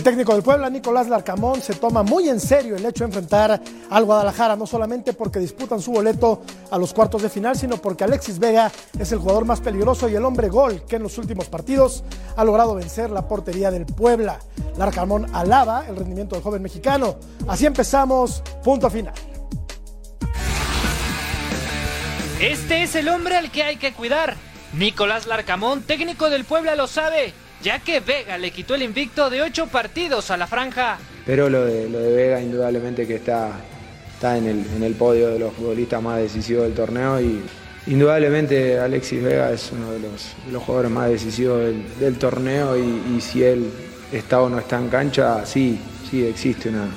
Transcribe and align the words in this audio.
El 0.00 0.04
técnico 0.04 0.32
del 0.32 0.42
Puebla, 0.42 0.70
Nicolás 0.70 1.08
Larcamón, 1.10 1.60
se 1.60 1.74
toma 1.74 2.02
muy 2.02 2.30
en 2.30 2.40
serio 2.40 2.74
el 2.74 2.86
hecho 2.86 3.04
de 3.04 3.08
enfrentar 3.08 3.60
al 3.90 4.04
Guadalajara, 4.06 4.56
no 4.56 4.66
solamente 4.66 5.12
porque 5.12 5.38
disputan 5.38 5.78
su 5.82 5.92
boleto 5.92 6.40
a 6.70 6.78
los 6.78 6.94
cuartos 6.94 7.20
de 7.20 7.28
final, 7.28 7.54
sino 7.54 7.76
porque 7.76 8.04
Alexis 8.04 8.38
Vega 8.38 8.72
es 8.98 9.12
el 9.12 9.18
jugador 9.18 9.44
más 9.44 9.60
peligroso 9.60 10.08
y 10.08 10.14
el 10.14 10.24
hombre 10.24 10.48
gol 10.48 10.86
que 10.88 10.96
en 10.96 11.02
los 11.02 11.18
últimos 11.18 11.50
partidos 11.50 12.02
ha 12.34 12.44
logrado 12.44 12.74
vencer 12.74 13.10
la 13.10 13.28
portería 13.28 13.70
del 13.70 13.84
Puebla. 13.84 14.38
Larcamón 14.78 15.26
alaba 15.34 15.84
el 15.86 15.96
rendimiento 15.96 16.34
del 16.34 16.42
joven 16.42 16.62
mexicano. 16.62 17.16
Así 17.46 17.66
empezamos, 17.66 18.42
punto 18.64 18.88
final. 18.88 19.12
Este 22.40 22.84
es 22.84 22.94
el 22.94 23.06
hombre 23.10 23.36
al 23.36 23.52
que 23.52 23.64
hay 23.64 23.76
que 23.76 23.92
cuidar. 23.92 24.38
Nicolás 24.72 25.26
Larcamón, 25.26 25.82
técnico 25.82 26.30
del 26.30 26.46
Puebla, 26.46 26.74
lo 26.74 26.86
sabe 26.86 27.34
ya 27.62 27.78
que 27.78 28.00
Vega 28.00 28.38
le 28.38 28.50
quitó 28.50 28.74
el 28.74 28.82
invicto 28.82 29.30
de 29.30 29.42
ocho 29.42 29.66
partidos 29.66 30.30
a 30.30 30.36
la 30.36 30.46
franja. 30.46 30.98
Pero 31.26 31.48
lo 31.48 31.64
de, 31.64 31.88
lo 31.88 31.98
de 31.98 32.12
Vega 32.14 32.40
indudablemente 32.40 33.06
que 33.06 33.16
está, 33.16 33.50
está 34.14 34.36
en, 34.36 34.46
el, 34.46 34.66
en 34.76 34.82
el 34.82 34.94
podio 34.94 35.28
de 35.28 35.38
los 35.38 35.52
futbolistas 35.52 36.02
más 36.02 36.18
decisivos 36.18 36.64
del 36.64 36.74
torneo 36.74 37.20
y 37.20 37.42
indudablemente 37.86 38.78
Alexis 38.78 39.22
Vega 39.22 39.52
es 39.52 39.70
uno 39.72 39.92
de 39.92 40.00
los, 40.00 40.32
los 40.50 40.62
jugadores 40.62 40.90
más 40.90 41.08
decisivos 41.10 41.60
del, 41.60 41.98
del 41.98 42.18
torneo 42.18 42.76
y, 42.76 43.16
y, 43.16 43.20
si 43.20 43.42
él 43.42 43.70
está 44.12 44.40
o 44.40 44.48
no 44.48 44.58
está 44.58 44.78
en 44.78 44.88
cancha, 44.88 45.44
sí, 45.44 45.78
sí 46.10 46.24
existe 46.24 46.68
una, 46.68 46.88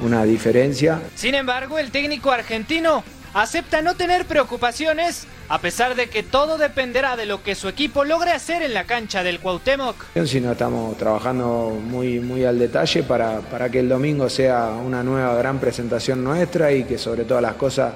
una 0.00 0.24
diferencia. 0.24 1.00
Sin 1.14 1.34
embargo, 1.34 1.78
el 1.78 1.90
técnico 1.90 2.30
argentino 2.30 3.04
acepta 3.34 3.82
no 3.82 3.94
tener 3.94 4.26
preocupaciones 4.26 5.26
a 5.48 5.60
pesar 5.60 5.94
de 5.94 6.08
que 6.08 6.22
todo 6.22 6.58
dependerá 6.58 7.16
de 7.16 7.26
lo 7.26 7.42
que 7.42 7.54
su 7.54 7.68
equipo 7.68 8.04
logre 8.04 8.30
hacer 8.30 8.62
en 8.62 8.72
la 8.72 8.84
cancha 8.84 9.22
del 9.22 9.40
Cuauhtémoc. 9.40 9.96
Si 10.24 10.40
no 10.40 10.52
estamos 10.52 10.96
trabajando 10.96 11.76
muy, 11.82 12.20
muy 12.20 12.44
al 12.44 12.58
detalle 12.58 13.02
para, 13.02 13.40
para 13.40 13.68
que 13.68 13.80
el 13.80 13.88
domingo 13.88 14.28
sea 14.28 14.68
una 14.68 15.02
nueva 15.02 15.34
gran 15.34 15.58
presentación 15.58 16.22
nuestra 16.22 16.72
y 16.72 16.84
que 16.84 16.98
sobre 16.98 17.24
todas 17.24 17.42
las 17.42 17.54
cosas 17.54 17.94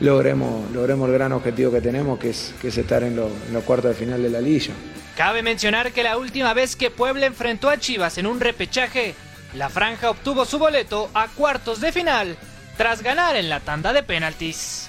logremos, 0.00 0.70
logremos 0.70 1.08
el 1.08 1.14
gran 1.14 1.32
objetivo 1.32 1.72
que 1.72 1.80
tenemos, 1.80 2.18
que 2.18 2.30
es, 2.30 2.54
que 2.60 2.68
es 2.68 2.78
estar 2.78 3.02
en, 3.02 3.16
lo, 3.16 3.26
en 3.26 3.52
los 3.52 3.64
cuartos 3.64 3.90
de 3.90 3.96
final 3.96 4.22
de 4.22 4.30
la 4.30 4.40
liga. 4.40 4.72
Cabe 5.16 5.42
mencionar 5.42 5.92
que 5.92 6.02
la 6.02 6.16
última 6.16 6.54
vez 6.54 6.74
que 6.74 6.90
Puebla 6.90 7.26
enfrentó 7.26 7.68
a 7.68 7.78
Chivas 7.78 8.18
en 8.18 8.26
un 8.26 8.40
repechaje, 8.40 9.14
la 9.54 9.68
franja 9.68 10.10
obtuvo 10.10 10.44
su 10.44 10.58
boleto 10.58 11.10
a 11.14 11.28
cuartos 11.28 11.80
de 11.80 11.92
final 11.92 12.36
tras 12.76 13.02
ganar 13.02 13.36
en 13.36 13.48
la 13.48 13.60
tanda 13.60 13.92
de 13.92 14.02
penaltis. 14.02 14.88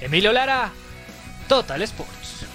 Emilio 0.00 0.32
Lara, 0.32 0.70
Total 1.48 1.82
Sports. 1.82 2.46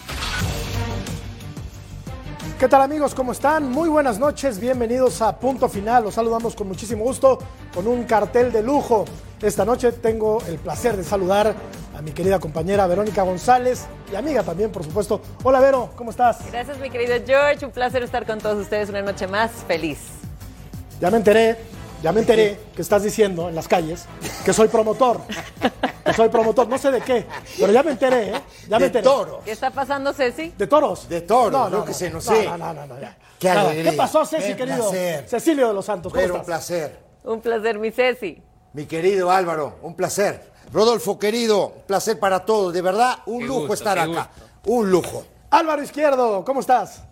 ¿Qué 2.59 2.67
tal 2.67 2.81
amigos? 2.81 3.15
¿Cómo 3.15 3.31
están? 3.31 3.69
Muy 3.71 3.87
buenas 3.87 4.19
noches, 4.19 4.59
bienvenidos 4.59 5.21
a 5.21 5.39
Punto 5.39 5.69
Final. 5.69 6.03
Los 6.03 6.15
saludamos 6.15 6.55
con 6.55 6.67
muchísimo 6.67 7.05
gusto, 7.05 7.39
con 7.73 7.87
un 7.87 8.03
cartel 8.03 8.51
de 8.51 8.61
lujo. 8.61 9.05
Esta 9.41 9.63
noche 9.63 9.93
tengo 9.93 10.43
el 10.45 10.57
placer 10.57 10.97
de 10.97 11.05
saludar 11.05 11.55
a 11.97 12.01
mi 12.01 12.11
querida 12.11 12.37
compañera 12.39 12.85
Verónica 12.85 13.23
González 13.23 13.85
y 14.11 14.15
amiga 14.15 14.43
también, 14.43 14.71
por 14.71 14.83
supuesto. 14.83 15.21
Hola 15.43 15.61
Vero, 15.61 15.91
¿cómo 15.95 16.11
estás? 16.11 16.39
Gracias 16.51 16.77
mi 16.79 16.89
querido 16.89 17.15
George, 17.25 17.65
un 17.65 17.71
placer 17.71 18.03
estar 18.03 18.25
con 18.25 18.39
todos 18.39 18.57
ustedes 18.57 18.89
una 18.89 19.01
noche 19.01 19.27
más 19.27 19.51
feliz. 19.65 19.99
Ya 20.99 21.09
me 21.09 21.17
enteré, 21.17 21.57
ya 22.01 22.11
me 22.11 22.21
enteré 22.21 22.59
que 22.75 22.81
estás 22.81 23.03
diciendo 23.03 23.49
en 23.49 23.55
las 23.55 23.67
calles 23.67 24.05
que 24.45 24.53
soy 24.53 24.67
promotor. 24.67 25.21
Que 26.05 26.13
soy 26.13 26.29
promotor, 26.29 26.67
no 26.67 26.77
sé 26.77 26.91
de 26.91 27.01
qué, 27.01 27.25
pero 27.59 27.71
ya 27.71 27.83
me 27.83 27.91
enteré, 27.91 28.29
¿eh? 28.35 28.41
Ya 28.67 28.79
me 28.79 28.85
enteré. 28.87 29.03
De 29.03 29.09
toros. 29.09 29.43
¿Qué 29.45 29.51
está 29.51 29.69
pasando, 29.69 30.11
Ceci? 30.13 30.53
¿De 30.57 30.65
toros? 30.65 31.07
De 31.07 31.21
toros, 31.21 31.51
no, 31.51 31.69
no, 31.69 31.77
no, 31.79 31.85
que 31.85 31.93
sé, 31.93 32.09
no 32.09 32.19
sé. 32.19 32.45
No, 32.45 32.57
no, 32.57 32.73
no, 32.73 32.87
no, 32.87 32.99
ya. 32.99 33.15
Qué 33.37 33.49
alegría. 33.49 33.91
¿Qué 33.91 33.97
pasó, 33.97 34.25
Ceci, 34.25 34.47
Qué 34.49 34.55
querido? 34.55 34.89
placer. 34.89 35.27
Cecilio 35.29 35.67
de 35.67 35.73
los 35.73 35.85
Santos, 35.85 36.11
¿cómo 36.11 36.21
Pero 36.21 36.35
un 36.35 36.45
placer. 36.45 36.99
Un 37.23 37.41
placer, 37.41 37.77
mi 37.77 37.91
Ceci. 37.91 38.41
Mi 38.73 38.85
querido 38.85 39.29
Álvaro, 39.29 39.77
un 39.83 39.93
placer. 39.95 40.51
Rodolfo, 40.73 41.19
querido, 41.19 41.73
placer 41.85 42.19
para 42.19 42.43
todos. 42.45 42.73
De 42.73 42.81
verdad, 42.81 43.19
un 43.27 43.39
Qué 43.39 43.45
lujo 43.45 43.59
gusto, 43.61 43.73
estar 43.73 43.99
acá. 43.99 44.07
gusto. 44.07 44.29
Un 44.65 44.89
lujo. 44.91 45.23
Álvaro 45.51 45.83
Izquierdo, 45.83 46.43
¿cómo 46.45 46.59
estás? 46.61 47.03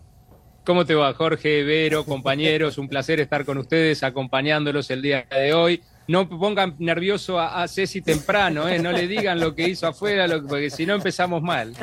¿Cómo 0.67 0.85
te 0.85 0.95
va, 0.95 1.13
Jorge, 1.13 1.63
Vero, 1.63 2.03
compañeros? 2.03 2.77
Un 2.77 2.89
placer 2.89 3.21
estar 3.21 3.45
con 3.45 3.57
ustedes, 3.57 4.03
acompañándolos 4.03 4.91
el 4.91 5.01
día 5.01 5.25
de 5.31 5.53
hoy. 5.53 5.81
No 6.07 6.27
pongan 6.29 6.75
nervioso 6.79 7.37
a, 7.39 7.61
a 7.63 7.67
Ceci 7.67 8.01
temprano, 8.01 8.67
¿eh? 8.69 8.79
no 8.79 8.91
le 8.93 9.07
digan 9.07 9.39
lo 9.39 9.53
que 9.53 9.67
hizo 9.67 9.87
afuera, 9.87 10.25
lo- 10.27 10.45
porque 10.45 10.69
si 10.69 10.85
no 10.85 10.93
empezamos 10.95 11.41
mal. 11.41 11.73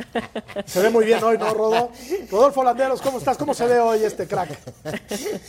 Se 0.65 0.81
ve 0.81 0.89
muy 0.89 1.05
bien 1.05 1.23
hoy, 1.23 1.37
¿no, 1.37 1.53
Rodo? 1.53 1.91
Rodolfo 2.31 2.63
Landeros, 2.63 3.01
¿cómo 3.01 3.19
estás? 3.19 3.37
¿Cómo 3.37 3.53
se 3.53 3.67
ve 3.67 3.77
hoy 3.79 4.03
este 4.03 4.27
crack? 4.27 4.49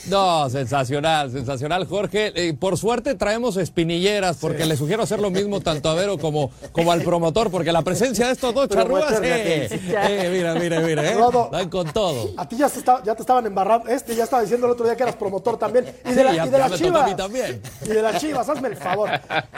No, 0.08 0.48
sensacional, 0.50 1.30
sensacional, 1.30 1.86
Jorge. 1.86 2.32
Eh, 2.34 2.54
por 2.54 2.76
suerte 2.76 3.14
traemos 3.14 3.56
espinilleras, 3.56 4.36
porque 4.38 4.66
le 4.66 4.76
sugiero 4.76 5.02
hacer 5.02 5.20
lo 5.20 5.30
mismo 5.30 5.60
tanto 5.60 5.88
a 5.88 5.94
Vero 5.94 6.18
como, 6.18 6.50
como 6.72 6.92
al 6.92 7.02
promotor, 7.02 7.50
porque 7.50 7.72
la 7.72 7.82
presencia 7.82 8.26
de 8.26 8.32
estos 8.32 8.52
dos 8.54 8.68
charrúas, 8.68 9.20
eh, 9.22 9.68
eh, 9.70 10.30
mira, 10.32 10.54
mira, 10.54 10.80
mira, 10.80 11.10
eh, 11.10 11.14
Rodo. 11.14 11.48
dan 11.50 11.68
con 11.70 11.90
todo. 11.92 12.30
A 12.36 12.46
ti 12.48 12.56
ya, 12.56 12.68
se 12.68 12.80
está- 12.80 13.02
ya 13.04 13.14
te 13.14 13.22
estaban 13.22 13.46
embarrando. 13.46 13.88
Este 13.88 14.14
ya 14.14 14.24
estaba 14.24 14.42
diciendo 14.42 14.66
el 14.66 14.72
otro 14.72 14.84
día 14.84 14.96
que 14.96 15.02
eras 15.02 15.16
promotor 15.16 15.58
también. 15.58 15.86
Y 16.04 16.08
de, 16.10 16.14
Sí, 16.14 16.22
la, 16.24 16.34
ya- 16.34 16.46
y 16.46 16.50
de 16.50 16.58
las 16.58 16.72
chivas. 16.74 17.16
también. 17.16 17.62
Y 17.84 17.88
de 17.88 18.02
las 18.02 18.20
chivas, 18.20 18.48
hazme 18.48 18.65
el 18.66 18.76
favor. 18.76 19.10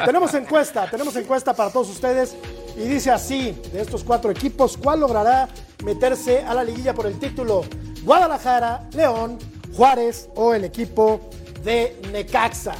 Tenemos 0.04 0.32
encuesta, 0.34 0.88
tenemos 0.91 1.16
encuesta 1.16 1.54
para 1.54 1.70
todos 1.70 1.88
ustedes. 1.91 2.36
Y 2.76 2.82
dice 2.82 3.10
así: 3.10 3.60
de 3.72 3.80
estos 3.80 4.04
cuatro 4.04 4.30
equipos, 4.30 4.76
¿cuál 4.76 5.00
logrará 5.00 5.48
meterse 5.84 6.44
a 6.44 6.54
la 6.54 6.62
liguilla 6.64 6.94
por 6.94 7.06
el 7.06 7.19
título? 7.19 7.64
Guadalajara, 8.04 8.88
León, 8.92 9.38
Juárez 9.76 10.28
o 10.36 10.54
el 10.54 10.64
equipo 10.64 11.20
de 11.64 12.00
Necaxa. 12.12 12.74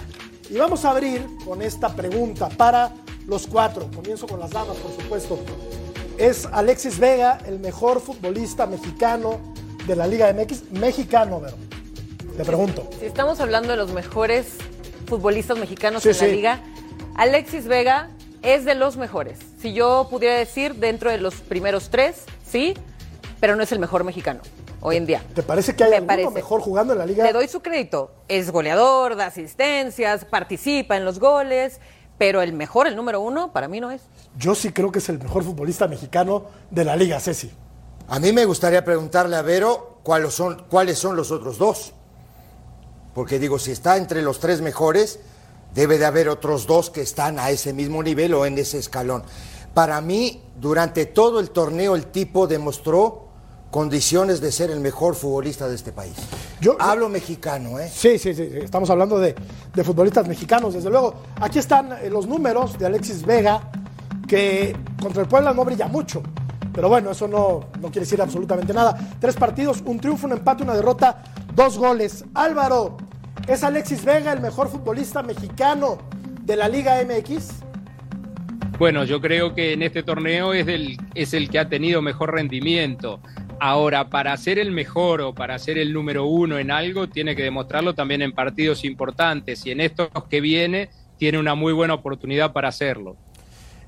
Y 0.49 0.57
vamos 0.57 0.85
a 0.85 0.91
abrir 0.91 1.27
con 1.45 1.61
esta 1.61 1.89
pregunta 1.95 2.49
para 2.49 2.93
los 3.27 3.47
cuatro. 3.47 3.91
Comienzo 3.95 4.27
con 4.27 4.41
las 4.41 4.51
damas, 4.51 4.77
por 4.77 4.93
supuesto. 4.93 5.39
¿Es 6.17 6.47
Alexis 6.47 6.99
Vega 6.99 7.39
el 7.47 7.59
mejor 7.59 8.01
futbolista 8.01 8.67
mexicano 8.67 9.39
de 9.87 9.95
la 9.95 10.07
Liga 10.07 10.33
MX? 10.33 10.71
Mexicano, 10.73 11.41
Vero. 11.41 11.57
Te 12.37 12.45
pregunto. 12.45 12.89
Si 12.99 13.07
estamos 13.07 13.41
hablando 13.41 13.71
de 13.71 13.77
los 13.77 13.93
mejores 13.93 14.57
futbolistas 15.09 15.59
mexicanos 15.59 16.03
Sí, 16.03 16.11
en 16.11 16.17
la 16.17 16.21
sí. 16.25 16.31
liga, 16.31 16.61
Alexis 17.17 17.67
Vega 17.67 18.11
es 18.43 18.65
de 18.65 18.75
los 18.75 18.97
mejores. 18.97 19.39
Si 19.61 19.73
yo 19.73 20.07
pudiera 20.11 20.37
decir 20.37 20.75
dentro 20.77 21.11
de 21.11 21.19
los 21.19 21.35
primeros 21.37 21.91
tres, 21.91 22.25
sí, 22.49 22.75
pero 23.41 23.57
no 23.57 23.63
es 23.63 23.73
el 23.73 23.79
mejor 23.79 24.05
mexicano 24.05 24.41
hoy 24.81 24.97
en 24.97 25.07
día. 25.07 25.23
¿Te 25.35 25.43
parece 25.43 25.75
que 25.75 25.83
hay 25.85 25.91
Me 25.91 25.97
alguno 25.97 26.13
parece. 26.13 26.31
mejor 26.31 26.61
jugando 26.61 26.93
en 26.93 27.01
la 27.01 27.07
liga? 27.07 27.25
Le 27.25 27.33
doy 27.33 27.49
su 27.49 27.61
crédito. 27.63 28.13
Es 28.29 28.51
goleador, 28.53 29.17
da 29.17 29.27
asistencias, 29.27 30.25
participa 30.25 30.97
en 30.97 31.05
los 31.05 31.19
goles, 31.19 31.81
pero 32.17 32.43
el 32.43 32.53
mejor, 32.53 32.87
el 32.87 32.95
número 32.95 33.21
uno, 33.21 33.53
para 33.53 33.67
mí 33.67 33.81
no 33.81 33.91
es. 33.91 34.03
Yo 34.37 34.55
sí 34.55 34.73
creo 34.73 34.93
que 34.93 35.01
es 35.01 35.09
el 35.09 35.19
mejor 35.19 35.43
futbolista 35.43 35.89
mexicano 35.89 36.45
de 36.71 36.85
la 36.85 36.95
liga, 36.95 37.19
Ceci. 37.19 37.51
A 38.09 38.21
mí 38.21 38.33
me 38.33 38.45
gustaría 38.45 38.85
preguntarle 38.85 39.37
a 39.37 39.43
Vero 39.43 39.99
cuáles 40.05 40.33
son, 40.35 40.65
cuáles 40.69 40.99
son 40.99 41.17
los 41.17 41.31
otros 41.33 41.59
dos. 41.59 41.93
Porque 43.19 43.41
digo, 43.41 43.59
si 43.59 43.73
está 43.73 43.97
entre 43.97 44.23
los 44.23 44.39
tres 44.39 44.61
mejores, 44.61 45.19
debe 45.75 45.99
de 45.99 46.05
haber 46.07 46.29
otros 46.29 46.69
dos 46.69 46.89
que 46.89 47.01
están 47.01 47.41
a 47.41 47.51
ese 47.51 47.73
mismo 47.73 48.01
nivel 48.01 48.33
o 48.33 48.47
en 48.47 48.57
ese 48.57 48.79
escalón. 48.79 49.25
Para 49.75 50.01
mí, 50.01 50.41
durante 50.61 51.05
todo 51.05 51.41
el 51.41 51.51
torneo, 51.51 51.97
el 51.97 52.07
tipo 52.13 52.47
demostró 52.47 53.27
condiciones 53.73 54.41
de 54.41 54.53
ser 54.53 54.71
el 54.71 54.79
mejor 54.79 55.17
futbolista 55.17 55.67
de 55.69 55.75
este 55.75 55.91
país. 55.91 56.13
Yo- 56.61 56.77
Hablo 56.79 57.09
mexicano, 57.09 57.81
¿eh? 57.81 57.91
Sí, 57.93 58.21
sí, 58.21 58.33
sí, 58.37 58.49
estamos 58.55 58.89
hablando 58.89 59.19
de, 59.19 59.35
de 59.75 59.83
futbolistas 59.83 60.29
mexicanos, 60.29 60.75
desde 60.75 60.89
luego. 60.89 61.15
Aquí 61.41 61.59
están 61.59 61.91
eh, 62.01 62.09
los 62.11 62.29
números 62.29 62.79
de 62.79 62.87
Alexis 62.87 63.27
Vega, 63.27 63.69
que 64.29 64.77
contra 65.03 65.23
el 65.23 65.29
Puebla 65.29 65.53
no 65.53 65.65
brilla 65.65 65.89
mucho. 65.89 66.23
Pero 66.73 66.89
bueno, 66.89 67.11
eso 67.11 67.27
no, 67.27 67.65
no 67.81 67.89
quiere 67.91 68.03
decir 68.03 68.23
absolutamente 68.23 68.73
nada. 68.73 68.97
Tres 69.21 69.35
partidos, 69.35 69.83
un 69.85 69.99
triunfo, 69.99 70.29
un 70.29 70.35
empate, 70.35 70.63
una 70.63 70.75
derrota, 70.75 71.25
dos 71.53 71.77
goles. 71.77 72.25
Álvaro, 72.35 72.97
¿es 73.49 73.65
Alexis 73.65 74.05
Vega 74.05 74.33
el 74.33 74.41
mejor 74.41 74.69
futbolista 74.69 75.23
mexicano 75.23 75.99
de 76.43 76.55
la 76.55 76.69
Liga 76.69 77.03
MX? 77.03 77.61
Bueno, 78.79 79.05
yo 79.05 79.21
creo 79.21 79.55
que 79.55 79.73
en 79.73 79.83
este 79.83 80.03
torneo 80.03 80.53
es, 80.53 80.67
del, 80.67 80.99
es 81.15 81.33
el 81.33 81.49
que 81.49 81.59
ha 81.59 81.69
tenido 81.69 82.03
mejor 82.03 82.35
rendimiento. 82.35 83.21
Ahora, 83.59 84.11
para 84.11 84.37
ser 84.37 84.59
el 84.59 84.71
mejor 84.71 85.23
o 85.23 85.35
para 85.35 85.59
ser 85.59 85.79
el 85.79 85.93
número 85.93 86.27
uno 86.27 86.59
en 86.59 86.71
algo, 86.71 87.09
tiene 87.09 87.35
que 87.35 87.43
demostrarlo 87.43 87.95
también 87.95 88.23
en 88.23 88.33
partidos 88.33 88.85
importantes 88.85 89.65
y 89.67 89.71
en 89.71 89.81
estos 89.81 90.09
que 90.29 90.41
viene 90.41 90.91
tiene 91.17 91.39
una 91.39 91.55
muy 91.55 91.73
buena 91.73 91.95
oportunidad 91.95 92.53
para 92.53 92.69
hacerlo. 92.69 93.17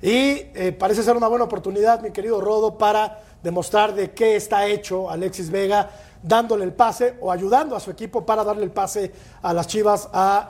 Y 0.02 0.46
eh, 0.54 0.74
parece 0.76 1.02
ser 1.02 1.16
una 1.16 1.28
buena 1.28 1.44
oportunidad, 1.44 2.00
mi 2.00 2.10
querido 2.10 2.40
Rodo, 2.40 2.78
para 2.78 3.20
demostrar 3.42 3.94
de 3.94 4.10
qué 4.12 4.36
está 4.36 4.66
hecho 4.66 5.10
Alexis 5.10 5.50
Vega, 5.50 5.90
dándole 6.22 6.64
el 6.64 6.72
pase 6.72 7.17
o 7.20 7.31
ayudando 7.32 7.76
a 7.76 7.81
su 7.81 7.90
equipo 7.90 8.25
para 8.25 8.44
darle 8.44 8.64
el 8.64 8.70
pase 8.70 9.12
a 9.43 9.52
las 9.52 9.67
Chivas 9.67 10.08
a, 10.12 10.49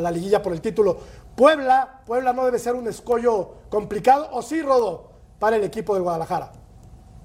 la 0.00 0.10
liguilla 0.10 0.42
por 0.42 0.52
el 0.52 0.60
título. 0.60 0.98
Puebla, 1.36 2.02
Puebla 2.04 2.32
no 2.32 2.44
debe 2.44 2.58
ser 2.58 2.74
un 2.74 2.88
escollo 2.88 3.54
complicado, 3.70 4.28
o 4.32 4.42
sí, 4.42 4.62
Rodo, 4.62 5.10
para 5.38 5.56
el 5.56 5.64
equipo 5.64 5.94
del 5.94 6.02
Guadalajara. 6.02 6.61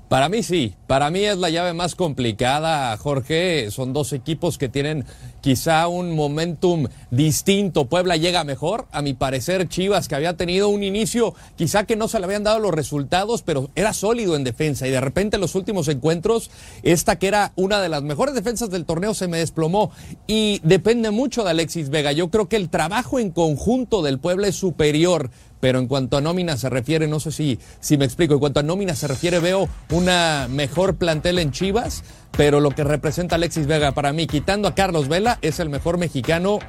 Para 0.10 0.30
mí 0.30 0.42
sí, 0.42 0.74
para 0.88 1.10
mí 1.10 1.20
es 1.26 1.38
la 1.38 1.50
llave 1.50 1.74
más 1.74 1.96
complicada, 1.96 2.96
Jorge. 2.96 3.70
Son 3.72 3.92
dos 3.92 4.14
equipos 4.14 4.58
que 4.58 4.70
tienen 4.70 5.04
quizá 5.42 5.90
un 5.90 6.16
momentum 6.16 6.88
distinto. 7.12 7.88
Puebla 7.88 8.16
llega 8.16 8.46
mejor, 8.46 8.88
a 8.92 9.02
mi 9.02 9.14
parecer 9.14 9.68
Chivas 9.68 10.08
que 10.08 10.16
había 10.16 10.38
tenido 10.38 10.70
un 10.70 10.84
inicio 10.84 11.36
quizá 11.58 11.84
que 11.84 11.98
no 11.98 12.08
se 12.08 12.20
le 12.20 12.26
habían 12.26 12.44
dado 12.44 12.60
los 12.60 12.74
resultados, 12.74 13.42
pero 13.42 13.70
era 13.76 13.92
sólido 13.92 14.38
en 14.38 14.46
defensa 14.46 14.88
y 14.88 14.92
de 14.92 15.02
repente 15.02 15.36
en 15.36 15.42
los 15.42 15.56
últimos 15.56 15.90
encuentros 15.90 16.52
esta 16.84 17.18
que 17.18 17.28
era 17.28 17.52
una 17.58 17.82
de 17.82 17.90
las 17.90 18.04
mejores 18.04 18.34
defensas 18.34 18.70
del 18.70 18.86
torneo 18.86 19.14
se 19.14 19.28
me 19.28 19.40
desplomó 19.40 19.92
y 20.26 20.62
depende 20.64 21.12
mucho 21.12 21.44
de 21.44 21.50
Alexis 21.50 21.90
Vega. 21.90 22.14
Yo 22.14 22.30
creo 22.30 22.48
que 22.48 22.56
el 22.56 22.70
trabajo 22.70 23.20
en 23.20 23.32
conjunto 23.32 24.02
del 24.04 24.20
Puebla 24.20 24.48
es 24.48 24.56
superior 24.56 25.32
pero 25.60 25.80
en 25.80 25.88
cuanto 25.88 26.18
a 26.18 26.22
nómina 26.22 26.58
se 26.58 26.70
refiere, 26.70 27.08
no 27.08 27.20
sé 27.20 27.32
si, 27.32 27.60
si 27.80 27.98
me 27.98 28.06
explico, 28.06 28.34
en 28.34 28.40
cuanto 28.40 28.60
a 28.60 28.64
nómina 28.64 28.96
se 28.96 29.08
refiere, 29.08 29.40
veo 29.40 29.68
una 29.92 30.48
mejor 30.50 30.96
plantel 30.96 31.40
en 31.40 31.52
Chivas, 31.52 32.04
pero 32.32 32.60
lo 32.60 32.72
que 32.72 32.84
representa 32.84 33.36
Alexis 33.36 33.68
Vega 33.68 33.92
para 33.92 34.14
mí, 34.14 34.28
quitando 34.28 34.68
a 34.68 34.76
Carlos 34.76 35.08
Vela, 35.08 35.40
es 35.42 35.60
el 35.60 35.70
mejor 35.70 35.98
mexicano, 35.98 36.60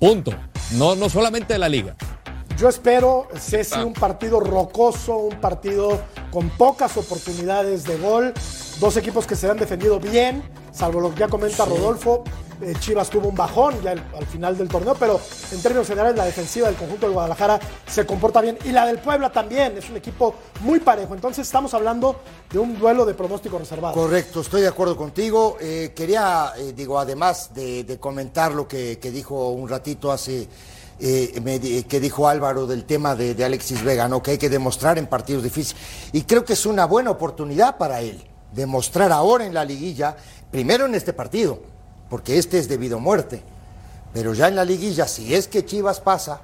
punto. 0.00 0.32
No, 0.72 0.94
no 0.94 1.08
solamente 1.08 1.52
de 1.54 1.58
la 1.58 1.68
liga. 1.68 1.96
Yo 2.58 2.68
espero, 2.68 3.28
Ceci, 3.36 3.80
un 3.80 3.92
partido 3.92 4.38
rocoso, 4.38 5.16
un 5.16 5.40
partido 5.40 6.00
con 6.30 6.48
pocas 6.50 6.96
oportunidades 6.96 7.84
de 7.84 7.96
gol, 7.98 8.32
dos 8.80 8.96
equipos 8.96 9.26
que 9.26 9.36
se 9.36 9.50
han 9.50 9.56
defendido 9.56 9.98
bien, 9.98 10.42
salvo 10.72 11.00
lo 11.00 11.12
que 11.12 11.20
ya 11.20 11.28
comenta 11.28 11.64
Rodolfo, 11.64 12.24
eh, 12.62 12.74
Chivas 12.78 13.10
tuvo 13.10 13.28
un 13.28 13.34
bajón 13.34 13.74
ya 13.82 13.90
al 13.90 14.26
final 14.26 14.56
del 14.56 14.68
torneo, 14.68 14.94
pero 14.94 15.20
en 15.50 15.60
términos 15.60 15.88
generales 15.88 16.16
la 16.16 16.24
defensiva 16.24 16.68
del 16.68 16.76
conjunto 16.76 17.08
de 17.08 17.12
Guadalajara 17.12 17.58
se 17.86 18.06
comporta 18.06 18.40
bien 18.40 18.56
y 18.64 18.70
la 18.70 18.86
del 18.86 18.98
Puebla 18.98 19.32
también, 19.32 19.76
es 19.76 19.90
un 19.90 19.96
equipo 19.96 20.34
muy 20.60 20.78
parejo. 20.78 21.14
Entonces 21.14 21.46
estamos 21.46 21.74
hablando 21.74 22.20
de 22.50 22.58
un 22.60 22.78
duelo 22.78 23.04
de 23.04 23.14
pronóstico 23.14 23.58
reservado. 23.58 23.94
Correcto, 23.94 24.42
estoy 24.42 24.62
de 24.62 24.68
acuerdo 24.68 24.96
contigo. 24.96 25.56
Eh, 25.60 25.92
quería, 25.94 26.52
eh, 26.56 26.72
digo, 26.72 27.00
además 27.00 27.52
de, 27.52 27.98
comentar 27.98 28.52
lo 28.52 28.68
que, 28.68 28.96
dijo 28.96 29.50
un 29.50 29.68
ratito 29.68 30.12
hace... 30.12 30.48
que 30.98 32.00
dijo 32.00 32.28
Álvaro 32.28 32.66
del 32.66 32.84
tema 32.84 33.16
de, 33.16 33.34
de 33.34 33.44
Alexis 33.44 33.82
Vega, 33.82 34.06
¿no? 34.06 34.22
que 34.22 34.32
hay 34.32 34.38
que 34.38 34.48
demostrar 34.48 34.98
en 34.98 35.08
partidos 35.08 35.42
difíciles. 35.42 35.82
Y 36.12 36.22
creo 36.22 36.44
que 36.44 36.52
es 36.52 36.64
una 36.64 36.84
buena 36.84 37.10
oportunidad 37.10 37.76
para 37.76 38.00
él, 38.00 38.22
demostrar 38.52 39.12
ahora 39.12 39.46
en 39.46 39.54
la 39.54 39.64
liguilla, 39.64 40.16
primero 40.50 40.86
en 40.86 40.94
este 40.94 41.12
partido, 41.12 41.60
porque 42.08 42.38
este 42.38 42.58
es 42.58 42.68
debido 42.68 42.98
a 42.98 43.00
muerte. 43.00 43.42
Pero 44.12 44.34
ya 44.34 44.48
en 44.48 44.56
la 44.56 44.64
liguilla, 44.64 45.08
si 45.08 45.34
es 45.34 45.48
que 45.48 45.64
Chivas 45.64 46.00
pasa, 46.00 46.40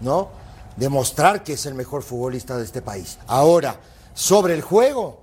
¿no? 0.00 0.28
Demostrar 0.76 1.44
que 1.44 1.52
es 1.52 1.66
el 1.66 1.74
mejor 1.74 2.02
futbolista 2.02 2.56
de 2.56 2.64
este 2.64 2.82
país. 2.82 3.18
Ahora, 3.26 3.76
sobre 4.14 4.54
el 4.54 4.62
juego, 4.62 5.20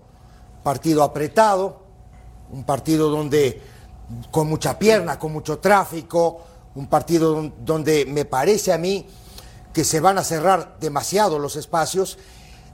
partido 0.64 1.04
apretado, 1.04 1.82
un 2.52 2.64
partido 2.64 3.10
donde 3.10 3.62
con 4.30 4.48
mucha 4.48 4.78
pierna, 4.78 5.18
con 5.18 5.32
mucho 5.32 5.60
tráfico, 5.60 6.42
un 6.76 6.88
partido 6.88 7.52
donde 7.60 8.06
me 8.06 8.26
parece 8.26 8.72
a 8.72 8.78
mí 8.78 9.08
que 9.74 9.84
se 9.84 10.00
van 10.00 10.18
a 10.18 10.24
cerrar 10.24 10.78
demasiado 10.80 11.40
los 11.40 11.56
espacios 11.56 12.18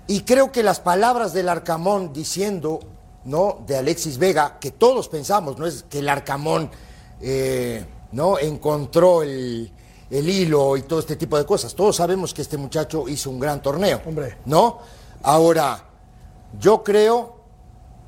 y 0.08 0.22
creo 0.22 0.52
que 0.52 0.64
las 0.64 0.80
palabras 0.80 1.34
del 1.34 1.50
Arcamón 1.50 2.14
diciendo, 2.14 2.80
¿no? 3.28 3.60
de 3.68 3.78
Alexis 3.78 4.18
Vega, 4.18 4.58
que 4.60 4.72
todos 4.72 5.10
pensamos, 5.10 5.60
no 5.60 5.68
es 5.68 5.84
que 5.90 6.00
el 6.00 6.10
Arcamón 6.10 6.72
eh, 7.22 7.86
¿no? 8.14 8.40
encontró 8.40 9.22
el, 9.22 9.72
hilo 10.10 10.78
y 10.78 10.84
todo 10.84 11.00
este 11.00 11.18
tipo 11.18 11.38
de 11.38 11.46
cosas. 11.46 11.76
Todos 11.76 11.98
sabemos 11.98 12.34
que 12.34 12.42
este 12.42 12.58
muchacho 12.58 13.08
hizo 13.10 13.30
un 13.30 13.40
gran 13.40 13.62
torneo. 13.62 14.02
Hombre. 14.06 14.38
¿No? 14.46 14.80
Ahora, 15.24 15.84
yo 16.58 16.82
creo 16.84 17.36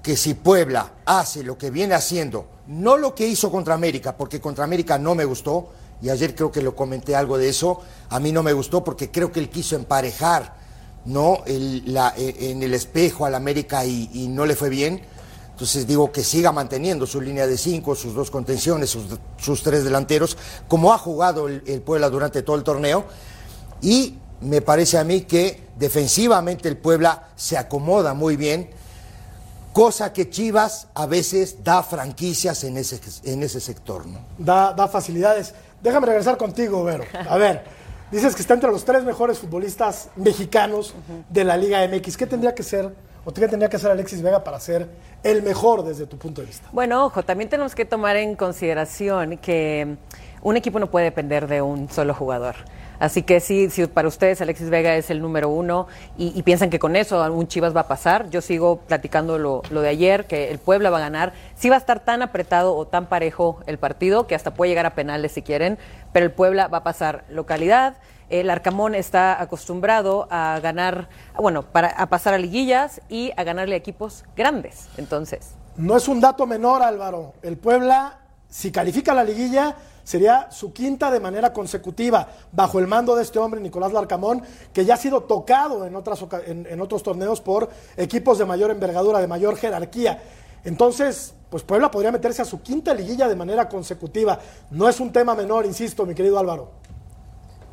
que 0.02 0.16
si 0.16 0.36
Puebla 0.36 0.94
hace 1.06 1.44
lo 1.44 1.58
que 1.58 1.70
viene 1.70 1.96
haciendo, 1.96 2.48
no 2.68 2.96
lo 2.96 3.14
que 3.14 3.28
hizo 3.28 3.52
contra 3.52 3.74
América, 3.74 4.16
porque 4.16 4.40
contra 4.40 4.64
América 4.64 4.98
no 4.98 5.16
me 5.16 5.26
gustó, 5.26 5.70
y 6.02 6.10
ayer 6.10 6.34
creo 6.34 6.50
que 6.50 6.62
lo 6.62 6.78
comenté 6.78 7.18
algo 7.18 7.38
de 7.38 7.50
eso, 7.50 7.82
a 8.10 8.22
mí 8.22 8.32
no 8.32 8.42
me 8.42 8.54
gustó 8.54 8.86
porque 8.86 9.12
creo 9.12 9.34
que 9.34 9.42
él 9.42 9.50
quiso 9.50 9.76
emparejar 9.76 10.56
¿no? 11.10 11.44
la, 11.46 12.14
e, 12.18 12.52
en 12.52 12.64
el 12.64 12.74
espejo 12.74 13.26
al 13.26 13.36
América 13.36 13.86
y 13.86 14.28
no 14.30 14.46
le 14.46 14.56
fue 14.56 14.70
bien 14.70 15.02
entonces 15.60 15.86
digo 15.86 16.10
que 16.10 16.24
siga 16.24 16.54
manteniendo 16.54 17.06
su 17.06 17.20
línea 17.20 17.46
de 17.46 17.58
cinco, 17.58 17.94
sus 17.94 18.16
dos 18.16 18.32
contenciones, 18.32 18.96
sus, 19.38 19.62
tres 19.62 19.84
delanteros, 19.84 20.38
como 20.70 20.94
ha 20.94 20.98
jugado 20.98 21.50
el, 21.50 21.82
Puebla 21.82 22.10
durante 22.10 22.44
todo 22.44 22.56
el 22.56 22.64
torneo. 22.64 23.04
Y 23.82 24.16
me 24.40 24.62
parece 24.62 24.98
a 24.98 25.04
mí 25.04 25.24
que 25.24 25.68
defensivamente 25.78 26.70
el 26.70 26.78
Puebla 26.78 27.28
se 27.36 27.58
acomoda 27.58 28.14
muy 28.14 28.38
bien, 28.38 28.70
cosa 29.74 30.14
que 30.14 30.30
Chivas 30.30 30.88
a 30.94 31.08
veces 31.08 31.62
da 31.62 31.84
franquicias 31.84 32.64
en 32.64 32.78
ese, 32.78 33.02
en 33.26 33.44
ese 33.44 33.60
sector. 33.60 34.06
¿no? 34.06 34.20
Da, 34.38 34.72
da 34.72 34.88
facilidades. 34.88 35.54
Déjame 35.84 36.08
regresar 36.08 36.38
contigo, 36.38 36.86
Vero. 36.86 37.04
A 37.30 37.36
ver, 37.36 37.66
dices 38.12 38.36
que 38.36 38.42
está 38.42 38.54
entre 38.54 38.72
los 38.72 38.86
tres 38.86 39.04
mejores 39.04 39.40
futbolistas 39.40 40.10
mexicanos 40.16 40.94
de 41.30 41.44
la 41.44 41.58
Liga 41.58 41.88
MX. 41.88 42.18
¿Qué 42.18 42.26
tendría 42.26 42.56
que 42.56 42.64
ser? 42.64 42.94
¿O 43.26 43.34
qué 43.34 43.48
tendría 43.48 43.70
que 43.70 43.76
hacer 43.76 43.92
Alexis 43.92 44.22
Vega 44.22 44.44
para 44.44 44.60
ser 44.60 44.90
el 45.24 45.44
mejor 45.44 45.84
desde 45.84 46.08
tu 46.08 46.18
punto 46.18 46.42
de 46.42 46.48
vista? 46.48 46.68
Bueno, 46.72 47.06
ojo, 47.06 47.24
también 47.24 47.50
tenemos 47.50 47.76
que 47.76 47.86
tomar 47.86 48.16
en 48.16 48.36
consideración 48.36 49.38
que 49.38 49.98
un 50.42 50.58
equipo 50.58 50.80
no 50.80 50.90
puede 50.90 51.06
depender 51.06 51.48
de 51.48 51.62
un 51.62 51.90
solo 51.90 52.14
jugador. 52.14 52.56
Así 53.00 53.24
que 53.24 53.40
sí, 53.40 53.70
para 53.94 54.08
ustedes 54.08 54.42
Alexis 54.42 54.70
Vega 54.70 54.96
es 54.96 55.10
el 55.10 55.22
número 55.22 55.50
uno 55.50 55.88
y, 56.18 56.42
piensan 56.44 56.70
que 56.70 56.80
con 56.80 56.96
eso 56.96 57.24
algún 57.24 57.48
Chivas 57.48 57.76
va 57.76 57.82
a 57.82 57.88
pasar, 57.88 58.30
yo 58.30 58.42
sigo 58.42 58.80
platicando 58.82 59.38
lo, 59.38 59.62
lo, 59.70 59.82
de 59.82 59.90
ayer, 59.90 60.26
que 60.26 60.52
el 60.52 60.60
Puebla 60.60 60.90
va 60.90 60.98
a 60.98 61.02
ganar. 61.02 61.34
Sí 61.56 61.70
va 61.70 61.76
a 61.76 61.80
estar 61.80 62.00
tan 62.00 62.22
apretado 62.22 62.76
o 62.76 62.88
tan 62.88 63.08
parejo 63.08 63.62
el 63.68 63.78
partido 63.78 64.28
que 64.28 64.36
hasta 64.36 64.54
puede 64.54 64.70
llegar 64.72 64.86
a 64.86 64.96
penales 64.96 65.32
si 65.32 65.42
quieren, 65.42 65.78
pero 66.12 66.26
el 66.26 66.32
Puebla 66.32 66.68
va 66.68 66.80
a 66.80 66.84
pasar 66.84 67.24
localidad 67.30 67.98
el 68.30 68.50
Arcamón 68.50 68.96
está 68.96 69.42
acostumbrado 69.42 70.28
a 70.30 70.60
ganar, 70.62 71.10
bueno, 71.38 71.64
para, 71.64 71.90
a 71.90 72.08
pasar 72.10 72.34
a 72.34 72.38
liguillas 72.38 73.02
y 73.10 73.32
a 73.36 73.44
ganarle 73.44 73.76
a 73.76 73.78
equipos 73.78 74.24
grandes. 74.36 74.88
Entonces. 74.98 75.56
No 75.76 75.98
es 75.98 76.08
un 76.08 76.22
dato 76.22 76.46
menor, 76.46 76.84
Álvaro. 76.84 77.34
El 77.42 77.58
Puebla, 77.58 78.20
si 78.48 78.72
califica 78.72 79.14
la 79.14 79.24
liguilla, 79.24 79.76
sería 80.04 80.52
su 80.52 80.74
quinta 80.74 81.12
de 81.12 81.20
manera 81.20 81.54
consecutiva 81.54 82.28
bajo 82.52 82.80
el 82.80 82.88
mando 82.88 83.16
de 83.16 83.24
este 83.24 83.40
hombre, 83.40 83.62
Nicolás 83.62 83.94
Larcamón, 83.94 84.42
que 84.74 84.86
ya 84.86 84.96
ha 84.96 84.98
sido 84.98 85.22
tocado 85.24 85.86
en, 85.86 85.96
otras, 85.96 86.24
en, 86.48 86.82
otros 86.82 87.04
torneos 87.04 87.42
por 87.42 87.70
equipos 87.98 88.38
de 88.38 88.46
mayor 88.46 88.72
envergadura, 88.72 89.20
de 89.20 89.28
mayor 89.28 89.58
jerarquía. 89.58 90.22
Entonces, 90.64 91.34
pues 91.50 91.64
Puebla 91.64 91.90
podría 91.90 92.12
meterse 92.12 92.42
a 92.42 92.46
su 92.46 92.62
quinta 92.62 92.94
liguilla 92.94 93.28
de 93.28 93.36
manera 93.36 93.70
consecutiva. 93.70 94.40
No 94.72 94.90
es 94.90 95.00
un 95.00 95.12
tema 95.12 95.36
menor, 95.36 95.66
insisto, 95.66 96.06
mi 96.06 96.14
querido 96.14 96.38
Álvaro. 96.38 96.72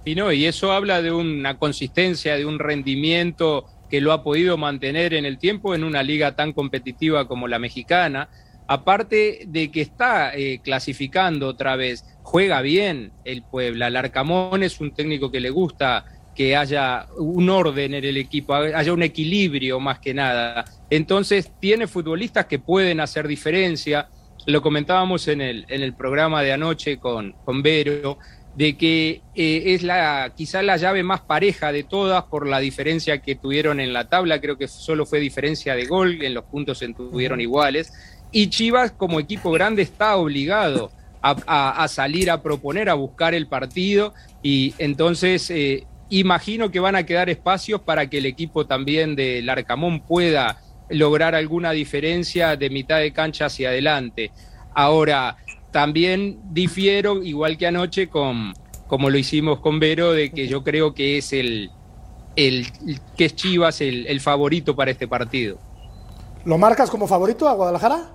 Y 0.04 0.14
no, 0.14 0.30
y 0.30 0.47
eso 0.47 0.71
habla 0.71 1.02
de 1.02 1.11
una 1.11 1.59
consistencia, 1.59 2.37
de 2.37 2.47
un 2.47 2.61
rendimiento 2.61 3.66
que 3.90 4.00
lo 4.00 4.12
ha 4.12 4.23
podido 4.23 4.56
mantener 4.56 5.14
en 5.14 5.25
el 5.25 5.38
tiempo 5.38 5.75
en 5.75 5.85
una 5.85 6.02
liga 6.02 6.37
tan 6.37 6.52
competitiva 6.52 7.26
como 7.28 7.49
la 7.49 7.59
mexicana. 7.59 8.28
Aparte 8.68 9.44
de 9.46 9.70
que 9.70 9.80
está 9.80 10.35
eh, 10.35 10.61
clasificando 10.62 11.49
otra 11.49 11.76
vez, 11.76 12.04
juega 12.23 12.61
bien 12.62 13.12
el 13.25 13.42
Puebla. 13.42 13.88
El 13.88 13.96
Arcamón 13.96 14.62
es 14.62 14.80
un 14.80 14.92
técnico 14.92 15.30
que 15.30 15.40
le 15.40 15.50
gusta 15.50 16.04
que 16.35 16.54
haya 16.54 17.06
un 17.16 17.49
orden 17.49 17.94
en 17.94 18.04
el 18.04 18.16
equipo, 18.18 18.54
haya 18.54 18.92
un 18.92 19.02
equilibrio 19.02 19.80
más 19.80 20.00
que 20.00 20.12
nada. 20.12 20.64
Entonces 20.90 21.50
tiene 21.61 21.87
futbolistas 21.87 22.44
que 22.46 22.58
pueden 22.58 23.00
hacer 23.00 23.26
diferencia. 23.26 24.08
Lo 24.46 24.61
comentábamos 24.61 25.28
en 25.28 25.40
el, 25.40 25.64
en 25.68 25.82
el 25.82 25.94
programa 25.94 26.42
de 26.42 26.52
anoche 26.52 26.99
con, 26.99 27.32
con 27.44 27.62
Vero 27.62 28.18
de 28.56 28.76
que 28.76 29.20
eh, 29.35 29.62
es 29.66 29.82
la 29.82 30.32
quizá 30.35 30.62
la 30.62 30.78
llave 30.78 31.02
más 31.02 31.20
pareja 31.20 31.73
de 31.73 31.85
todas 31.85 32.25
por 32.25 32.49
la 32.49 32.58
diferencia 32.58 33.20
que 33.20 33.35
tuvieron 33.35 33.80
en 33.80 33.92
la 33.92 34.08
tabla, 34.08 34.40
creo 34.40 34.56
que 34.56 34.66
solo 34.66 35.04
fue 35.04 35.20
diferencia 35.20 35.75
de 35.75 35.85
gol, 35.85 36.23
en 36.23 36.32
los 36.32 36.44
puntos 36.44 36.78
se 36.78 36.88
tuvieron 36.94 37.42
iguales, 37.42 37.92
y 38.33 38.49
Chivas 38.49 38.92
como 38.92 39.21
equipo 39.21 39.50
grande 39.50 39.83
está 39.83 40.16
obligado 40.16 40.90
a, 41.23 41.88
salir 41.88 42.30
a 42.30 42.40
proponer, 42.40 42.88
a 42.88 42.95
buscar 42.95 43.35
el 43.35 43.49
partido, 43.49 44.14
y 44.42 44.75
entonces 44.78 45.50
eh, 45.50 45.85
imagino 46.09 46.71
que 46.71 46.78
van 46.78 46.95
a 46.95 47.04
quedar 47.04 47.28
espacios 47.28 47.80
para 47.80 48.09
que 48.09 48.18
el 48.18 48.26
equipo 48.26 48.66
también 48.66 49.16
del 49.16 49.49
Arcamón 49.49 50.00
pueda 50.00 50.61
lograr 50.88 51.35
alguna 51.35 51.73
diferencia 51.73 52.56
de 52.56 52.71
mitad 52.71 52.99
de 52.99 53.12
cancha 53.12 53.47
hacia 53.47 53.71
adelante. 53.71 54.30
Ahora, 54.73 55.37
también 55.73 56.38
difiero, 56.52 57.23
igual 57.23 57.59
que 57.59 57.66
anoche, 57.66 58.09
con 58.09 58.54
como 58.87 59.11
lo 59.11 59.18
hicimos 59.18 59.61
con 59.61 59.80
Vero, 59.80 60.12
de 60.12 60.30
que 60.30 60.47
yo 60.47 60.62
creo 60.62 60.95
que 60.95 61.18
es 61.18 61.33
el, 61.33 61.71
el 62.37 62.66
que 63.16 63.26
es 63.26 63.35
Chivas 63.35 63.80
el, 63.80 64.21
favorito 64.21 64.76
para 64.76 64.90
este 64.90 65.09
partido. 65.09 65.59
¿Lo 66.45 66.59
marcas 66.59 66.90
como 66.90 67.09
favorito 67.09 67.49
a 67.49 67.54
Guadalajara? 67.54 68.11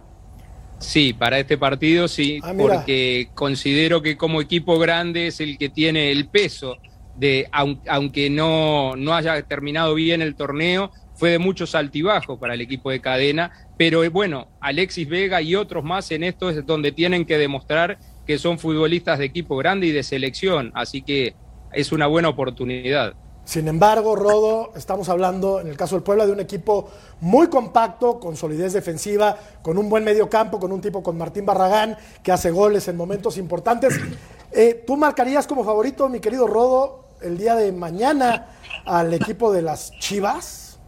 Sí, 0.81 1.13
para 1.13 1.39
este 1.39 1.57
partido 1.57 2.07
sí, 2.07 2.39
ah, 2.43 2.53
porque 2.57 3.29
considero 3.33 4.01
que 4.01 4.17
como 4.17 4.41
equipo 4.41 4.79
grande 4.79 5.27
es 5.27 5.39
el 5.39 5.57
que 5.57 5.69
tiene 5.69 6.11
el 6.11 6.27
peso 6.27 6.77
de, 7.15 7.47
aunque 7.87 8.29
no, 8.29 8.95
no 8.95 9.13
haya 9.13 9.41
terminado 9.43 9.93
bien 9.93 10.21
el 10.21 10.35
torneo, 10.35 10.91
fue 11.13 11.29
de 11.29 11.39
muchos 11.39 11.75
altibajos 11.75 12.39
para 12.39 12.55
el 12.55 12.61
equipo 12.61 12.89
de 12.89 12.99
cadena, 12.99 13.51
pero 13.77 14.09
bueno, 14.09 14.47
Alexis 14.59 15.07
Vega 15.07 15.41
y 15.41 15.55
otros 15.55 15.83
más 15.83 16.09
en 16.11 16.23
esto 16.23 16.49
es 16.49 16.65
donde 16.65 16.91
tienen 16.91 17.25
que 17.25 17.37
demostrar 17.37 17.99
que 18.25 18.39
son 18.39 18.57
futbolistas 18.57 19.19
de 19.19 19.25
equipo 19.25 19.55
grande 19.57 19.87
y 19.87 19.91
de 19.91 20.01
selección, 20.01 20.71
así 20.73 21.03
que 21.03 21.35
es 21.73 21.91
una 21.91 22.07
buena 22.07 22.29
oportunidad. 22.29 23.13
Sin 23.51 23.67
embargo, 23.67 24.15
Rodo, 24.15 24.71
estamos 24.77 25.09
hablando 25.09 25.59
en 25.59 25.67
el 25.67 25.75
caso 25.75 25.95
del 25.95 26.03
Puebla 26.03 26.25
de 26.25 26.31
un 26.31 26.39
equipo 26.39 26.89
muy 27.19 27.47
compacto, 27.47 28.17
con 28.17 28.37
solidez 28.37 28.71
defensiva, 28.71 29.35
con 29.61 29.77
un 29.77 29.89
buen 29.89 30.05
medio 30.05 30.29
campo, 30.29 30.57
con 30.57 30.71
un 30.71 30.79
tipo 30.79 31.03
con 31.03 31.17
Martín 31.17 31.45
Barragán 31.45 31.97
que 32.23 32.31
hace 32.31 32.49
goles 32.49 32.87
en 32.87 32.95
momentos 32.95 33.35
importantes. 33.35 33.99
Eh, 34.53 34.85
¿Tú 34.87 34.95
marcarías 34.95 35.47
como 35.47 35.65
favorito, 35.65 36.07
mi 36.07 36.21
querido 36.21 36.47
Rodo, 36.47 37.09
el 37.21 37.37
día 37.37 37.55
de 37.55 37.73
mañana 37.73 38.47
al 38.85 39.13
equipo 39.13 39.51
de 39.51 39.61
las 39.61 39.91
Chivas? 39.99 40.79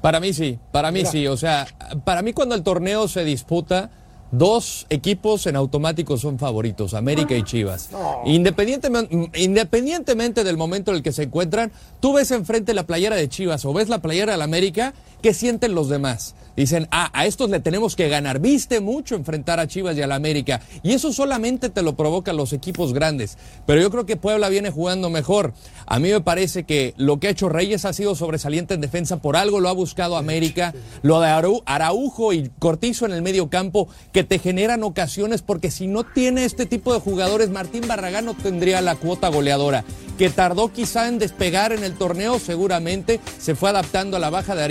Para 0.00 0.20
mí 0.20 0.32
sí, 0.32 0.60
para 0.70 0.92
mí 0.92 1.04
sí. 1.04 1.26
O 1.26 1.36
sea, 1.36 1.66
para 2.04 2.22
mí 2.22 2.32
cuando 2.32 2.54
el 2.54 2.62
torneo 2.62 3.08
se 3.08 3.24
disputa, 3.24 3.90
Dos 4.32 4.86
equipos 4.88 5.46
en 5.46 5.56
automático 5.56 6.16
son 6.16 6.38
favoritos, 6.38 6.94
América 6.94 7.36
y 7.36 7.42
Chivas. 7.42 7.90
Independientemente, 8.24 9.30
independientemente 9.34 10.42
del 10.42 10.56
momento 10.56 10.90
en 10.90 10.96
el 10.96 11.02
que 11.02 11.12
se 11.12 11.24
encuentran, 11.24 11.70
tú 12.00 12.14
ves 12.14 12.30
enfrente 12.30 12.72
la 12.72 12.86
playera 12.86 13.14
de 13.14 13.28
Chivas 13.28 13.66
o 13.66 13.74
ves 13.74 13.90
la 13.90 14.00
playera 14.00 14.32
del 14.32 14.40
América, 14.40 14.94
¿qué 15.22 15.32
sienten 15.32 15.74
los 15.74 15.88
demás? 15.88 16.34
Dicen, 16.56 16.86
ah, 16.90 17.10
a 17.14 17.24
estos 17.24 17.48
le 17.48 17.60
tenemos 17.60 17.96
que 17.96 18.08
ganar. 18.08 18.38
Viste 18.38 18.80
mucho 18.80 19.14
enfrentar 19.14 19.58
a 19.58 19.66
Chivas 19.66 19.96
y 19.96 20.02
a 20.02 20.06
la 20.06 20.16
América. 20.16 20.60
Y 20.82 20.92
eso 20.92 21.12
solamente 21.12 21.70
te 21.70 21.82
lo 21.82 21.96
provocan 21.96 22.36
los 22.36 22.52
equipos 22.52 22.92
grandes. 22.92 23.38
Pero 23.66 23.80
yo 23.80 23.90
creo 23.90 24.04
que 24.04 24.16
Puebla 24.16 24.50
viene 24.50 24.70
jugando 24.70 25.08
mejor. 25.08 25.54
A 25.86 25.98
mí 25.98 26.10
me 26.10 26.20
parece 26.20 26.64
que 26.64 26.92
lo 26.98 27.18
que 27.18 27.28
ha 27.28 27.30
hecho 27.30 27.48
Reyes 27.48 27.86
ha 27.86 27.94
sido 27.94 28.14
sobresaliente 28.14 28.74
en 28.74 28.82
defensa. 28.82 29.22
Por 29.22 29.36
algo 29.36 29.60
lo 29.60 29.70
ha 29.70 29.72
buscado 29.72 30.18
América. 30.18 30.74
Lo 31.00 31.20
de 31.20 31.28
Araujo 31.64 32.34
y 32.34 32.50
Cortizo 32.58 33.06
en 33.06 33.12
el 33.12 33.22
medio 33.22 33.48
campo, 33.48 33.88
que 34.12 34.24
te 34.24 34.38
generan 34.38 34.82
ocasiones, 34.82 35.40
porque 35.40 35.70
si 35.70 35.86
no 35.86 36.04
tiene 36.04 36.44
este 36.44 36.66
tipo 36.66 36.92
de 36.92 37.00
jugadores, 37.00 37.48
Martín 37.48 37.88
Barragán 37.88 38.26
no 38.26 38.34
tendría 38.34 38.82
la 38.82 38.96
cuota 38.96 39.28
goleadora 39.28 39.84
que 40.18 40.30
tardó 40.30 40.72
quizá 40.72 41.08
en 41.08 41.18
despegar 41.18 41.72
en 41.72 41.84
el 41.84 41.94
torneo, 41.94 42.38
seguramente 42.38 43.18
se 43.38 43.54
fue 43.54 43.70
adaptando 43.70 44.16
a 44.16 44.20
la 44.20 44.30
baja 44.30 44.54
de 44.54 44.62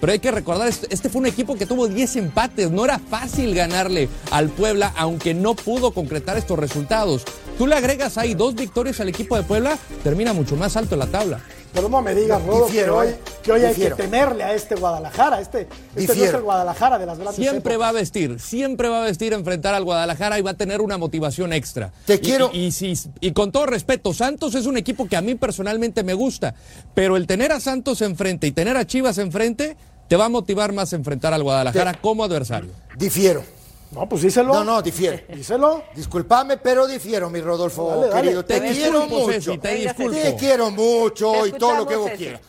Pero 0.00 0.12
hay 0.12 0.18
que 0.18 0.30
recordar, 0.30 0.68
este, 0.68 0.86
este 0.90 1.08
fue 1.08 1.20
un 1.20 1.26
equipo 1.26 1.56
que 1.56 1.66
tuvo 1.66 1.88
10 1.88 2.16
empates, 2.16 2.70
no 2.70 2.84
era 2.84 2.98
fácil 2.98 3.54
ganarle 3.54 4.08
al 4.30 4.48
Puebla, 4.48 4.92
aunque 4.96 5.34
no 5.34 5.54
pudo 5.54 5.92
concretar 5.92 6.36
estos 6.36 6.58
resultados. 6.58 7.24
Tú 7.58 7.66
le 7.66 7.74
agregas 7.74 8.18
ahí 8.18 8.34
dos 8.34 8.54
victorias 8.54 9.00
al 9.00 9.08
equipo 9.08 9.36
de 9.36 9.42
Puebla, 9.42 9.78
termina 10.04 10.32
mucho 10.32 10.56
más 10.56 10.76
alto 10.76 10.94
en 10.94 10.98
la 11.00 11.06
tabla. 11.06 11.40
Pero 11.76 11.90
no 11.90 12.00
me 12.00 12.14
digas, 12.14 12.42
Rodo, 12.42 12.68
que 12.68 12.88
hoy, 12.88 13.08
¿eh? 13.08 13.18
que 13.42 13.52
hoy 13.52 13.62
hay 13.62 13.74
que 13.74 13.90
temerle 13.90 14.42
a 14.42 14.54
este 14.54 14.76
Guadalajara. 14.76 15.42
Este, 15.42 15.68
este 15.94 16.16
no 16.16 16.24
es 16.24 16.32
el 16.32 16.40
Guadalajara 16.40 16.98
de 16.98 17.04
las 17.04 17.18
grandes 17.18 17.36
Siempre 17.36 17.76
va 17.76 17.90
a 17.90 17.92
vestir, 17.92 18.40
siempre 18.40 18.88
va 18.88 19.02
a 19.02 19.04
vestir 19.04 19.34
enfrentar 19.34 19.74
al 19.74 19.84
Guadalajara 19.84 20.38
y 20.38 20.42
va 20.42 20.52
a 20.52 20.54
tener 20.54 20.80
una 20.80 20.96
motivación 20.96 21.52
extra. 21.52 21.92
Te 22.06 22.18
quiero. 22.18 22.48
Y, 22.50 22.72
si, 22.72 22.94
y 23.20 23.32
con 23.32 23.52
todo 23.52 23.66
respeto, 23.66 24.14
Santos 24.14 24.54
es 24.54 24.64
un 24.64 24.78
equipo 24.78 25.06
que 25.06 25.16
a 25.16 25.20
mí 25.20 25.34
personalmente 25.34 26.02
me 26.02 26.14
gusta, 26.14 26.54
pero 26.94 27.18
el 27.18 27.26
tener 27.26 27.52
a 27.52 27.60
Santos 27.60 28.00
enfrente 28.00 28.46
y 28.46 28.52
tener 28.52 28.78
a 28.78 28.86
Chivas 28.86 29.18
enfrente 29.18 29.76
te 30.08 30.16
va 30.16 30.24
a 30.24 30.28
motivar 30.30 30.72
más 30.72 30.94
a 30.94 30.96
enfrentar 30.96 31.34
al 31.34 31.42
Guadalajara 31.42 31.92
como 32.00 32.24
adversario. 32.24 32.70
Difiero. 32.96 33.44
No, 33.92 34.08
pues 34.08 34.22
díselo. 34.22 34.52
No, 34.52 34.64
no, 34.64 34.82
difiero. 34.82 35.18
Díselo. 35.28 35.84
Disculpame, 35.94 36.56
pero 36.58 36.86
difiero, 36.86 37.30
mi 37.30 37.40
Rodolfo 37.40 38.08
querido. 38.12 38.44
Te, 38.44 38.60
quiero 38.60 39.06
mucho. 39.06 39.58
te, 39.58 40.36
quiero 40.38 40.70
mucho 40.70 41.46
y 41.46 41.52
todo 41.52 41.76
lo 41.76 41.86
que 41.86 41.96
vos 41.96 42.10
quieras. 42.16 42.40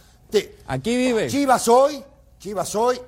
Aquí 0.67 0.95
vive. 0.95 1.27
Chivas 1.27 1.67
hoy, 1.67 2.03
Chivas 2.39 2.75
hoy 2.75 2.99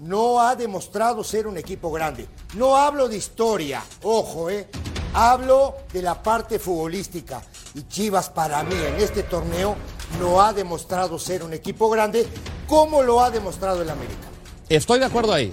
no 0.00 0.40
ha 0.40 0.54
demostrado 0.54 1.24
ser 1.24 1.46
un 1.46 1.56
equipo 1.56 1.90
grande. 1.90 2.26
No 2.54 2.76
hablo 2.76 3.08
de 3.08 3.16
historia, 3.16 3.82
ojo, 4.02 4.50
eh. 4.50 4.68
Hablo 5.14 5.74
de 5.92 6.02
la 6.02 6.22
parte 6.22 6.58
futbolística. 6.58 7.42
Y 7.74 7.82
Chivas 7.88 8.28
para 8.28 8.62
mí 8.62 8.74
en 8.74 8.96
este 8.96 9.22
torneo 9.22 9.76
no 10.20 10.42
ha 10.42 10.52
demostrado 10.52 11.18
ser 11.18 11.42
un 11.42 11.54
equipo 11.54 11.88
grande 11.88 12.26
como 12.66 13.02
lo 13.02 13.20
ha 13.20 13.30
demostrado 13.30 13.82
el 13.82 13.90
América. 13.90 14.28
Estoy 14.68 14.98
de 14.98 15.06
acuerdo 15.06 15.32
ahí. 15.32 15.52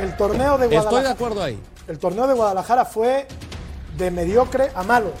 El 0.00 0.16
torneo 0.16 0.58
de 0.58 0.66
Guadalajara. 0.66 0.78
Estoy 0.78 1.02
de 1.02 1.08
acuerdo 1.08 1.42
ahí. 1.42 1.58
El 1.86 1.98
torneo 1.98 2.26
de 2.26 2.34
Guadalajara 2.34 2.84
fue 2.84 3.26
de 3.96 4.10
mediocre 4.10 4.70
a 4.74 4.82
malo. 4.82 5.12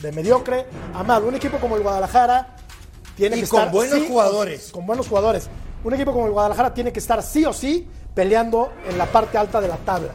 De 0.00 0.12
mediocre 0.12 0.66
a 0.94 1.02
malo. 1.02 1.28
Un 1.28 1.34
equipo 1.34 1.58
como 1.58 1.76
el 1.76 1.82
Guadalajara 1.82 2.56
tiene 3.16 3.36
que 3.36 3.42
estar. 3.42 3.64
Con 3.64 3.72
buenos 3.72 4.06
jugadores. 4.06 4.70
Con, 4.70 4.86
buenos 4.86 5.08
jugadores. 5.08 5.48
Un 5.84 5.94
equipo 5.94 6.12
como 6.12 6.26
el 6.26 6.32
Guadalajara 6.32 6.72
tiene 6.72 6.92
que 6.92 7.00
estar 7.00 7.22
sí 7.22 7.44
o 7.44 7.52
sí 7.52 7.88
peleando 8.14 8.72
en 8.88 8.98
la 8.98 9.06
parte 9.06 9.38
alta 9.38 9.60
de 9.60 9.68
la 9.68 9.76
tabla. 9.76 10.12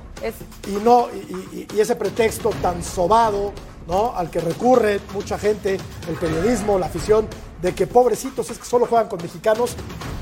Y 0.67 0.83
no, 0.83 1.07
y, 1.09 1.67
ese 1.79 1.95
pretexto 1.95 2.49
tan 2.61 2.83
sobado, 2.83 3.53
¿no? 3.87 4.15
Al 4.15 4.29
que 4.29 4.39
recurre 4.39 4.99
mucha 5.13 5.37
gente, 5.37 5.79
el 6.07 6.15
periodismo, 6.15 6.77
la 6.77 6.87
afición, 6.87 7.27
de 7.61 7.73
que 7.73 7.87
pobrecitos 7.87 8.49
es 8.49 8.59
que 8.59 8.65
solo 8.65 8.85
juegan 8.85 9.07
con 9.07 9.21
mexicanos, 9.21 9.75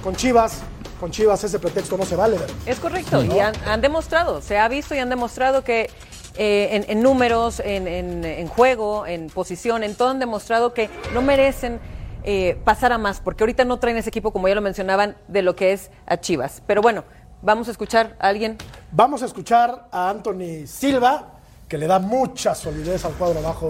con 0.03 0.15
Chivas, 0.15 0.61
con 0.99 1.09
Chivas 1.09 1.43
ese 1.43 1.57
pretexto 1.57 1.97
no 1.97 2.05
se 2.05 2.15
vale. 2.15 2.37
Es 2.67 2.79
correcto, 2.79 3.23
y 3.23 3.39
han, 3.39 3.81
demostrado, 3.81 4.41
se 4.41 4.59
ha 4.59 4.67
visto 4.67 4.93
y 4.93 4.99
han 4.99 5.09
demostrado 5.09 5.63
que 5.63 5.89
eh, 6.35 6.85
en, 6.87 7.01
números, 7.01 7.59
en, 7.65 8.47
juego, 8.47 9.07
en 9.07 9.27
posición, 9.27 9.83
en 9.83 9.95
todo 9.95 10.09
han 10.09 10.19
demostrado 10.19 10.73
que 10.73 10.89
no 11.13 11.23
merecen 11.23 11.79
eh, 12.23 12.59
pasar 12.63 12.93
a 12.93 12.99
más, 12.99 13.19
porque 13.19 13.43
ahorita 13.43 13.65
no 13.65 13.79
traen 13.79 13.97
ese 13.97 14.09
equipo, 14.09 14.31
como 14.31 14.47
ya 14.47 14.53
lo 14.53 14.61
mencionaban, 14.61 15.17
de 15.27 15.41
lo 15.41 15.55
que 15.55 15.73
es 15.73 15.89
a 16.05 16.17
Chivas. 16.17 16.61
Pero 16.67 16.83
bueno, 16.83 17.03
vamos 17.41 17.67
a 17.67 17.71
escuchar 17.71 18.15
a 18.19 18.27
alguien. 18.27 18.57
Vamos 18.91 19.23
a 19.23 19.25
escuchar 19.25 19.87
a 19.91 20.09
Anthony 20.11 20.67
Silva, 20.67 21.30
que 21.71 21.77
le 21.77 21.87
da 21.87 21.99
mucha 21.99 22.53
solidez 22.53 23.05
al 23.05 23.13
cuadro 23.13 23.39
abajo 23.39 23.69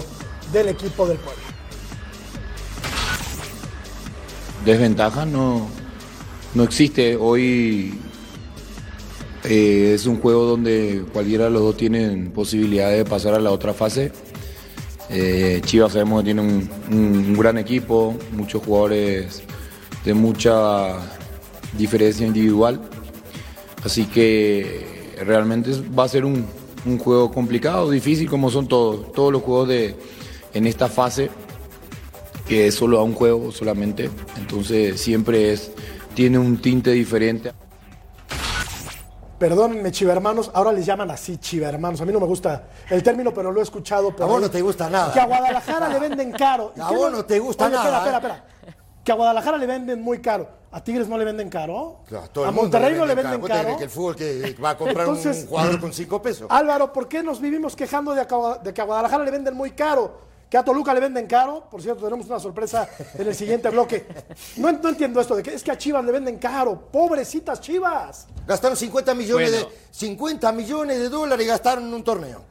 del 0.51 0.69
equipo 0.69 1.05
del 1.05 1.19
pueblo. 1.19 1.43
Desventaja 4.65 5.23
no, 5.23 5.67
no 6.55 6.63
existe. 6.63 7.15
Hoy 7.15 7.93
eh, 9.43 9.91
es 9.93 10.07
un 10.07 10.19
juego 10.19 10.45
donde 10.45 11.05
cualquiera 11.13 11.43
de 11.43 11.51
los 11.51 11.61
dos 11.61 11.77
tienen 11.77 12.31
posibilidad 12.31 12.89
de 12.89 13.05
pasar 13.05 13.35
a 13.35 13.39
la 13.39 13.51
otra 13.51 13.71
fase. 13.71 14.11
Eh, 15.11 15.61
Chivas 15.63 15.93
sabemos 15.93 16.21
que 16.21 16.25
tiene 16.25 16.41
un, 16.41 17.37
gran 17.37 17.59
equipo, 17.59 18.15
muchos 18.31 18.63
jugadores 18.63 19.43
de 20.03 20.15
mucha 20.15 20.97
diferencia 21.77 22.25
individual. 22.25 22.81
Así 23.85 24.05
que 24.05 25.13
realmente 25.23 25.69
va 25.95 26.05
a 26.05 26.07
ser 26.07 26.25
un, 26.25 26.47
un 26.85 26.97
juego 26.97 27.31
complicado, 27.31 27.89
difícil 27.89 28.29
como 28.29 28.49
son 28.49 28.67
todos, 28.67 29.11
todos 29.13 29.31
los 29.31 29.41
juegos 29.41 29.67
de, 29.67 29.95
en 30.53 30.67
esta 30.67 30.87
fase, 30.87 31.29
que 32.47 32.67
es 32.67 32.75
solo 32.75 32.99
a 32.99 33.03
un 33.03 33.13
juego 33.13 33.51
solamente. 33.51 34.09
Entonces 34.37 34.99
siempre 34.99 35.53
es 35.53 35.71
tiene 36.13 36.37
un 36.37 36.61
tinte 36.61 36.91
diferente. 36.91 37.53
Perdónenme, 39.37 39.91
chivermanos, 39.91 40.51
ahora 40.53 40.71
les 40.71 40.85
llaman 40.85 41.09
así, 41.09 41.37
chivermanos. 41.37 41.99
A 42.01 42.05
mí 42.05 42.13
no 42.13 42.19
me 42.19 42.27
gusta 42.27 42.67
el 42.89 43.01
término, 43.01 43.33
pero 43.33 43.51
lo 43.51 43.59
he 43.59 43.63
escuchado. 43.63 44.13
a 44.19 44.25
vos 44.25 44.39
no 44.39 44.51
te 44.51 44.61
gusta 44.61 44.87
nada. 44.89 45.11
Que 45.11 45.19
a 45.19 45.25
Guadalajara 45.25 45.89
le 45.89 45.99
venden 45.99 46.31
caro. 46.31 46.73
A 46.79 46.91
vos 46.91 47.11
no 47.11 47.25
te 47.25 47.39
gusta 47.39 47.67
nada. 47.67 47.83
Espera, 47.83 47.97
espera, 47.97 48.17
espera. 48.17 48.45
Que 49.03 49.11
a 49.11 49.15
Guadalajara 49.15 49.57
le 49.57 49.65
venden 49.65 50.01
muy 50.01 50.21
caro. 50.21 50.60
¿A 50.73 50.83
Tigres 50.83 51.07
no 51.07 51.17
le 51.17 51.25
venden 51.25 51.49
caro? 51.49 51.99
a 52.45 52.51
Monterrey 52.51 52.95
no 52.95 53.05
le 53.05 53.15
venden 53.15 53.41
caro. 53.41 53.77
Que 53.77 53.83
el 53.83 53.89
fútbol 53.89 54.15
que 54.15 54.55
va 54.63 54.71
a 54.71 54.77
comprar 54.77 55.07
un 55.09 55.17
jugador 55.17 55.79
con 55.79 55.93
cinco 55.93 56.21
pesos. 56.21 56.47
Álvaro, 56.49 56.93
¿por 56.93 57.07
qué 57.07 57.21
nos 57.21 57.41
vivimos 57.41 57.75
quejando 57.75 58.13
de 58.13 58.73
que 58.73 58.81
a 58.81 58.85
Guadalajara 58.85 59.23
le 59.25 59.31
venden 59.31 59.55
muy 59.55 59.71
caro? 59.71 60.31
que 60.51 60.57
a 60.57 60.65
Toluca 60.65 60.93
le 60.93 60.99
venden 60.99 61.27
caro. 61.27 61.63
Por 61.71 61.81
cierto, 61.81 62.03
tenemos 62.03 62.25
una 62.25 62.37
sorpresa 62.37 62.87
en 63.17 63.25
el 63.25 63.33
siguiente 63.33 63.69
bloque. 63.69 64.05
No, 64.57 64.67
entiendo 64.67 65.21
esto 65.21 65.33
de 65.37 65.43
que 65.43 65.53
es 65.53 65.63
que 65.63 65.71
a 65.71 65.77
Chivas 65.77 66.03
le 66.03 66.11
venden 66.11 66.37
caro. 66.37 66.77
Pobrecitas 66.91 67.61
Chivas. 67.61 68.27
Gastaron 68.45 68.75
50 68.75 69.15
millones, 69.15 69.51
de, 69.53 69.67
50 69.91 70.51
millones 70.51 70.99
de 70.99 71.07
dólares 71.07 71.45
y 71.45 71.47
gastaron 71.47 71.87
en 71.87 71.93
un 71.93 72.03
torneo. 72.03 72.43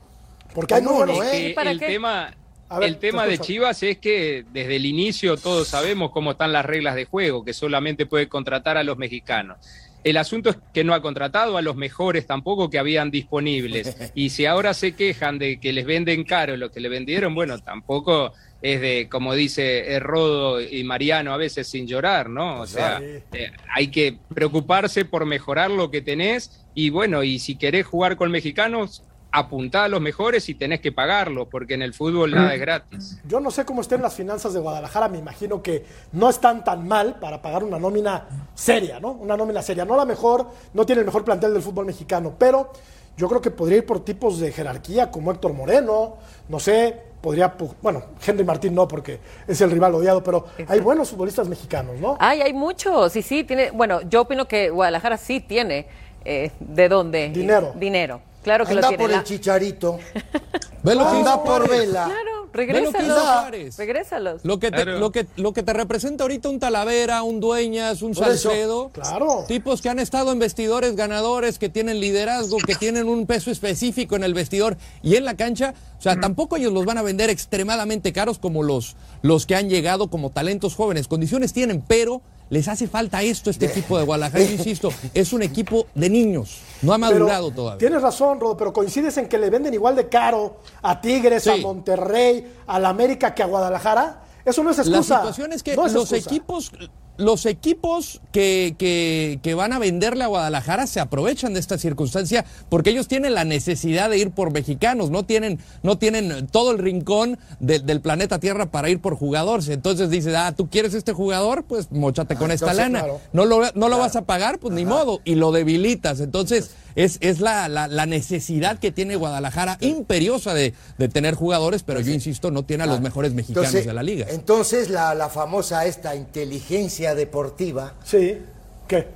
Porque 0.54 0.74
hay 0.74 0.86
uno, 0.86 1.22
¿eh? 1.22 1.54
el 1.54 1.78
tema, 1.78 2.34
el 2.82 2.98
tema 2.98 3.26
de 3.26 3.38
Chivas 3.38 3.82
es 3.82 3.98
que 3.98 4.44
desde 4.52 4.76
el 4.76 4.86
inicio 4.86 5.36
todos 5.36 5.68
sabemos 5.68 6.10
cómo 6.10 6.32
están 6.32 6.52
las 6.52 6.64
reglas 6.64 6.94
de 6.94 7.04
juego, 7.04 7.44
que 7.44 7.52
solamente 7.52 8.06
puede 8.06 8.28
contratar 8.28 8.76
a 8.76 8.84
los 8.84 8.96
mexicanos. 8.96 9.58
El 10.02 10.16
asunto 10.16 10.50
es 10.50 10.56
que 10.72 10.82
no 10.82 10.94
ha 10.94 11.02
contratado 11.02 11.58
a 11.58 11.62
los 11.62 11.76
mejores 11.76 12.26
tampoco 12.26 12.70
que 12.70 12.78
habían 12.78 13.10
disponibles. 13.10 13.96
Y 14.14 14.30
si 14.30 14.46
ahora 14.46 14.72
se 14.72 14.92
quejan 14.92 15.38
de 15.38 15.60
que 15.60 15.72
les 15.72 15.84
venden 15.84 16.24
caro 16.24 16.56
lo 16.56 16.70
que 16.70 16.80
le 16.80 16.88
vendieron, 16.88 17.34
bueno, 17.34 17.58
tampoco 17.58 18.32
es 18.62 18.80
de, 18.80 19.08
como 19.10 19.34
dice 19.34 19.98
Rodo 20.00 20.60
y 20.60 20.84
Mariano, 20.84 21.32
a 21.32 21.36
veces 21.36 21.68
sin 21.68 21.86
llorar, 21.86 22.28
¿no? 22.28 22.60
O 22.60 22.66
sea, 22.66 23.00
eh, 23.00 23.52
hay 23.74 23.88
que 23.88 24.18
preocuparse 24.34 25.04
por 25.04 25.26
mejorar 25.26 25.70
lo 25.70 25.90
que 25.90 26.02
tenés 26.02 26.64
y 26.74 26.90
bueno, 26.90 27.22
y 27.22 27.38
si 27.38 27.56
querés 27.56 27.86
jugar 27.86 28.16
con 28.16 28.30
mexicanos, 28.30 29.02
apuntá 29.32 29.84
a 29.84 29.88
los 29.88 30.00
mejores 30.00 30.48
y 30.48 30.54
tenés 30.54 30.80
que 30.80 30.92
pagarlo, 30.92 31.48
porque 31.48 31.74
en 31.74 31.82
el 31.82 31.94
fútbol 31.94 32.32
nada 32.32 32.54
es 32.54 32.60
gratis. 32.60 33.18
Yo 33.24 33.40
no 33.40 33.50
sé 33.50 33.64
cómo 33.64 33.80
estén 33.80 34.02
las 34.02 34.14
finanzas 34.14 34.52
de 34.52 34.60
Guadalajara, 34.60 35.08
me 35.08 35.18
imagino 35.18 35.62
que 35.62 35.84
no 36.12 36.28
están 36.28 36.64
tan 36.64 36.86
mal 36.86 37.18
para 37.20 37.40
pagar 37.40 37.64
una 37.64 37.78
nómina 37.78 38.26
seria, 38.54 39.00
¿no? 39.00 39.12
Una 39.12 39.36
nómina 39.36 39.62
seria. 39.62 39.84
No 39.84 39.96
la 39.96 40.04
mejor, 40.04 40.46
no 40.74 40.84
tiene 40.86 41.00
el 41.00 41.06
mejor 41.06 41.24
plantel 41.24 41.52
del 41.52 41.62
fútbol 41.62 41.86
mexicano, 41.86 42.34
pero 42.38 42.72
yo 43.16 43.28
creo 43.28 43.40
que 43.40 43.50
podría 43.50 43.78
ir 43.78 43.86
por 43.86 44.04
tipos 44.04 44.40
de 44.40 44.52
jerarquía 44.52 45.10
como 45.10 45.30
Héctor 45.30 45.52
Moreno, 45.52 46.16
no 46.48 46.58
sé, 46.58 46.96
podría, 47.20 47.54
bueno, 47.82 48.02
Henry 48.24 48.44
Martín 48.44 48.74
no, 48.74 48.88
porque 48.88 49.20
es 49.46 49.60
el 49.60 49.70
rival 49.70 49.94
odiado, 49.94 50.22
pero 50.22 50.46
hay 50.66 50.80
buenos 50.80 51.10
futbolistas 51.10 51.48
mexicanos, 51.48 51.98
¿no? 52.00 52.16
Ay, 52.18 52.40
hay 52.40 52.52
muchos, 52.52 53.12
sí, 53.12 53.22
sí, 53.22 53.44
tiene, 53.44 53.70
bueno, 53.72 54.00
yo 54.08 54.22
opino 54.22 54.48
que 54.48 54.70
Guadalajara 54.70 55.16
sí 55.18 55.40
tiene, 55.40 55.86
eh, 56.24 56.50
¿de 56.60 56.88
dónde? 56.88 57.28
Dinero. 57.28 57.72
Dinero. 57.76 58.22
Claro 58.42 58.64
que 58.64 58.70
Anda 58.72 58.82
lo 58.82 58.88
tiene. 58.88 59.02
por 59.04 59.10
La- 59.10 59.18
el 59.18 59.24
chicharito. 59.24 59.98
Velo 60.82 61.00
que 61.04 61.08
hizo 61.10 61.18
Anda 61.18 61.44
por 61.44 61.68
vela. 61.68 62.04
Claro, 62.06 62.48
Ve 62.52 62.66
lo 62.66 62.72
que 62.72 62.82
hizo 62.82 62.90
regrésalos. 62.92 63.76
Regrésalos. 63.76 64.44
Lo 64.44 64.58
que, 64.58 64.70
te, 64.70 64.82
Claro. 64.82 64.98
lo, 64.98 65.12
que, 65.12 65.26
lo 65.36 65.52
que 65.52 65.62
te 65.62 65.72
representa 65.74 66.24
ahorita 66.24 66.48
un 66.48 66.58
Talavera, 66.58 67.22
un 67.22 67.38
Dueñas, 67.38 68.00
un 68.02 68.14
Salcedo. 68.14 68.90
claro. 68.92 69.44
Tipos 69.46 69.80
que 69.82 69.88
han 69.90 69.98
estado 69.98 70.32
en 70.32 70.38
vestidores 70.38 70.96
ganadores, 70.96 71.58
que 71.58 71.68
tienen 71.68 72.00
liderazgo, 72.00 72.56
que 72.66 72.74
tienen 72.74 73.08
un 73.08 73.26
peso 73.26 73.50
específico 73.50 74.16
en 74.16 74.24
el 74.24 74.32
vestidor 74.34 74.78
y 75.02 75.16
en 75.16 75.26
la 75.26 75.36
cancha. 75.36 75.74
O 75.98 76.02
sea, 76.02 76.18
tampoco 76.18 76.56
ellos 76.56 76.72
los 76.72 76.86
van 76.86 76.96
a 76.98 77.02
vender 77.02 77.28
extremadamente 77.30 78.12
caros 78.12 78.38
como 78.38 78.62
los, 78.62 78.96
los 79.22 79.44
que 79.46 79.54
han 79.54 79.68
llegado 79.68 80.08
como 80.08 80.30
talentos 80.30 80.74
jóvenes. 80.74 81.06
Condiciones 81.08 81.52
tienen, 81.52 81.84
pero 81.86 82.22
les 82.50 82.68
hace 82.68 82.86
falta 82.88 83.22
esto 83.22 83.48
a 83.48 83.52
este 83.52 83.66
equipo 83.66 83.96
de 83.98 84.04
Guadalajara. 84.04 84.44
Yo 84.44 84.50
insisto, 84.58 84.92
es 85.14 85.32
un 85.32 85.42
equipo 85.42 85.86
de 85.94 86.10
niños. 86.10 86.58
No 86.82 86.92
ha 86.92 86.96
Pero 86.98 87.10
madurado 87.20 87.50
todavía. 87.50 87.78
Tienes 87.78 88.02
razón, 88.02 88.38
Rodo, 88.40 88.56
pero 88.56 88.72
coincides 88.72 89.16
en 89.18 89.28
que 89.28 89.38
le 89.38 89.48
venden 89.50 89.72
igual 89.72 89.96
de 89.96 90.08
caro 90.08 90.56
a 90.82 91.00
Tigres, 91.00 91.46
a. 91.46 91.56
Monterrey, 91.56 92.54
a 92.66 92.78
la 92.78 92.88
América 92.90 93.34
que 93.34 93.42
a 93.42 93.46
Guadalajara. 93.46 94.22
Eso 94.44 94.62
no 94.64 94.70
es 94.70 94.78
La 94.78 94.82
excusa. 94.84 95.16
situación 95.18 95.52
es 95.52 95.62
que 95.62 95.76
No 95.76 95.86
es 95.86 95.92
los 95.92 96.10
excusa. 96.12 96.30
equipos, 96.30 96.72
los 97.20 97.46
equipos 97.46 98.20
que, 98.32 98.74
que- 98.78 99.38
que 99.42 99.54
van 99.54 99.72
a 99.72 99.78
venderle 99.78 100.24
a 100.24 100.26
Guadalajara 100.26 100.86
se 100.86 101.00
aprovechan 101.00 101.54
de 101.54 101.60
esta 101.60 101.78
circunstancia 101.78 102.44
porque 102.68 102.90
ellos 102.90 103.06
tienen 103.08 103.34
la 103.34 103.44
necesidad 103.44 104.10
de 104.10 104.18
ir 104.18 104.30
por 104.30 104.50
mexicanos, 104.52 105.10
no 105.10 105.24
tienen, 105.24 105.58
no 105.82 105.98
tienen 105.98 106.46
todo 106.48 106.72
el 106.72 106.78
rincón 106.78 107.38
de- 107.60 107.78
del 107.80 108.00
planeta 108.00 108.38
Tierra 108.40 108.66
para 108.70 108.88
ir 108.90 109.00
por 109.00 109.14
jugadores. 109.16 109.68
Entonces 109.68 110.10
dices, 110.10 110.34
ah, 110.36 110.52
tú 110.56 110.68
quieres 110.68 110.94
este 110.94 111.12
jugador, 111.12 111.64
pues 111.64 111.90
mochate 111.92 112.34
con 112.36 112.50
esta 112.50 112.72
entonces, 112.72 112.92
lana. 112.92 112.98
claro. 113.04 113.20
No 113.32 113.44
lo, 113.44 113.60
no 113.74 113.88
lo 113.88 113.98
vas 113.98 114.16
a 114.16 114.22
pagar, 114.22 114.58
pues 114.58 114.74
ni 114.74 114.84
modo, 114.84 115.20
y 115.24 115.34
lo 115.36 115.52
debilitas. 115.52 116.20
Entonces, 116.20 116.70
es, 116.96 117.18
es 117.20 117.40
la, 117.40 117.68
la- 117.68 117.86
la 117.86 118.06
necesidad 118.06 118.78
que 118.78 118.90
tiene 118.90 119.14
Guadalajara 119.16 119.78
imperiosa 119.80 120.54
de, 120.54 120.74
de 120.98 121.08
tener 121.08 121.34
jugadores, 121.34 121.82
pero 121.84 122.00
yo 122.00 122.12
insisto, 122.12 122.50
no 122.50 122.64
tiene 122.64 122.84
a 122.84 122.86
los 122.86 123.00
mejores 123.00 123.32
mexicanos 123.32 123.66
Entonces, 123.68 123.86
de 123.86 123.94
la 123.94 124.02
liga. 124.02 124.26
entonces 124.30 124.90
la, 124.90 125.14
la 125.14 125.28
famosa 125.28 125.86
esta 125.86 126.16
inteligencia 126.16 127.09
deportiva 127.14 127.94
Sí. 128.04 128.42
¿Qué? 128.88 129.08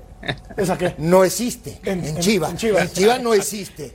¿Esa 0.57 0.79
qué? 0.79 0.95
no 0.99 1.23
existe 1.25 1.81
En- 1.85 2.01
en, 2.01 2.17
en- 2.17 2.19
Chivas. 2.21 2.51
en 2.53 2.57
Chivas. 2.57 2.83
En 2.83 2.91
Chivas 2.93 3.21
no 3.23 3.35
existe. 3.35 3.95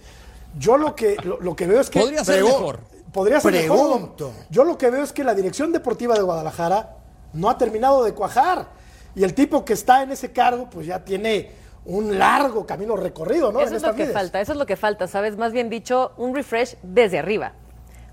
Yo 0.57 0.77
lo 0.77 0.95
que, 0.95 1.15
lo, 1.23 1.39
lo 1.39 1.55
que 1.55 1.65
veo 1.67 1.79
es 1.81 1.89
que. 1.89 1.99
Podría 1.99 2.23
ser 2.23 2.43
mejor. 2.43 2.79
Podría 3.13 3.39
ser 3.39 3.51
mejor. 3.53 4.11
Yo 4.49 4.63
lo 4.63 4.77
que 4.77 4.89
veo 4.89 5.03
es 5.03 5.11
que 5.13 5.23
la 5.23 5.33
dirección 5.33 5.71
deportiva 5.71 6.15
de 6.15 6.21
Guadalajara 6.21 6.97
no 7.33 7.49
ha 7.49 7.57
terminado 7.57 8.03
de 8.03 8.13
cuajar. 8.13 8.67
Y 9.15 9.23
el 9.23 9.33
tipo 9.33 9.65
que 9.65 9.73
está 9.73 10.03
en 10.03 10.11
ese 10.11 10.31
cargo, 10.31 10.69
pues 10.69 10.85
ya 10.85 11.03
tiene 11.03 11.51
un 11.85 12.19
largo 12.19 12.65
camino 12.67 12.95
recorrido, 12.95 13.51
¿no? 13.51 13.59
Eso 13.61 13.69
En 13.71 13.75
es 13.77 13.81
lo 13.83 13.95
que 13.95 14.05
falta, 14.07 14.39
eso 14.41 14.51
es 14.51 14.57
lo 14.59 14.65
que 14.67 14.75
falta, 14.75 15.07
¿sabes? 15.07 15.37
Más 15.37 15.51
bien 15.51 15.69
dicho, 15.69 16.11
un 16.17 16.35
refresh 16.35 16.75
desde 16.83 17.17
arriba. 17.17 17.53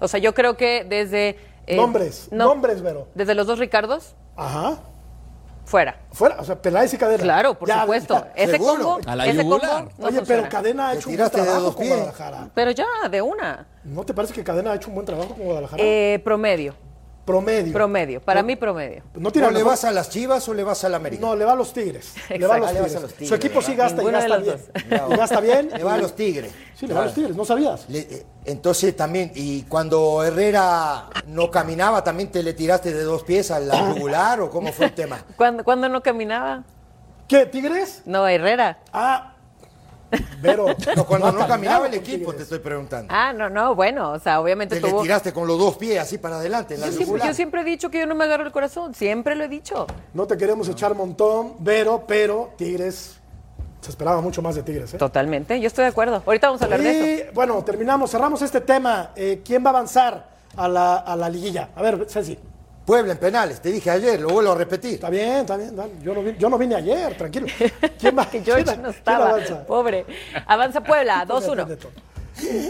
O 0.01 0.09
sea, 0.09 0.19
yo 0.21 0.35
creo 0.35 0.57
que 0.57 0.85
desde... 0.89 1.37
eh, 1.67 1.77
Nombres, 1.77 2.29
no, 2.31 2.47
nombres, 2.47 2.81
Vero. 2.81 3.09
Desde 3.15 3.35
los 3.35 3.47
dos 3.47 3.59
Ricardos, 3.59 4.15
Ajá. 4.37 4.79
Fuera. 5.67 5.99
Fuera, 6.13 6.37
o 6.41 6.45
sea, 6.45 6.57
Peláez 6.63 6.95
y 6.95 6.97
Cadena. 6.97 7.23
Claro, 7.23 7.59
por 7.59 7.69
Ya, 7.69 7.83
supuesto. 7.83 8.15
ya. 8.15 8.33
Ese 8.35 8.53
seguro. 8.53 8.83
combo, 8.85 9.01
A 9.11 9.17
la 9.17 9.27
ese 9.27 9.37
yugular. 9.43 9.71
combo 9.85 9.91
no 9.99 10.07
Oye, 10.07 10.17
funciona. 10.17 10.27
pero 10.43 10.49
Cadena 10.49 10.89
ha 10.89 10.93
Te 10.93 10.99
hecho 10.99 11.11
un 11.11 11.17
buen 11.19 11.31
trabajo 11.31 11.75
con. 11.77 11.87
Guadalajara. 11.89 12.49
Pero 12.55 12.71
ya, 12.71 12.87
de 13.11 13.21
una. 13.23 13.67
¿No 13.85 14.05
te 14.05 14.15
parece 14.15 14.33
que 14.33 14.43
Cadena 14.43 14.73
ha 14.73 14.75
hecho 14.77 14.89
un 14.89 14.95
buen 14.95 15.05
trabajo 15.07 15.35
con 15.35 15.45
Guadalajara? 15.45 15.83
Eh, 15.85 16.21
promedio, 16.25 16.75
promedio. 17.27 17.73
promedio. 17.75 18.21
Para 18.23 18.43
mí, 18.43 18.57
promedio. 18.57 19.03
No 19.15 19.31
tiene 19.31 19.49
¿O 19.49 19.51
le 19.51 19.63
vas 19.63 19.85
a 19.85 19.91
las 19.91 20.09
Chivas 20.09 20.49
o 20.49 20.55
le 20.55 20.65
vas 20.65 20.83
a 20.85 20.89
la 20.89 20.97
América? 20.97 21.21
No, 21.21 21.37
le 21.37 21.45
va 21.45 21.53
a 21.53 21.57
los 21.57 21.73
Tigres. 21.75 22.15
Le 22.31 22.47
va 22.47 22.55
a 22.55 22.59
los, 22.59 22.71
tigres. 22.73 22.97
a 22.97 23.01
los 23.01 23.13
Tigres, 23.13 23.29
Su 23.29 23.35
equipo 23.35 23.61
sí 23.61 23.75
gasta 23.75 24.01
y 24.01 24.05
Ninguno 24.07 24.19
gasta 24.19 24.39
bien. 24.39 24.59
Y 25.13 25.17
gasta 25.17 25.41
bien. 25.41 25.71
Le 25.77 25.85
va 25.85 25.95
a 25.95 25.99
los 25.99 26.15
Tigres. 26.17 26.53
Sí, 26.75 26.87
le 26.87 26.95
va 26.95 27.03
a 27.03 27.05
los 27.05 27.15
Tigres, 27.15 27.37
¿no 27.37 27.45
sabías? 27.45 27.87
Le- 27.91 27.99
eh, 27.99 28.27
entonces 28.47 28.95
también, 28.97 29.33
y 29.35 29.63
cuando 29.65 30.23
Herrera 30.23 31.11
no 31.27 31.51
caminaba, 31.51 32.03
¿también 32.05 32.31
te 32.31 32.43
le 32.43 32.53
tiraste 32.55 32.93
de 32.95 33.03
dos 33.03 33.25
pies 33.25 33.51
al 33.51 33.69
regular 33.71 34.41
o 34.41 34.49
cómo 34.51 34.73
fue 34.73 34.87
el 34.87 34.93
tema? 34.95 35.19
¿Cuándo, 35.37 35.65
cuándo 35.65 35.89
no 35.89 36.03
caminaba? 36.03 36.63
¿Qué, 37.29 37.45
Tigres? 37.47 38.03
No, 38.07 38.27
Herrera. 38.29 38.79
Ah, 38.93 39.35
Vero. 40.41 40.67
No, 40.97 41.05
cuando 41.07 41.33
no, 41.33 41.47
caminaba 41.47 41.87
el 41.87 41.95
equipo, 41.95 42.33
te 42.33 42.45
estoy 42.45 42.59
preguntando. 42.61 43.13
Ah, 43.15 43.33
no, 43.33 43.51
no, 43.51 43.75
bueno, 43.75 44.13
o 44.13 44.19
sea, 44.19 44.41
obviamente 44.41 44.77
te 44.77 44.81
le 44.81 44.89
tuvo... 44.89 45.03
tiraste 45.03 45.33
con 45.33 45.47
los 45.47 45.59
dos 45.59 45.77
pies 45.77 45.99
así 45.99 46.17
para 46.19 46.37
adelante 46.37 46.75
en 46.75 46.81
la 46.81 46.87
Yo 46.87 46.93
siempre, 46.93 47.07
yugular. 47.07 47.29
yo 47.29 47.35
siempre 47.35 47.61
he 47.61 47.65
dicho 47.65 47.91
que 47.91 48.01
yo 48.01 48.07
no 48.07 48.15
me 48.15 48.25
agarro 48.25 48.45
el 48.45 48.53
corazón, 48.53 48.95
siempre 48.95 49.35
lo 49.35 49.45
he 49.45 49.49
dicho. 49.49 49.87
No 50.15 50.27
te 50.27 50.37
queremos 50.37 50.69
echar 50.69 50.95
montón, 50.95 51.55
Vero, 51.59 52.05
pero 52.07 52.53
Tigres. 52.57 53.19
Se 53.81 53.91
esperaba 53.91 54.21
mucho 54.21 54.43
más 54.43 54.55
de 54.57 54.63
Tigres, 54.63 54.95
¿eh? 54.95 54.99
Totalmente, 54.99 55.61
yo 55.61 55.67
estoy 55.67 55.83
de 55.85 55.91
acuerdo. 55.91 56.23
Ahorita 56.25 56.49
vamos 56.49 56.63
a 56.63 56.65
hablar 56.65 56.81
de 56.81 57.15
eso. 57.21 57.25
Y 57.31 57.35
bueno, 57.35 57.63
terminamos, 57.63 58.11
cerramos 58.11 58.43
este 58.43 58.61
tema. 58.61 59.11
Eh, 59.17 59.43
¿Quién 59.45 59.63
va 59.65 59.69
a 59.69 59.71
avanzar 59.71 60.29
a 60.57 60.67
la, 60.69 60.97
a 60.97 61.15
la 61.17 61.29
liguilla? 61.29 61.69
A 61.77 61.83
ver, 61.83 62.07
Ceci. 62.09 62.39
Puebla 62.87 63.13
en 63.13 63.19
penales, 63.19 63.61
te 63.61 63.71
dije 63.73 63.91
ayer, 63.91 64.21
lo 64.21 64.29
vuelvo 64.29 64.53
a 64.53 64.55
repetir. 64.55 64.95
Está 64.95 65.11
bien, 65.11 65.39
está 65.39 65.57
bien. 65.57 65.75
dale. 65.75 65.93
Yo 66.03 66.15
no, 66.15 66.23
vi- 66.23 66.37
yo 66.39 66.49
no 66.49 66.57
vine 66.57 66.77
ayer, 66.77 67.17
tranquilo. 67.19 67.47
¿Quién 67.99 68.17
va? 68.17 68.31
Que 68.31 68.43
George 68.43 68.65
quién- 68.65 68.77
no 68.77 68.83
quién 68.89 68.95
estaba, 68.99 69.31
avanza? 69.31 69.67
pobre. 69.67 70.07
Avanza 70.47 70.81
Puebla, 70.83 71.25
Me 71.27 71.35
atiende 71.35 71.77
2-1. 71.77 71.79
todo. 71.79 71.91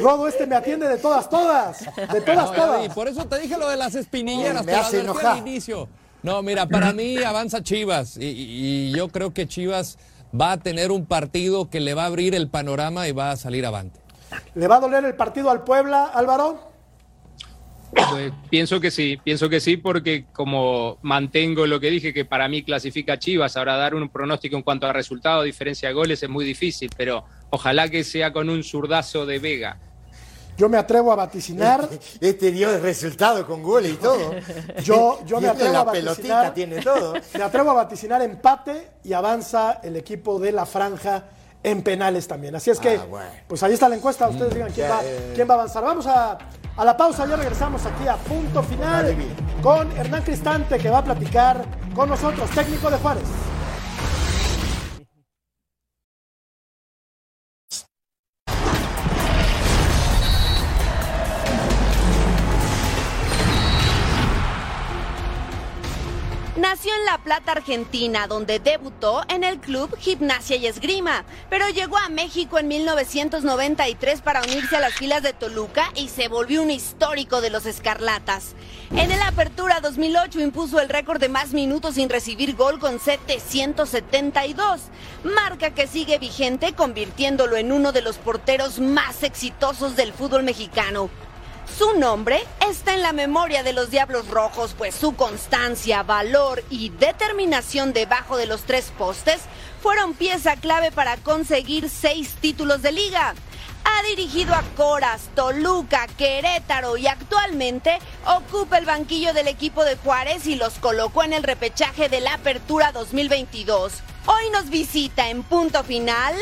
Rodo, 0.01 0.29
este 0.29 0.47
me 0.47 0.57
atiende 0.57 0.89
de 0.89 0.97
todas, 0.97 1.29
todas. 1.29 1.81
De 2.13 2.21
todas, 2.23 2.47
No, 2.47 2.53
todas. 2.53 2.87
y 2.87 2.89
por 2.89 3.09
eso 3.09 3.27
te 3.27 3.39
dije 3.41 3.59
lo 3.59 3.69
de 3.69 3.77
las 3.77 3.95
espinilleras, 3.95 4.65
Me 4.65 4.73
te 4.73 4.79
lo 4.79 4.85
hace 4.85 5.01
enojar. 5.01 5.27
al 5.27 5.39
inicio. 5.39 5.89
No, 6.23 6.41
mira, 6.43 6.67
para 6.67 6.93
mí 6.93 7.19
avanza 7.23 7.63
Chivas 7.63 8.17
y, 8.17 8.25
y- 8.25 8.89
y 8.89 8.93
yo 8.97 9.09
creo 9.09 9.35
que 9.35 9.47
Chivas 9.47 9.99
va 10.39 10.53
a 10.53 10.57
tener 10.57 10.91
un 10.93 11.05
partido 11.05 11.69
que 11.69 11.81
le 11.81 11.95
va 11.95 12.05
a 12.05 12.07
abrir 12.07 12.35
el 12.35 12.49
panorama 12.49 13.07
y 13.07 13.13
va 13.13 13.33
a 13.33 13.37
salir 13.37 13.67
avante. 13.67 14.01
¿Le 14.55 14.67
va 14.67 14.77
a 14.77 14.81
doler 14.81 15.05
el 15.05 15.15
partido 15.15 15.51
al 15.51 15.63
Puebla, 15.65 16.07
Álvaro? 16.07 16.59
Pues 18.11 18.33
pienso 18.51 18.81
que 18.81 18.91
sí, 18.91 19.19
pienso 19.23 19.49
que 19.49 19.61
sí, 19.61 19.77
porque 19.77 20.27
como 20.33 20.99
mantengo 21.03 21.67
lo 21.67 21.81
que 21.81 21.91
dije, 21.91 22.13
que 22.13 22.25
para 22.25 22.49
mí 22.49 22.63
clasifica 22.63 23.19
Chivas, 23.19 23.57
ahora 23.57 23.77
dar 23.77 23.95
un 23.95 24.09
pronóstico 24.09 24.57
en 24.57 24.63
cuanto 24.63 24.87
a 24.87 24.93
resultado, 24.93 25.43
diferencia 25.43 25.89
de 25.89 25.95
goles 25.95 26.23
es 26.23 26.29
muy 26.29 26.45
difícil, 26.45 26.91
pero 26.97 27.25
ojalá 27.51 27.89
que 27.89 28.05
sea 28.05 28.33
con 28.33 28.51
un 28.51 28.63
zurdazo 28.63 29.25
de 29.27 29.39
Vega. 29.39 29.79
Yo 30.59 30.71
me 30.71 30.79
atrevo 30.79 31.13
a 31.13 31.17
vaticinar. 31.17 31.87
Este 32.21 32.51
dio 32.51 32.75
el 32.75 32.81
resultado 32.81 33.47
con 33.47 33.63
goles 33.63 33.93
y 33.93 33.97
todo. 33.97 34.35
Yo, 34.83 35.21
yo 35.27 35.39
Y 35.39 35.43
me 35.43 35.49
atrevo 35.49 35.69
a 35.77 35.85
la 35.85 35.93
pelotita 35.93 36.35
vaticinar. 36.45 36.55
tiene 36.55 36.81
todo. 36.83 37.15
Me 37.37 37.43
atrevo 37.45 37.71
a 37.73 37.75
vaticinar 37.75 38.23
empate 38.23 38.89
y 39.05 39.13
avanza 39.13 39.81
el 39.83 39.97
equipo 39.97 40.39
de 40.39 40.53
la 40.53 40.65
franja 40.65 41.25
en 41.63 41.83
penales 41.83 42.27
también. 42.27 42.55
Así 42.55 42.71
es 42.71 42.79
que, 42.81 42.97
Ah, 42.97 43.05
bueno. 43.07 43.31
pues 43.47 43.63
ahí 43.63 43.75
está 43.75 43.89
la 43.89 43.97
encuesta. 43.97 44.29
Ustedes 44.29 44.55
digan 44.55 44.73
quién 44.73 44.89
ya, 44.89 44.95
va, 44.95 45.05
eh. 45.05 45.33
quién 45.35 45.47
va 45.49 45.55
a 45.55 45.57
avanzar. 45.59 45.83
Vamos 45.83 46.07
a, 46.07 46.39
a 46.77 46.85
la 46.85 46.97
pausa. 46.97 47.27
Ya 47.27 47.37
regresamos 47.37 47.85
aquí 47.87 48.07
a 48.09 48.17
punto 48.17 48.63
final 48.63 49.17
con 49.63 49.91
Hernán 49.97 50.23
Cristante 50.23 50.79
que 50.79 50.91
va 50.91 50.99
a 50.99 51.05
platicar 51.05 51.65
con 51.95 52.09
nosotros, 52.09 52.49
técnico 52.51 52.91
de 52.91 52.99
Juárez. 52.99 53.56
Nació 66.69 66.93
en 66.97 67.05
La 67.05 67.19
Plata, 67.19 67.53
Argentina, 67.53 68.27
donde 68.27 68.59
debutó 68.59 69.23
en 69.29 69.45
el 69.45 69.61
club 69.61 69.97
Gimnasia 70.01 70.57
y 70.57 70.67
Esgrima, 70.67 71.25
pero 71.49 71.69
llegó 71.69 71.97
a 71.97 72.09
México 72.09 72.59
en 72.59 72.67
1993 72.67 74.21
para 74.21 74.43
unirse 74.43 74.75
a 74.75 74.81
las 74.81 74.95
filas 74.95 75.23
de 75.23 75.33
Toluca 75.33 75.93
y 75.95 76.09
se 76.09 76.27
volvió 76.27 76.61
un 76.63 76.73
histórico 76.73 77.41
de 77.41 77.51
los 77.51 77.67
Escarlatas. 77.67 78.57
En 78.91 79.13
el 79.13 79.23
Apertura 79.23 79.79
2008 79.81 80.41
impuso 80.41 80.81
el 80.81 80.89
récord 80.89 81.21
de 81.21 81.29
más 81.29 81.53
minutos 81.53 81.95
sin 81.95 82.09
recibir 82.09 82.57
gol 82.57 82.81
con 82.81 82.99
772, 82.99 84.81
marca 85.23 85.71
que 85.71 85.87
sigue 85.87 86.19
vigente 86.19 86.73
convirtiéndolo 86.73 87.57
en 87.57 87.71
uno 87.71 87.93
de 87.93 88.03
los 88.03 88.19
porteros 88.19 88.81
más 88.81 89.23
exitosos 89.23 89.95
del 89.95 90.13
fútbol 90.13 90.43
mexicano. 90.43 91.11
Su 91.75 91.99
nombre 91.99 92.43
está 92.71 92.95
en 92.95 93.03
la 93.03 93.13
memoria 93.13 93.63
de 93.63 93.73
los 93.73 93.91
Diablos 93.91 94.29
Rojos, 94.29 94.75
pues 94.79 94.95
su 94.95 95.15
constancia, 95.15 96.03
valor 96.03 96.65
y 96.71 96.91
determinación 96.91 97.93
debajo 97.93 98.37
de 98.37 98.47
los 98.47 98.63
tres 98.63 98.93
postes 98.97 99.41
fueron 99.83 100.15
pieza 100.15 100.57
clave 100.57 100.91
para 100.91 101.17
conseguir 101.19 101.91
seis 101.91 102.35
títulos 102.41 102.83
de 102.83 102.93
liga. 102.93 103.35
Ha 103.85 104.03
dirigido 104.09 104.55
a 104.55 104.63
Coras, 104.77 105.29
Toluca, 105.35 106.07
Querétaro 106.17 106.97
y 106.97 107.07
actualmente 107.07 107.99
ocupa 108.27 108.79
el 108.79 108.87
banquillo 108.87 109.33
del 109.35 109.49
equipo 109.49 109.85
de 109.85 109.97
Juárez 109.97 110.47
y 110.47 110.57
los 110.57 110.75
colocó 110.75 111.25
en 111.25 111.33
el 111.33 111.43
repechaje 111.43 112.09
de 112.09 112.21
la 112.21 112.35
Apertura 112.35 112.91
2022. 112.93 113.93
Hoy 114.27 114.51
nos 114.53 114.71
visita 114.71 115.29
en 115.29 115.43
punto 115.43 115.85
final 115.85 116.35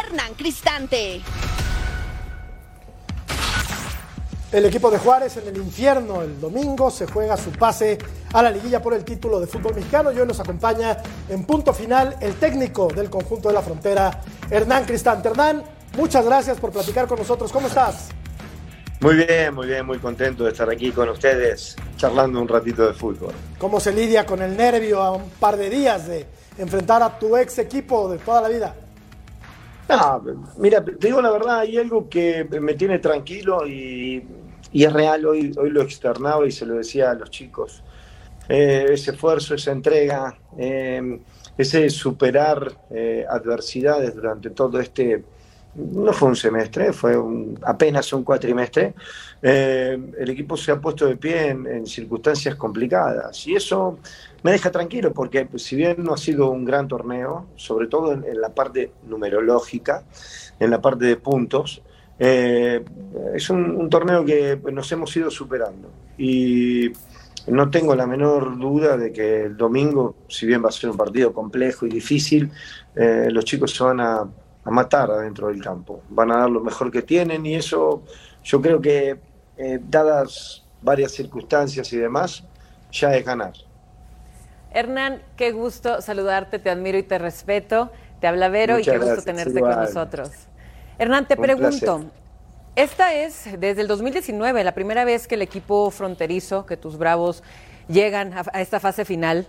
Hernán 0.00 0.34
Cristante. 0.34 1.22
El 4.50 4.64
equipo 4.64 4.90
de 4.90 4.96
Juárez 4.96 5.36
en 5.36 5.46
el 5.46 5.58
infierno 5.58 6.22
el 6.22 6.40
domingo 6.40 6.90
se 6.90 7.06
juega 7.06 7.36
su 7.36 7.50
pase 7.50 7.98
a 8.32 8.42
la 8.42 8.50
liguilla 8.50 8.80
por 8.80 8.94
el 8.94 9.04
título 9.04 9.40
de 9.40 9.46
fútbol 9.46 9.74
mexicano 9.74 10.10
y 10.10 10.18
hoy 10.18 10.26
nos 10.26 10.40
acompaña 10.40 10.96
en 11.28 11.44
punto 11.44 11.74
final 11.74 12.16
el 12.22 12.34
técnico 12.36 12.88
del 12.88 13.10
conjunto 13.10 13.48
de 13.48 13.54
la 13.54 13.60
frontera, 13.60 14.22
Hernán 14.50 14.86
Cristante. 14.86 15.28
Hernán, 15.28 15.62
muchas 15.98 16.24
gracias 16.24 16.58
por 16.58 16.70
platicar 16.70 17.06
con 17.06 17.18
nosotros. 17.18 17.52
¿Cómo 17.52 17.66
estás? 17.66 18.08
Muy 19.00 19.16
bien, 19.16 19.54
muy 19.54 19.66
bien, 19.66 19.84
muy 19.84 19.98
contento 19.98 20.44
de 20.44 20.52
estar 20.52 20.70
aquí 20.70 20.92
con 20.92 21.10
ustedes 21.10 21.76
charlando 21.98 22.40
un 22.40 22.48
ratito 22.48 22.86
de 22.86 22.94
fútbol. 22.94 23.34
¿Cómo 23.58 23.80
se 23.80 23.92
lidia 23.92 24.24
con 24.24 24.40
el 24.40 24.56
nervio 24.56 25.02
a 25.02 25.10
un 25.12 25.28
par 25.28 25.58
de 25.58 25.68
días 25.68 26.08
de 26.08 26.26
enfrentar 26.56 27.02
a 27.02 27.18
tu 27.18 27.36
ex 27.36 27.58
equipo 27.58 28.08
de 28.08 28.16
toda 28.16 28.40
la 28.40 28.48
vida? 28.48 28.74
Ah, 29.88 30.20
mira, 30.58 30.84
te 30.84 31.06
digo 31.06 31.22
la 31.22 31.30
verdad, 31.30 31.60
hay 31.60 31.78
algo 31.78 32.08
que 32.08 32.44
me 32.60 32.74
tiene 32.74 32.98
tranquilo 32.98 33.66
y, 33.66 34.22
es 34.72 34.92
real, 34.92 35.24
hoy, 35.24 35.54
hoy 35.56 35.70
lo 35.70 35.80
externaba 35.82 36.46
y 36.46 36.52
se 36.52 36.66
lo 36.66 36.74
decía 36.74 37.10
a 37.10 37.14
los 37.14 37.30
chicos. 37.30 37.82
Eh, 38.48 38.86
ese 38.92 39.10
esfuerzo, 39.10 39.54
esa 39.54 39.72
entrega, 39.72 40.34
eh, 40.56 41.20
ese 41.56 41.90
superar 41.90 42.72
eh, 42.90 43.24
adversidades 43.28 44.14
durante 44.14 44.50
todo 44.50 44.80
este, 44.80 45.22
no 45.74 46.12
fue 46.14 46.28
un 46.28 46.36
semestre, 46.36 46.94
fue 46.94 47.14
apenas 47.62 48.10
un 48.14 48.24
cuatrimestre, 48.24 48.94
el 49.42 50.30
equipo 50.30 50.56
se 50.56 50.72
ha 50.72 50.80
puesto 50.80 51.06
de 51.06 51.16
pie 51.16 51.48
en, 51.48 51.86
circunstancias 51.86 52.54
complicadas 52.56 53.46
y 53.46 53.54
eso 53.54 53.98
me 54.42 54.52
deja 54.52 54.70
tranquilo 54.70 55.12
porque 55.12 55.44
pues, 55.46 55.62
si 55.62 55.76
bien 55.76 55.96
no 55.98 56.14
ha 56.14 56.18
sido 56.18 56.50
un 56.50 56.64
gran 56.64 56.88
torneo, 56.88 57.46
sobre 57.56 57.86
todo 57.88 58.12
en, 58.12 58.40
la 58.40 58.50
parte 58.50 58.92
numerológica, 59.06 60.04
en 60.58 60.70
la 60.70 60.80
parte 60.80 61.06
de 61.06 61.16
puntos, 61.16 61.82
es 62.18 63.48
un, 63.48 63.88
torneo 63.88 64.24
que 64.24 64.60
nos 64.72 64.90
hemos 64.90 65.16
ido 65.16 65.30
superando 65.30 65.88
y 66.18 66.90
no 67.50 67.70
tengo 67.70 67.94
la 67.94 68.06
menor 68.06 68.58
duda 68.58 68.96
de 68.96 69.12
que 69.12 69.44
el 69.44 69.56
domingo, 69.56 70.16
si 70.28 70.46
bien 70.46 70.62
va 70.62 70.68
a 70.68 70.72
ser 70.72 70.90
un 70.90 70.96
partido 70.96 71.32
complejo 71.32 71.86
y 71.86 71.90
difícil, 71.90 72.50
eh, 72.94 73.28
los 73.30 73.44
chicos 73.44 73.74
se 73.74 73.84
van 73.84 74.00
a, 74.00 74.28
matar 74.64 75.10
adentro 75.10 75.48
del 75.48 75.62
campo. 75.62 76.02
Van 76.10 76.30
a 76.30 76.40
dar 76.40 76.50
lo 76.50 76.60
mejor 76.60 76.90
que 76.90 77.00
tienen 77.00 77.46
y 77.46 77.54
eso 77.54 78.02
yo 78.44 78.60
creo 78.60 78.82
que, 78.82 79.18
eh, 79.56 79.80
dadas 79.88 80.62
varias 80.82 81.12
circunstancias 81.12 81.90
y 81.94 81.96
demás, 81.96 82.44
ya 82.92 83.16
es 83.16 83.24
ganar. 83.24 83.54
Hernán, 84.72 85.22
qué 85.36 85.52
gusto 85.52 86.00
saludarte, 86.02 86.58
te 86.58 86.70
admiro 86.70 86.98
y 86.98 87.02
te 87.02 87.18
respeto. 87.18 87.90
Te 88.20 88.26
habla 88.26 88.48
Vero 88.48 88.78
y 88.78 88.82
qué 88.82 88.98
gusto 88.98 89.22
tenerte 89.22 89.60
con 89.60 89.70
nosotros. 89.70 90.30
Hernán, 90.98 91.28
te 91.28 91.36
pregunto, 91.36 92.10
esta 92.74 93.14
es 93.14 93.48
desde 93.58 93.82
el 93.82 93.88
2019 93.88 94.64
la 94.64 94.72
primera 94.72 95.04
vez 95.04 95.28
que 95.28 95.36
el 95.36 95.42
equipo 95.42 95.90
fronterizo, 95.90 96.66
que 96.66 96.76
tus 96.76 96.98
Bravos 96.98 97.44
llegan 97.88 98.32
a, 98.34 98.60
esta 98.60 98.80
fase 98.80 99.04
final. 99.04 99.46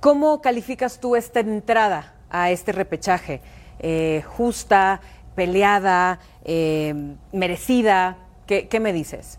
¿Cómo 0.00 0.40
calificas 0.40 1.00
tú 1.00 1.16
esta 1.16 1.40
entrada 1.40 2.14
a 2.30 2.50
este 2.50 2.72
repechaje? 2.72 3.40
Eh, 3.80 4.22
¿Justa, 4.26 5.00
peleada, 5.34 6.20
eh, 6.44 6.94
merecida? 7.32 8.16
¿Qué, 8.46 8.78
me 8.80 8.92
dices? 8.92 9.38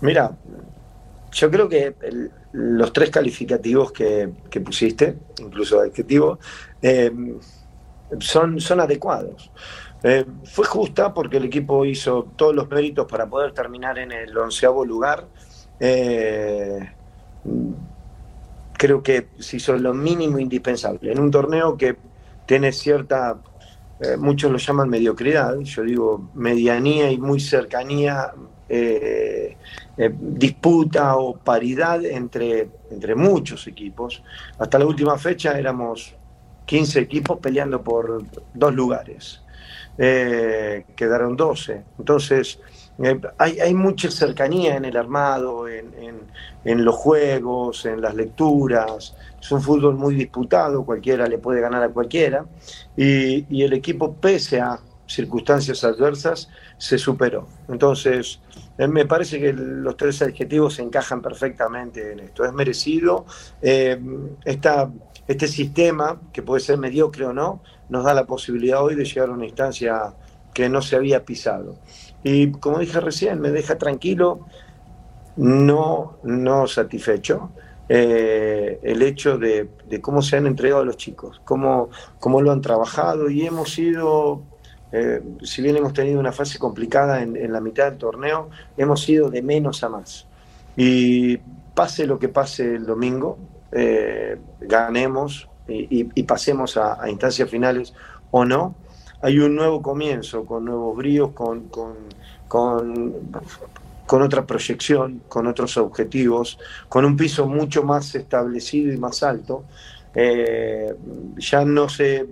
Mira, 0.00 0.32
yo 1.32 1.50
creo 1.50 1.68
que 1.68 1.94
los 2.52 2.92
tres 2.92 3.10
calificativos 3.10 3.92
que, 3.92 4.30
pusiste, 4.64 5.16
incluso 5.38 5.80
adjetivos, 5.80 6.38
eh, 6.80 7.10
son, 8.20 8.60
son 8.60 8.80
adecuados. 8.80 9.50
Eh, 10.02 10.26
fue 10.44 10.66
justa 10.66 11.14
porque 11.14 11.38
el 11.38 11.44
equipo 11.44 11.84
hizo 11.84 12.28
todos 12.36 12.54
los 12.54 12.68
méritos 12.68 13.06
para 13.06 13.26
poder 13.26 13.52
terminar 13.52 13.98
en 13.98 14.12
el 14.12 14.36
onceavo 14.36 14.84
lugar. 14.84 15.26
Eh, 15.80 16.90
creo 18.74 19.02
que 19.02 19.28
se 19.38 19.56
hizo 19.56 19.74
lo 19.76 19.94
mínimo 19.94 20.38
indispensable. 20.38 21.12
En 21.12 21.18
un 21.18 21.30
torneo 21.30 21.76
que 21.76 21.96
tiene 22.46 22.72
cierta, 22.72 23.38
muchos 24.18 24.50
lo 24.50 24.58
llaman 24.58 24.90
mediocridad, 24.90 25.56
yo 25.60 25.82
digo 25.82 26.30
medianía 26.34 27.10
y 27.10 27.18
muy 27.18 27.38
cercanía, 27.40 28.32
disputa 29.96 31.16
o 31.16 31.36
paridad 31.36 32.04
entre, 32.04 32.68
entre 32.90 33.14
muchos 33.14 33.66
equipos. 33.66 34.22
Hasta 34.58 34.78
la 34.78 34.86
última 34.86 35.18
fecha 35.18 35.58
éramos 35.58 36.14
15 36.66 37.00
equipos 37.00 37.38
peleando 37.40 37.82
por 37.82 38.24
dos 38.54 38.74
lugares 38.74 39.42
eh, 39.98 40.84
quedaron 40.96 41.36
12. 41.36 41.82
Entonces, 41.98 42.58
eh, 42.98 43.20
hay, 43.38 43.74
mucha 43.74 44.10
cercanía 44.10 44.76
en 44.76 44.84
el 44.84 44.96
armado, 44.96 45.66
en, 45.68 46.84
los 46.84 46.94
juegos, 46.94 47.84
en 47.86 48.00
las 48.00 48.14
lecturas. 48.14 49.14
Es 49.40 49.52
un 49.52 49.60
fútbol 49.60 49.96
muy 49.96 50.14
disputado, 50.14 50.84
cualquiera 50.84 51.26
le 51.26 51.38
puede 51.38 51.60
ganar 51.60 51.82
a 51.82 51.88
cualquiera. 51.88 52.46
Y, 52.96 53.62
el 53.62 53.72
equipo, 53.72 54.14
pese 54.14 54.60
a 54.60 54.78
circunstancias 55.06 55.84
adversas, 55.84 56.48
se 56.78 56.96
superó. 56.98 57.46
Entonces, 57.68 58.40
eh, 58.56 58.61
me 58.88 59.06
parece 59.06 59.38
que 59.40 59.52
los 59.52 59.96
tres 59.96 60.22
adjetivos 60.22 60.74
se 60.74 60.82
encajan 60.82 61.22
perfectamente 61.22 62.12
en 62.12 62.20
esto. 62.20 62.44
Es 62.44 62.52
merecido. 62.52 63.26
este 63.60 65.48
sistema, 65.48 66.20
que 66.32 66.42
puede 66.42 66.60
ser 66.60 66.78
mediocre 66.78 67.26
o 67.26 67.32
no, 67.32 67.62
nos 67.88 68.04
da 68.04 68.14
la 68.14 68.26
posibilidad 68.26 68.82
hoy 68.82 68.94
de 68.94 69.04
llegar 69.04 69.28
a 69.28 69.32
una 69.32 69.46
instancia 69.46 70.14
que 70.52 70.68
no 70.68 70.82
se 70.82 70.96
había 70.96 71.24
pisado. 71.24 71.76
Y 72.22 72.52
como 72.52 72.78
dije 72.78 73.00
recién, 73.00 73.40
me 73.40 73.50
deja 73.50 73.78
tranquilo, 73.78 74.46
no, 75.36 76.18
no 76.22 76.66
satisfecho, 76.66 77.50
eh, 77.88 78.78
el 78.82 79.02
hecho 79.02 79.38
de, 79.38 79.68
cómo 80.00 80.22
se 80.22 80.36
han 80.36 80.46
entregado 80.46 80.84
los 80.84 80.96
chicos, 80.96 81.40
cómo, 81.44 81.90
cómo 82.20 82.40
lo 82.40 82.52
han 82.52 82.60
trabajado 82.60 83.28
y 83.28 83.46
hemos 83.46 83.72
sido, 83.72 84.42
eh, 84.92 85.22
si 85.42 85.62
bien 85.62 85.76
hemos 85.76 85.94
tenido 85.94 86.20
una 86.20 86.32
fase 86.32 86.58
complicada 86.58 87.22
en, 87.22 87.50
la 87.50 87.60
mitad 87.60 87.86
del 87.86 87.98
torneo, 87.98 88.50
hemos 88.76 89.08
ido 89.08 89.30
de 89.30 89.40
menos 89.42 89.82
a 89.82 89.88
más. 89.88 90.26
Y 90.76 91.38
pase 91.74 92.06
lo 92.06 92.18
que 92.18 92.28
pase 92.28 92.74
el 92.74 92.84
domingo, 92.84 93.38
eh, 93.72 94.38
ganemos, 94.60 95.48
y, 95.66 96.22
pasemos 96.24 96.76
a, 96.76 97.08
instancias 97.08 97.48
finales 97.48 97.94
o 98.30 98.44
no, 98.44 98.74
hay 99.22 99.38
un 99.38 99.54
nuevo 99.54 99.80
comienzo, 99.80 100.44
con 100.44 100.66
nuevos 100.66 100.96
bríos, 100.96 101.30
con, 101.32 101.68
con, 101.68 101.94
con, 102.48 104.22
otra 104.22 104.44
proyección, 104.44 105.22
con 105.28 105.46
otros 105.46 105.78
objetivos, 105.78 106.58
con 106.90 107.06
un 107.06 107.16
piso 107.16 107.46
mucho 107.46 107.82
más 107.82 108.14
establecido 108.14 108.92
y 108.92 108.98
más 108.98 109.22
alto. 109.22 109.64
Eh, 110.14 110.94
ya 111.38 111.64
no 111.64 111.88
se 111.88 112.26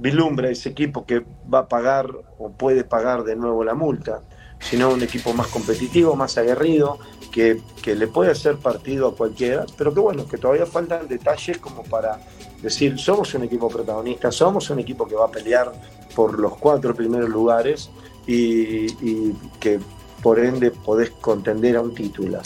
vislumbra 0.00 0.50
ese 0.50 0.70
equipo 0.70 1.04
que 1.04 1.22
va 1.52 1.60
a 1.60 1.68
pagar 1.68 2.10
o 2.38 2.50
puede 2.50 2.84
pagar 2.84 3.22
de 3.22 3.36
nuevo 3.36 3.62
la 3.64 3.74
multa, 3.74 4.22
sino 4.58 4.90
un 4.90 5.02
equipo 5.02 5.32
más 5.34 5.46
competitivo, 5.48 6.16
más 6.16 6.36
aguerrido, 6.38 6.98
que, 7.30 7.60
que 7.82 7.94
le 7.94 8.06
puede 8.06 8.32
hacer 8.32 8.56
partido 8.56 9.08
a 9.08 9.14
cualquiera, 9.14 9.64
pero 9.76 9.94
que 9.94 10.00
bueno, 10.00 10.26
que 10.26 10.38
todavía 10.38 10.66
faltan 10.66 11.06
detalles 11.06 11.58
como 11.58 11.82
para 11.84 12.18
decir, 12.62 12.98
somos 12.98 13.32
un 13.34 13.44
equipo 13.44 13.68
protagonista, 13.68 14.32
somos 14.32 14.68
un 14.70 14.80
equipo 14.80 15.06
que 15.06 15.14
va 15.14 15.26
a 15.26 15.30
pelear 15.30 15.72
por 16.14 16.38
los 16.38 16.56
cuatro 16.56 16.94
primeros 16.94 17.28
lugares 17.28 17.90
y, 18.26 19.32
que 19.58 19.80
por 20.22 20.38
ende 20.38 20.70
podés 20.70 21.10
contender 21.10 21.76
a 21.76 21.82
un 21.82 21.94
título. 21.94 22.40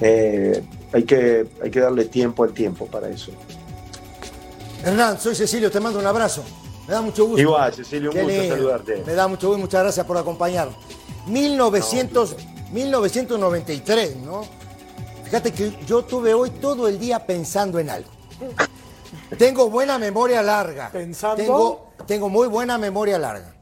Eh, 0.00 0.64
hay, 0.92 1.02
que, 1.04 1.46
hay 1.62 1.70
que 1.70 1.80
darle 1.80 2.06
tiempo 2.06 2.44
al 2.44 2.52
tiempo 2.52 2.86
para 2.86 3.08
eso. 3.08 3.32
Hernán, 4.84 5.20
soy 5.20 5.34
Cecilio, 5.34 5.70
te 5.70 5.78
mando 5.78 6.00
un 6.00 6.06
abrazo. 6.06 6.42
Me 6.86 6.94
da 6.94 7.02
mucho 7.02 7.26
gusto. 7.26 7.40
Igual, 7.40 7.72
Cecilio, 7.74 8.10
un 8.10 8.22
gusto 8.22 8.48
saludarte. 8.48 9.02
Me 9.06 9.14
da 9.14 9.28
mucho 9.28 9.48
gusto, 9.48 9.60
muchas 9.60 9.82
gracias 9.82 10.06
por 10.06 10.16
acompañar. 10.18 10.68
1900, 11.26 12.36
1993, 12.72 14.16
¿no? 14.16 14.42
Fíjate 15.24 15.52
que 15.52 15.78
yo 15.86 16.04
tuve 16.04 16.34
hoy 16.34 16.50
todo 16.50 16.88
el 16.88 16.98
día 16.98 17.24
pensando 17.24 17.78
en 17.78 17.90
algo. 17.90 18.10
Tengo 19.38 19.70
buena 19.70 19.98
memoria 19.98 20.42
larga. 20.42 20.90
Pensando. 20.90 21.92
Tengo, 22.06 22.28
muy 22.28 22.48
buena 22.48 22.76
memoria 22.78 23.18
larga. 23.18 23.54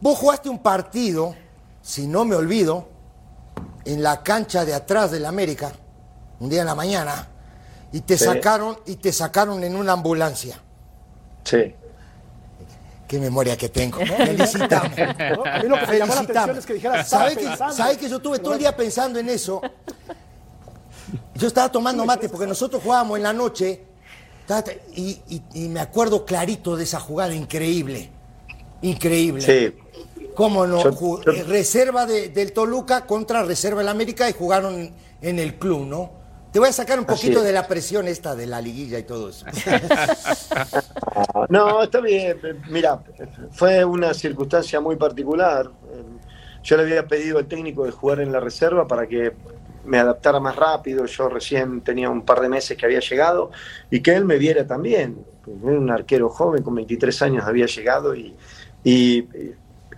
Vos 0.00 0.18
jugaste 0.18 0.48
un 0.48 0.60
partido, 0.60 1.34
si 1.82 2.06
no 2.06 2.24
me 2.24 2.34
olvido, 2.34 2.88
en 3.84 4.02
la 4.02 4.22
cancha 4.22 4.64
de 4.64 4.74
atrás 4.74 5.10
del 5.10 5.26
América, 5.26 5.72
un 6.40 6.48
día 6.48 6.62
en 6.62 6.66
la 6.66 6.74
mañana, 6.74 7.28
y 7.92 8.00
te 8.00 8.16
sacaron, 8.16 8.78
y 8.86 8.96
te 8.96 9.12
sacaron 9.12 9.62
en 9.62 9.76
una 9.76 9.92
ambulancia. 9.92 10.58
Sí. 11.44 11.74
Qué 13.14 13.20
memoria 13.20 13.56
que 13.56 13.68
tengo. 13.68 13.98
Felicitamos. 14.16 14.92
A 14.98 15.58
mí 15.62 15.68
lo 15.68 15.78
que 15.78 15.86
me 15.86 15.98
llamó 15.98 16.14
la 16.14 16.20
atención 16.20 16.58
es 16.58 16.66
que 16.66 16.74
dijeras, 16.74 17.08
¿Sabe 17.08 17.36
que, 17.36 17.44
pensando. 17.46 17.74
sabe 17.74 17.96
que 17.96 18.08
yo 18.08 18.16
estuve 18.16 18.38
todo 18.40 18.54
el 18.54 18.58
día 18.58 18.76
pensando 18.76 19.18
en 19.18 19.28
eso? 19.28 19.60
Yo 21.34 21.46
estaba 21.48 21.70
tomando 21.70 22.04
mate 22.04 22.28
porque 22.28 22.46
nosotros 22.46 22.82
jugábamos 22.82 23.16
en 23.18 23.22
la 23.22 23.32
noche 23.32 23.82
y, 24.94 25.18
y- 25.28 25.42
y 25.54 25.68
me 25.68 25.80
acuerdo 25.80 26.24
clarito 26.24 26.76
de 26.76 26.84
esa 26.84 27.00
jugada 27.00 27.34
increíble. 27.34 28.10
Increíble. 28.82 29.40
Sí. 29.42 30.24
¿Cómo 30.34 30.66
no? 30.66 30.82
Yo- 30.82 30.92
Ju- 30.92 31.24
yo- 31.24 31.32
eh, 31.32 31.44
reserva 31.44 32.06
de- 32.06 32.28
del 32.30 32.52
Toluca 32.52 33.06
contra 33.06 33.42
reserva 33.44 33.78
del 33.80 33.88
América 33.88 34.28
y 34.28 34.32
jugaron 34.32 34.92
en 35.22 35.38
el 35.38 35.54
club, 35.54 35.86
¿no? 35.86 36.10
Te 36.54 36.60
voy 36.60 36.68
a 36.68 36.72
sacar 36.72 37.00
un 37.00 37.04
poquito 37.04 37.42
de 37.42 37.50
la 37.50 37.66
presión 37.66 38.06
esta 38.06 38.36
de 38.36 38.46
la 38.46 38.60
liguilla 38.60 38.96
y 38.96 39.02
todo 39.02 39.30
eso. 39.30 39.44
No, 41.48 41.82
está 41.82 42.00
bien. 42.00 42.38
Mira, 42.70 43.02
fue 43.50 43.84
una 43.84 44.14
circunstancia 44.14 44.80
muy 44.80 44.94
particular. 44.94 45.68
Yo 46.62 46.76
le 46.76 46.84
había 46.84 47.08
pedido 47.08 47.38
al 47.38 47.46
técnico 47.46 47.84
de 47.84 47.90
jugar 47.90 48.20
en 48.20 48.30
la 48.30 48.38
reserva 48.38 48.86
para 48.86 49.08
que 49.08 49.32
me 49.84 49.98
adaptara 49.98 50.38
más 50.38 50.54
rápido. 50.54 51.06
Yo 51.06 51.28
recién 51.28 51.80
tenía 51.80 52.08
un 52.08 52.22
par 52.22 52.40
de 52.40 52.48
meses 52.48 52.78
que 52.78 52.86
había 52.86 53.00
llegado 53.00 53.50
y 53.90 54.00
que 54.00 54.14
él 54.14 54.24
me 54.24 54.38
viera 54.38 54.64
también. 54.64 55.24
Un 55.46 55.90
arquero 55.90 56.28
joven, 56.28 56.62
con 56.62 56.76
23 56.76 57.22
años 57.22 57.44
había 57.44 57.66
llegado 57.66 58.14
y, 58.14 58.34
y 58.84 59.26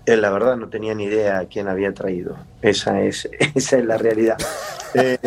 él, 0.06 0.22
la 0.22 0.30
verdad, 0.30 0.56
no 0.56 0.68
tenía 0.68 0.94
ni 0.94 1.04
idea 1.04 1.40
a 1.40 1.44
quién 1.46 1.68
había 1.68 1.92
traído. 1.92 2.36
Esa 2.62 3.00
es, 3.02 3.28
esa 3.54 3.78
es 3.78 3.84
la 3.84 3.98
realidad. 3.98 4.36
Eh, 4.94 5.18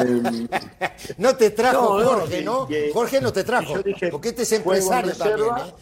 No 1.18 1.36
te 1.36 1.52
trajo 1.52 2.00
No, 2.02 2.06
Jorge, 2.10 2.42
¿no? 2.44 2.68
Jorge 2.94 3.22
no 3.22 3.32
te 3.32 3.44
trajo. 3.44 3.72
y 3.72 3.76
yo 3.76 3.84
dije, 3.84 4.10
porque 4.10 4.30
este 4.30 4.44
es 4.44 4.52
empresario 4.54 5.12
reserva 5.12 5.48
también, 5.58 5.68
¿eh? 5.68 5.74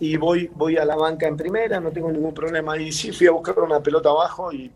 Y 0.00 0.16
voy, 0.16 0.50
voy 0.54 0.76
a 0.76 0.84
la 0.84 0.96
banca 0.96 1.26
en 1.28 1.36
primera, 1.36 1.78
no 1.80 1.90
tengo 1.90 2.10
ningún 2.10 2.34
problema. 2.34 2.76
Y 2.76 2.90
sí, 2.92 3.12
fui 3.12 3.26
a 3.26 3.30
buscar 3.30 3.58
una 3.60 3.80
pelota 3.80 4.08
abajo 4.10 4.52
y 4.52 4.70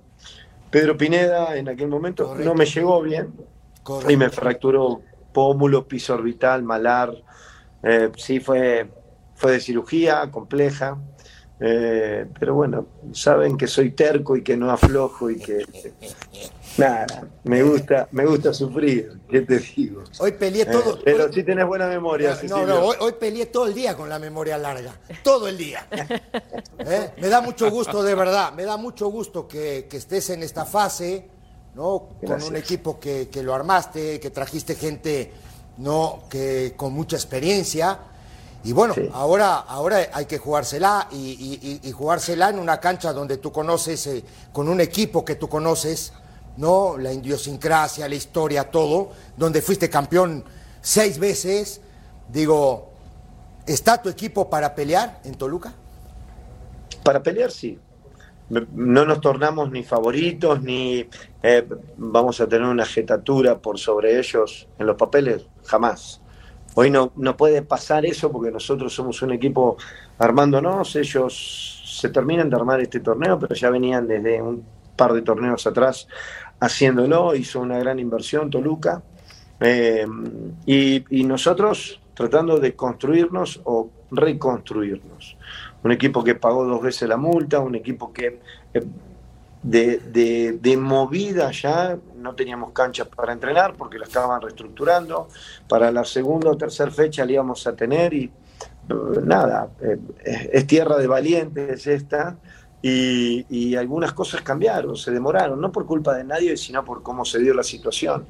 Pedro 0.71 0.97
Pineda 0.97 1.57
en 1.57 1.69
aquel 1.69 1.89
momento 1.89 2.27
Correcto. 2.29 2.49
no 2.49 2.55
me 2.55 2.65
llegó 2.67 3.03
bien 3.03 3.33
Correcto. 3.83 4.13
y 4.13 4.17
me 4.17 4.31
fracturó 4.31 5.01
pómulo, 5.33 5.87
piso 5.87 6.15
orbital, 6.15 6.63
malar. 6.63 7.13
Eh, 7.83 8.11
sí, 8.17 8.41
fue, 8.41 8.89
fue 9.35 9.53
de 9.53 9.61
cirugía 9.61 10.31
compleja. 10.31 10.97
Eh, 11.59 12.27
pero 12.39 12.55
bueno, 12.55 12.87
saben 13.13 13.57
que 13.57 13.67
soy 13.67 13.93
terco 13.93 14.37
y 14.37 14.43
que 14.43 14.57
no 14.59 14.71
aflojo 14.71 15.31
y 15.31 15.39
que 15.39 15.65
nada, 16.77 17.07
me 17.45 17.63
gusta, 17.63 18.09
me 18.13 18.27
gusta 18.27 18.53
sufrir, 18.53 19.21
¿qué 19.31 19.41
te 19.41 19.59
digo? 19.61 20.05
Hoy 20.19 20.33
peleé 20.33 20.63
Eh, 20.63 20.67
todo. 20.67 20.99
pero 21.03 21.25
hoy- 21.25 21.33
sí 21.33 21.43
tenés 21.43 21.67
buena 21.67 21.87
memoria, 21.89 22.39
No, 22.49 22.67
no, 22.67 22.81
hoy, 22.85 22.97
hoy 23.01 23.13
peleé 23.19 23.47
todo 23.47 23.67
el 23.67 23.73
día 23.75 23.97
con 23.97 24.09
la 24.09 24.19
memoria 24.19 24.59
larga. 24.59 24.93
Todo 25.23 25.49
el 25.49 25.57
día. 25.57 25.87
¿Eh? 26.79 27.11
Me 27.23 27.29
da 27.29 27.41
mucho 27.41 27.71
gusto, 27.71 28.03
de 28.03 28.15
verdad. 28.15 28.53
Me 28.53 28.65
da 28.65 28.77
mucho 28.77 29.09
gusto 29.09 29.49
que, 29.49 29.87
que 29.89 29.97
estés 29.97 30.29
en 30.31 30.43
esta 30.43 30.67
fase, 30.67 31.27
¿no? 31.75 32.09
Con 32.25 32.43
un 32.43 32.57
equipo 32.57 33.01
que, 33.01 33.29
que 33.31 33.43
lo 33.43 33.55
armaste, 33.55 34.21
que 34.21 34.29
trajiste 34.31 34.75
gente, 34.75 35.33
¿no? 35.79 36.25
Que 36.29 36.75
con 36.77 36.93
mucha 36.93 37.17
experiencia. 37.17 37.99
Y 38.67 38.73
bueno, 38.73 38.95
Sí. 38.95 39.09
ahora, 39.13 39.59
ahora 39.59 40.09
hay 40.13 40.27
que 40.27 40.39
jugársela 40.39 41.07
y, 41.13 41.17
y- 41.17 41.81
y- 41.85 41.89
y 41.89 41.93
jugársela 41.93 42.51
en 42.51 42.59
una 42.59 42.81
cancha 42.81 43.13
donde 43.13 43.37
tú 43.37 43.53
conoces, 43.53 44.05
eh, 44.09 44.25
con 44.53 44.69
un 44.69 44.81
equipo 44.81 45.25
que 45.25 45.37
tú 45.37 45.49
conoces, 45.49 46.13
¿no? 46.57 46.99
La 46.99 47.13
idiosincrasia, 47.13 48.09
la 48.09 48.17
historia, 48.17 48.69
todo, 48.69 49.11
donde 49.37 49.63
fuiste 49.63 49.89
campeón 49.89 50.43
seis 50.81 51.17
veces. 51.21 51.81
Digo, 52.29 52.91
¿está 53.67 54.03
tu 54.03 54.09
equipo 54.09 54.51
para 54.51 54.75
pelear 54.75 55.21
en 55.23 55.37
Toluca? 55.37 55.73
Para 57.05 57.23
pelear, 57.23 57.53
sí. 57.53 57.79
No 58.49 59.05
nos 59.05 59.21
tornamos 59.21 59.71
ni 59.71 59.85
favoritos, 59.85 60.61
ni 60.61 61.09
eh, 61.41 61.69
vamos 61.97 62.41
a 62.41 62.49
tener 62.49 62.67
una 62.67 62.85
jetatura 62.85 63.59
por 63.61 63.79
sobre 63.79 64.19
ellos 64.19 64.67
en 64.77 64.87
los 64.87 64.97
papeles, 64.97 65.47
jamás. 65.65 66.21
Hoy 66.79 66.91
no, 66.91 67.11
no 67.17 67.37
puede 67.39 67.63
pasar 67.63 68.05
eso 68.05 68.31
porque 68.31 68.51
nosotros 68.51 68.95
somos 68.95 69.23
un 69.23 69.33
equipo 69.33 69.79
armándonos, 70.19 70.95
ellos 70.97 71.83
se 71.87 72.11
terminan 72.11 72.51
de 72.51 72.57
armar 72.57 72.83
este 72.83 73.01
torneo, 73.01 73.39
pero 73.39 73.55
ya 73.55 73.71
venían 73.71 74.07
desde 74.07 74.43
un 74.43 74.63
par 74.95 75.15
de 75.15 75.23
torneos 75.23 75.67
atrás 75.67 76.07
haciéndolo, 76.61 77.35
hizo 77.35 77.61
una 77.61 77.79
gran 77.79 77.99
inversión 77.99 78.51
Toluca, 78.51 79.03
eh, 79.61 80.07
y, 80.67 81.25
nosotros 81.25 81.99
tratando 82.13 82.59
de 82.59 82.77
construirnos 82.77 83.61
o 83.65 83.89
reconstruirnos. 84.11 85.39
Un 85.83 85.93
equipo 85.93 86.23
que 86.23 86.35
pagó 86.35 86.67
dos 86.67 86.83
veces 86.83 87.09
la 87.09 87.17
multa, 87.17 87.61
un 87.61 87.75
equipo 87.75 88.13
que 88.13 88.39
eh, 88.75 88.83
de, 89.63 89.99
de- 89.99 90.53
de 90.61 90.77
movida 90.77 91.51
ya 91.53 91.99
no 92.27 92.35
teníamos 92.35 92.73
canchas 92.73 93.07
para 93.07 93.33
entrenar 93.33 93.75
porque 93.75 93.99
la 93.99 94.05
estaban 94.05 94.43
reestructurando. 94.43 95.29
Para 95.69 95.93
la 95.93 96.05
segunda 96.05 96.51
o 96.51 96.57
tercera 96.57 96.91
fecha 96.91 97.25
la 97.25 97.33
íbamos 97.33 97.65
a 97.69 97.77
tener 97.77 98.13
y 98.13 98.31
nada, 99.23 99.69
eh, 99.81 99.97
es, 100.25 100.49
es 100.53 100.67
tierra 100.67 100.97
de 100.99 101.07
valientes 101.07 101.87
esta. 101.87 102.37
Y, 102.83 103.47
y 103.49 103.75
algunas 103.75 104.13
cosas 104.13 104.43
cambiaron, 104.43 104.97
se 104.97 105.11
demoraron, 105.11 105.61
no 105.61 105.73
por 105.73 105.87
culpa 105.87 106.15
de 106.15 106.25
nadie, 106.25 106.57
sino 106.57 106.85
por 106.85 107.03
cómo 107.03 107.25
se 107.25 107.39
dio 107.39 107.55
la 107.55 107.63
situación. 107.63 108.27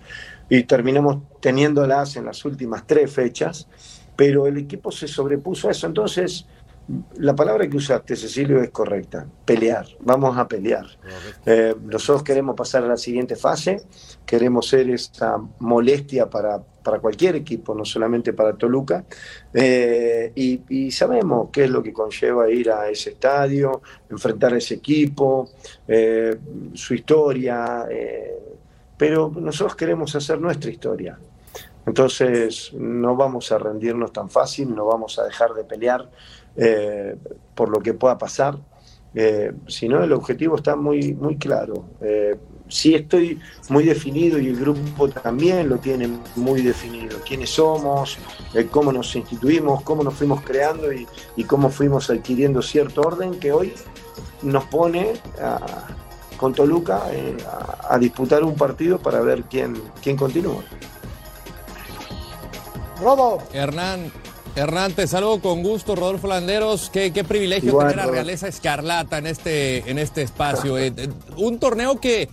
Y 0.48 0.62
terminamos 0.62 1.22
teniéndolas 1.40 2.16
en 2.16 2.26
las 2.26 2.44
últimas 2.44 2.86
tres 2.86 3.10
fechas, 3.10 3.66
pero 4.14 4.46
el 4.46 4.56
equipo 4.58 4.92
se 4.92 5.08
sobrepuso 5.08 5.68
a 5.68 5.72
eso. 5.72 5.86
Entonces, 5.86 6.46
la 7.16 7.34
palabra 7.34 7.68
que 7.68 7.76
usaste, 7.76 8.14
Cecilio, 8.14 8.62
es 8.62 8.70
correcta. 8.70 9.26
Pelear. 9.44 9.86
Vamos 10.00 10.38
a 10.38 10.46
pelear. 10.46 10.86
Eh, 11.44 11.74
nosotros 11.82 12.22
queremos 12.22 12.54
pasar 12.54 12.84
a 12.84 12.88
la 12.88 12.96
siguiente 12.96 13.34
fase. 13.34 13.82
Queremos 14.24 14.68
ser 14.68 14.90
esa 14.90 15.36
molestia 15.58 16.30
para, 16.30 16.62
para 16.62 17.00
cualquier 17.00 17.34
equipo, 17.34 17.74
no 17.74 17.84
solamente 17.84 18.32
para 18.32 18.52
Toluca. 18.52 19.04
Eh, 19.52 20.30
y, 20.36 20.60
y 20.68 20.90
sabemos 20.92 21.48
qué 21.52 21.64
es 21.64 21.70
lo 21.70 21.82
que 21.82 21.92
conlleva 21.92 22.48
ir 22.48 22.70
a 22.70 22.88
ese 22.88 23.10
estadio, 23.10 23.82
enfrentar 24.08 24.54
a 24.54 24.58
ese 24.58 24.74
equipo, 24.74 25.50
eh, 25.88 26.36
su 26.72 26.94
historia. 26.94 27.84
pero 28.96 29.32
nosotros 29.34 29.74
queremos 29.74 30.14
hacer 30.14 30.40
nuestra 30.40 30.70
historia. 30.70 31.18
Entonces 31.86 32.72
no 32.74 33.14
vamos 33.14 33.52
a 33.52 33.58
rendirnos 33.58 34.12
tan 34.12 34.28
fácil, 34.28 34.74
no 34.74 34.86
vamos 34.86 35.18
a 35.20 35.24
dejar 35.24 35.54
de 35.54 35.62
pelear 35.62 36.10
eh, 36.56 37.16
por 37.54 37.68
lo 37.68 37.80
que 37.80 37.94
pueda 37.94 38.16
pasar, 38.18 38.58
eh, 39.14 39.52
sino 39.66 40.02
el 40.02 40.12
objetivo 40.12 40.56
está 40.56 40.76
muy, 40.76 41.14
muy 41.14 41.36
claro. 41.36 41.86
Eh, 42.00 42.36
sí 42.68 42.94
estoy 42.94 43.38
muy 43.68 43.84
definido 43.84 44.38
y 44.38 44.48
el 44.48 44.56
grupo 44.56 45.08
también 45.08 45.68
lo 45.68 45.78
tiene 45.78 46.08
muy 46.34 46.60
definido. 46.62 47.18
Quiénes 47.26 47.50
somos, 47.50 48.18
eh, 48.54 48.66
cómo 48.70 48.92
nos 48.92 49.14
instituimos, 49.16 49.82
cómo 49.82 50.02
nos 50.02 50.14
fuimos 50.14 50.42
creando 50.42 50.92
y, 50.92 51.06
y 51.36 51.44
cómo 51.44 51.70
fuimos 51.70 52.10
adquiriendo 52.10 52.60
cierto 52.60 53.00
orden 53.02 53.38
que 53.38 53.52
hoy 53.52 53.72
nos 54.42 54.64
pone 54.64 55.14
a- 55.40 55.86
con 56.36 56.52
Toluca 56.52 57.04
eh, 57.12 57.34
a, 57.46 57.94
a 57.94 57.98
disputar 57.98 58.44
un 58.44 58.54
partido 58.54 58.98
para 58.98 59.20
ver 59.20 59.44
quién, 59.44 59.74
quién 60.02 60.16
continúa. 60.18 60.62
Rodo, 63.00 63.38
Hernán, 63.52 64.10
Hernán, 64.56 64.94
te 64.94 65.06
saludo 65.06 65.40
con 65.40 65.62
gusto, 65.62 65.94
Rodolfo 65.94 66.28
Landeros. 66.28 66.88
Qué, 66.88 67.12
qué 67.12 67.24
privilegio 67.24 67.68
Igual, 67.68 67.88
tener 67.90 68.06
a. 68.06 68.10
Realeza 68.10 68.48
Escarlata 68.48 69.18
en 69.18 69.26
este, 69.26 69.88
en 69.90 69.98
este 69.98 70.22
espacio. 70.22 70.78
Eh, 70.78 70.94
eh, 70.96 71.08
un 71.36 71.58
torneo 71.58 72.00
que 72.00 72.30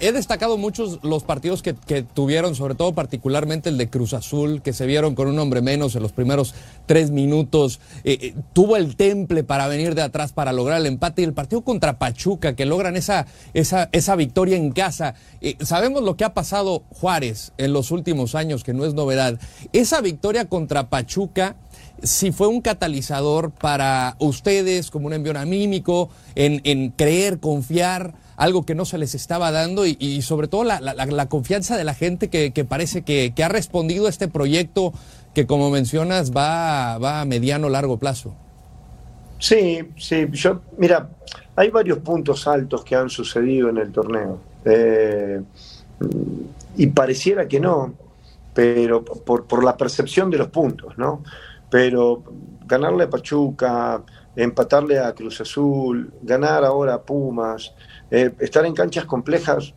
he 0.00 0.12
destacado 0.12 0.56
muchos 0.58 1.00
los 1.02 1.24
partidos 1.24 1.62
que, 1.62 1.74
que 1.74 2.02
tuvieron, 2.02 2.54
sobre 2.54 2.74
todo 2.74 2.94
particularmente 2.94 3.68
el 3.68 3.78
de 3.78 3.88
Cruz 3.88 4.14
Azul, 4.14 4.62
que 4.62 4.72
se 4.72 4.86
vieron 4.86 5.14
con 5.14 5.28
un 5.28 5.38
hombre 5.38 5.60
menos 5.60 5.94
en 5.96 6.02
los 6.02 6.12
primeros 6.12 6.54
tres 6.86 7.10
minutos. 7.10 7.80
Eh, 8.04 8.18
eh, 8.20 8.34
tuvo 8.52 8.76
el 8.76 8.96
temple 8.96 9.44
para 9.44 9.66
venir 9.68 9.94
de 9.94 10.02
atrás 10.02 10.32
para 10.32 10.52
lograr 10.52 10.80
el 10.80 10.86
empate 10.86 11.22
y 11.22 11.24
el 11.24 11.34
partido 11.34 11.62
contra 11.62 11.98
Pachuca, 11.98 12.54
que 12.54 12.66
logran 12.66 12.96
esa, 12.96 13.26
esa, 13.54 13.88
esa 13.92 14.16
victoria 14.16 14.56
en 14.56 14.72
casa. 14.72 15.14
Eh, 15.40 15.56
sabemos 15.60 16.02
lo 16.02 16.16
que 16.16 16.24
ha 16.24 16.34
pasado 16.34 16.84
Juárez 16.90 17.52
en 17.58 17.72
los 17.72 17.90
últimos 17.90 18.34
años, 18.34 18.64
que 18.64 18.74
no 18.74 18.84
es 18.84 18.94
novedad. 18.94 19.38
Esa 19.72 20.00
victoria 20.00 20.48
contra 20.48 20.88
Pachuca 20.88 21.56
si 22.02 22.30
fue 22.32 22.46
un 22.46 22.60
catalizador 22.60 23.50
para 23.50 24.16
ustedes 24.20 24.90
como 24.90 25.06
un 25.08 25.14
envío 25.14 25.36
anímico, 25.36 26.10
en, 26.34 26.60
en 26.64 26.90
creer, 26.90 27.40
confiar, 27.40 28.14
algo 28.38 28.64
que 28.64 28.74
no 28.74 28.86
se 28.86 28.96
les 28.96 29.14
estaba 29.14 29.50
dando 29.50 29.84
y, 29.84 30.22
sobre 30.22 30.48
todo 30.48 30.64
la, 30.64 31.26
confianza 31.28 31.76
de 31.76 31.84
la 31.84 31.92
gente 31.92 32.28
que, 32.28 32.64
parece 32.64 33.02
que, 33.02 33.34
que 33.36 33.44
ha 33.44 33.48
respondido 33.48 34.06
a 34.06 34.08
este 34.08 34.28
proyecto 34.28 34.94
que 35.34 35.46
como 35.46 35.70
mencionas 35.70 36.32
va, 36.32 36.96
va 36.98 37.20
a 37.20 37.24
mediano 37.26 37.68
largo 37.68 37.98
plazo. 37.98 38.34
Sí, 39.38 39.80
sí, 39.96 40.26
yo, 40.32 40.62
mira, 40.78 41.10
hay 41.54 41.68
varios 41.70 41.98
puntos 41.98 42.48
altos 42.48 42.82
que 42.84 42.96
han 42.96 43.10
sucedido 43.10 43.68
en 43.68 43.76
el 43.76 43.92
torneo. 43.92 44.40
Eh, 44.64 45.42
y 46.76 46.86
pareciera 46.86 47.46
que 47.46 47.60
no, 47.60 47.92
pero 48.54 49.04
por, 49.04 49.44
por 49.44 49.62
la 49.62 49.76
percepción 49.76 50.30
de 50.30 50.38
los 50.38 50.48
puntos, 50.48 50.96
¿no? 50.96 51.22
pero 51.70 52.22
ganarle 52.66 53.04
a 53.04 53.10
Pachuca, 53.10 54.02
empatarle 54.36 54.98
a 54.98 55.12
Cruz 55.14 55.40
Azul, 55.40 56.12
ganar 56.22 56.64
ahora 56.64 56.94
a 56.94 57.02
Pumas, 57.02 57.74
eh, 58.10 58.30
estar 58.38 58.64
en 58.64 58.74
canchas 58.74 59.04
complejas. 59.04 59.74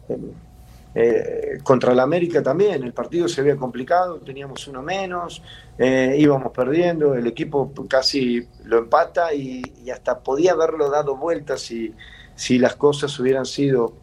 Eh, 0.94 1.60
contra 1.63 1.94
la 1.96 2.04
América 2.04 2.44
también, 2.44 2.84
el 2.84 2.91
partido 2.91 3.30
se 3.30 3.39
había 3.39 3.56
complicado, 3.56 4.20
teníamos 4.20 4.67
uno 4.67 4.82
menos, 4.82 5.41
eh, 5.78 6.17
íbamos 6.20 6.52
perdiendo, 6.52 7.15
el 7.15 7.28
equipo 7.28 7.72
casi 7.88 8.46
lo 8.65 8.80
empata 8.80 9.34
y, 9.34 9.62
hasta 9.89 10.20
podía 10.20 10.52
haberlo 10.52 10.89
dado 10.89 11.15
vueltas 11.15 11.62
si, 11.62 11.94
si 12.36 12.60
las 12.60 12.76
cosas 12.76 13.17
hubieran 13.22 13.46
sido 13.46 13.94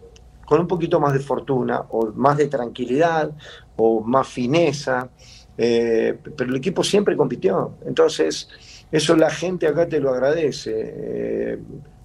con 0.47 0.61
un 0.61 0.67
poquito 0.67 0.99
más 0.99 1.13
de 1.13 1.19
fortuna 1.19 1.83
o 1.91 2.07
más 2.15 2.39
de 2.39 2.49
tranquilidad 2.49 3.33
o 3.77 4.01
más 4.01 4.27
fineza, 4.27 5.11
pero 5.55 6.49
el 6.49 6.57
equipo 6.57 6.83
siempre 6.83 7.19
compitió. 7.19 7.75
Entonces, 7.85 8.49
eso 8.91 9.15
la 9.15 9.29
gente 9.29 9.67
acá 9.67 9.87
te 9.87 10.01
lo 10.01 10.09
agradece. 10.09 11.59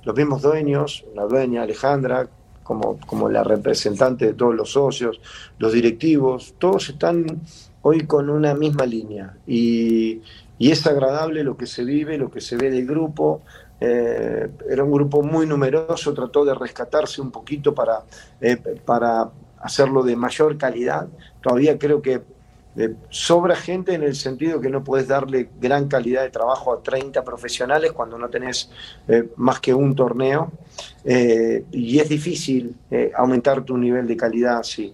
Los 0.04 0.16
mismos 0.16 0.42
dueños, 0.42 1.06
la 1.16 1.24
dueña 1.24 1.64
Alejandra, 1.64 2.28
como, 2.64 2.98
como 3.06 3.30
la 3.30 3.44
representante 3.44 4.28
de 4.28 4.34
todos 4.34 4.56
los 4.56 4.72
socios, 4.72 5.20
los 5.60 5.74
directivos, 5.74 6.56
todos 6.58 6.90
están 6.90 7.42
hoy 7.82 8.06
con 8.08 8.30
una 8.30 8.54
misma 8.54 8.86
línea 8.86 9.38
y, 9.46 10.22
es 10.60 10.88
agradable 10.88 11.44
lo 11.44 11.58
que 11.58 11.68
se 11.68 11.84
vive, 11.84 12.18
lo 12.18 12.32
que 12.32 12.40
se 12.40 12.56
ve 12.56 12.72
del 12.72 12.88
grupo. 12.88 13.42
Eh, 13.82 14.50
era 14.70 14.86
un 14.86 14.92
grupo 14.94 15.22
muy 15.22 15.46
numeroso, 15.46 16.14
trató 16.14 16.46
de 16.46 16.56
rescatarse 16.56 17.20
un 17.20 17.32
poquito 17.32 17.76
para, 17.76 18.04
eh, 18.40 18.56
para 18.86 19.30
hacerlo 19.60 20.04
de 20.04 20.16
mayor 20.16 20.58
calidad. 20.58 21.10
Todavía 21.42 21.78
creo 21.78 22.02
que 22.02 22.22
eh, 22.76 22.96
sobra 23.10 23.56
gente 23.56 23.94
en 23.94 24.04
el 24.04 24.16
sentido 24.16 24.60
que 24.60 24.70
no 24.70 24.84
puedes 24.84 25.08
darle 25.08 25.50
gran 25.60 25.88
calidad 25.88 26.24
de 26.24 26.32
trabajo 26.32 26.74
a 26.74 26.82
30 26.82 27.24
profesionales 27.24 27.92
cuando 27.92 28.18
no 28.18 28.30
tenés 28.30 28.70
eh, 29.08 29.30
más 29.36 29.60
que 29.60 29.74
un 29.74 29.96
torneo. 29.96 30.52
Eh, 31.06 31.66
y 31.72 32.00
es 32.00 32.10
difícil 32.10 32.76
aumentar 33.16 33.64
tu 33.64 33.78
nivel 33.78 34.08
de 34.08 34.16
calidad 34.16 34.60
así, 34.60 34.94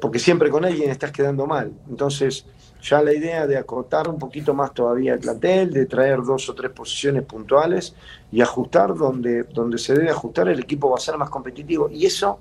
porque 0.00 0.18
siempre 0.18 0.50
con 0.50 0.64
alguien 0.64 0.90
estás 0.90 1.12
quedando 1.12 1.46
mal. 1.46 1.72
Entonces, 1.88 2.44
ya 2.82 3.02
la 3.02 3.12
idea 3.12 3.46
de 3.46 3.56
acotar 3.56 4.08
un 4.08 4.18
poquito 4.18 4.54
más 4.54 4.72
todavía 4.74 5.14
el 5.14 5.20
plantel, 5.20 5.70
de 5.70 5.86
traer 5.86 6.22
dos 6.22 6.48
o 6.48 6.54
tres 6.54 6.70
posiciones 6.72 7.24
puntuales 7.24 7.94
y 8.32 8.40
ajustar 8.40 8.94
donde, 8.94 9.44
donde 9.44 9.78
se 9.78 9.94
debe 9.94 10.10
ajustar, 10.10 10.48
el 10.48 10.60
equipo 10.60 10.90
va 10.90 10.96
a 10.96 11.00
ser 11.00 11.16
más 11.16 11.30
competitivo. 11.30 11.88
Y 11.90 12.06
eso, 12.06 12.40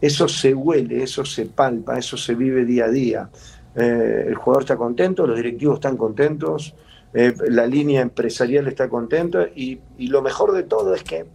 eso 0.00 0.28
se 0.28 0.54
huele, 0.54 1.02
eso 1.02 1.24
se 1.24 1.46
palpa, 1.46 1.98
eso 1.98 2.16
se 2.16 2.34
vive 2.34 2.64
día 2.64 2.84
a 2.84 2.90
día. 2.90 3.30
Eh, 3.74 4.24
el 4.28 4.34
jugador 4.34 4.62
está 4.62 4.76
contento, 4.76 5.26
los 5.26 5.36
directivos 5.36 5.76
están 5.76 5.96
contentos, 5.96 6.74
eh, 7.14 7.34
la 7.48 7.66
línea 7.66 8.00
empresarial 8.00 8.68
está 8.68 8.88
contenta 8.88 9.48
y, 9.54 9.80
lo 9.98 10.22
mejor 10.22 10.52
de 10.52 10.62
todo 10.62 10.94
es 10.94 11.02
que 11.02 11.26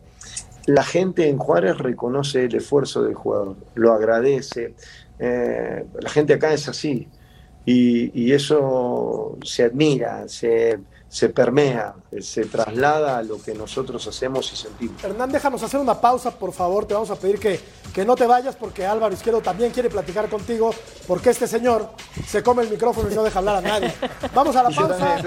la 0.65 0.84
gente 0.84 1.30
en 1.30 1.38
Juárez 1.38 1.78
reconoce 1.78 2.45
el 2.45 2.56
esfuerzo 2.56 3.04
del 3.04 3.15
jugador, 3.15 3.56
lo 3.76 3.93
agradece. 3.93 4.76
Eh, 5.19 5.86
la 6.00 6.10
gente 6.10 6.34
acá 6.34 6.54
es 6.54 6.67
así 6.67 7.08
y, 7.67 8.27
y 8.27 8.32
eso 8.32 9.38
se 9.43 9.65
admira, 9.65 10.25
se, 10.30 10.80
se 11.10 11.27
permea, 11.27 11.95
se 12.21 12.45
traslada 12.45 13.17
a 13.17 13.23
lo 13.23 13.41
que 13.41 13.53
nosotros 13.53 14.08
hacemos 14.08 14.53
y 14.53 14.56
sentimos. 14.56 15.03
Hernán, 15.03 15.34
déjanos 15.34 15.62
hacer 15.62 15.77
una 15.82 15.99
pausa, 15.99 16.32
por 16.32 16.53
favor. 16.53 16.86
Te 16.86 16.93
vamos 16.93 17.12
a 17.12 17.17
pedir 17.17 17.39
que, 17.39 17.60
que 17.93 18.06
no 18.06 18.15
te 18.15 18.25
vayas 18.25 18.56
porque 18.56 18.86
Álvaro 18.86 19.13
Izquierdo 19.13 19.41
también 19.41 19.71
quiere 19.71 19.89
platicar 19.89 20.30
contigo 20.30 20.73
porque 21.06 21.32
este 21.32 21.45
señor 21.45 21.89
se 22.25 22.41
come 22.41 22.63
el 22.63 22.69
micrófono 22.69 23.12
y 23.12 23.15
no 23.15 23.21
deja 23.23 23.39
hablar 23.39 23.58
a 23.58 23.62
nadie. 23.62 23.93
Vamos 24.34 24.56
a 24.56 24.63
la 24.63 24.69
pausa. 24.69 25.21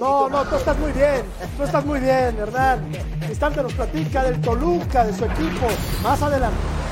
No, 0.00 0.30
no, 0.30 0.44
tú 0.46 0.56
estás 0.56 0.78
muy 0.78 0.92
bien. 0.92 1.22
Tú 1.58 1.62
estás 1.62 1.84
muy 1.84 2.00
bien, 2.00 2.38
Hernán. 2.38 2.90
Instante 3.28 3.62
nos 3.62 3.74
platica 3.74 4.24
del 4.24 4.40
Toluca, 4.40 5.04
de 5.04 5.12
su 5.14 5.26
equipo. 5.26 5.66
Más 6.02 6.22
adelante. 6.22 6.85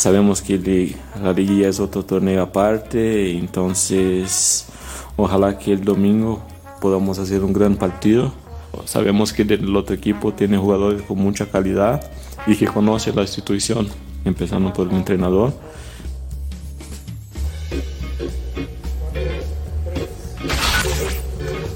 Sabemos 0.00 0.40
que 0.40 0.96
la 1.22 1.34
liguilla 1.34 1.68
es 1.68 1.78
otro 1.78 2.02
torneo 2.06 2.42
aparte, 2.42 3.32
entonces 3.32 4.64
ojalá 5.14 5.58
que 5.58 5.74
el 5.74 5.84
domingo 5.84 6.40
podamos 6.80 7.18
hacer 7.18 7.44
un 7.44 7.52
gran 7.52 7.76
partido. 7.76 8.32
Sabemos 8.86 9.34
que 9.34 9.42
el 9.42 9.76
otro 9.76 9.94
equipo 9.94 10.32
tiene 10.32 10.56
jugadores 10.56 11.02
con 11.02 11.18
mucha 11.18 11.50
calidad 11.50 12.10
y 12.46 12.56
que 12.56 12.66
conoce 12.66 13.12
la 13.12 13.20
institución, 13.20 13.90
empezando 14.24 14.72
por 14.72 14.88
el 14.88 14.94
entrenador. 14.94 15.52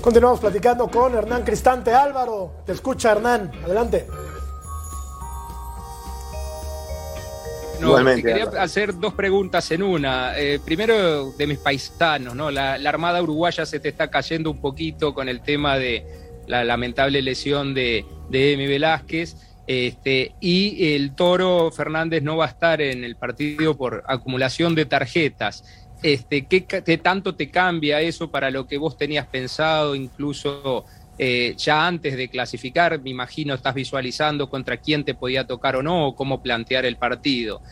Continuamos 0.00 0.40
platicando 0.40 0.88
con 0.88 1.14
Hernán 1.14 1.42
Cristante. 1.42 1.92
Álvaro, 1.92 2.52
te 2.64 2.72
escucha 2.72 3.12
Hernán, 3.12 3.52
adelante. 3.62 4.06
Te 7.84 8.22
quería 8.22 8.44
hacer 8.58 8.98
dos 8.98 9.14
preguntas 9.14 9.70
en 9.70 9.82
una. 9.82 10.38
Eh, 10.38 10.60
primero, 10.64 11.32
de 11.32 11.46
mis 11.46 11.58
paisanos, 11.58 12.34
¿no? 12.34 12.50
La, 12.50 12.74
Armada 12.74 13.22
Uruguaya 13.22 13.66
se 13.66 13.80
te 13.80 13.88
está 13.88 14.10
cayendo 14.10 14.50
un 14.50 14.60
poquito 14.60 15.14
con 15.14 15.28
el 15.28 15.40
tema 15.40 15.78
de 15.78 16.04
la 16.46 16.64
lamentable 16.64 17.22
lesión 17.22 17.74
de, 17.74 18.04
de 18.30 18.52
Emi 18.52 18.66
Velázquez. 18.66 19.36
Este, 19.66 20.34
y 20.40 20.94
el 20.94 21.14
Toro 21.14 21.70
Fernández 21.70 22.22
no 22.22 22.36
va 22.36 22.44
a 22.44 22.48
estar 22.48 22.82
en 22.82 23.02
el 23.02 23.16
partido 23.16 23.76
por 23.76 24.04
acumulación 24.06 24.74
de 24.74 24.84
tarjetas. 24.84 25.64
Este, 26.02 26.46
¿qué, 26.46 26.66
¿Qué 26.66 26.98
tanto 26.98 27.34
te 27.34 27.50
cambia 27.50 28.00
eso 28.02 28.30
para 28.30 28.50
lo 28.50 28.66
que 28.66 28.76
vos 28.76 28.98
tenías 28.98 29.26
pensado, 29.26 29.94
incluso 29.94 30.84
eh, 31.18 31.54
ya 31.56 31.86
antes 31.86 32.16
de 32.16 32.28
clasificar, 32.28 33.00
me 33.00 33.10
imagino 33.10 33.54
estás 33.54 33.74
visualizando 33.74 34.48
contra 34.48 34.78
quién 34.78 35.04
te 35.04 35.14
podía 35.14 35.46
tocar 35.46 35.76
o 35.76 35.82
no, 35.82 36.08
o 36.08 36.16
cómo 36.16 36.42
plantear 36.42 36.84
el 36.84 36.96
partido. 36.96 37.62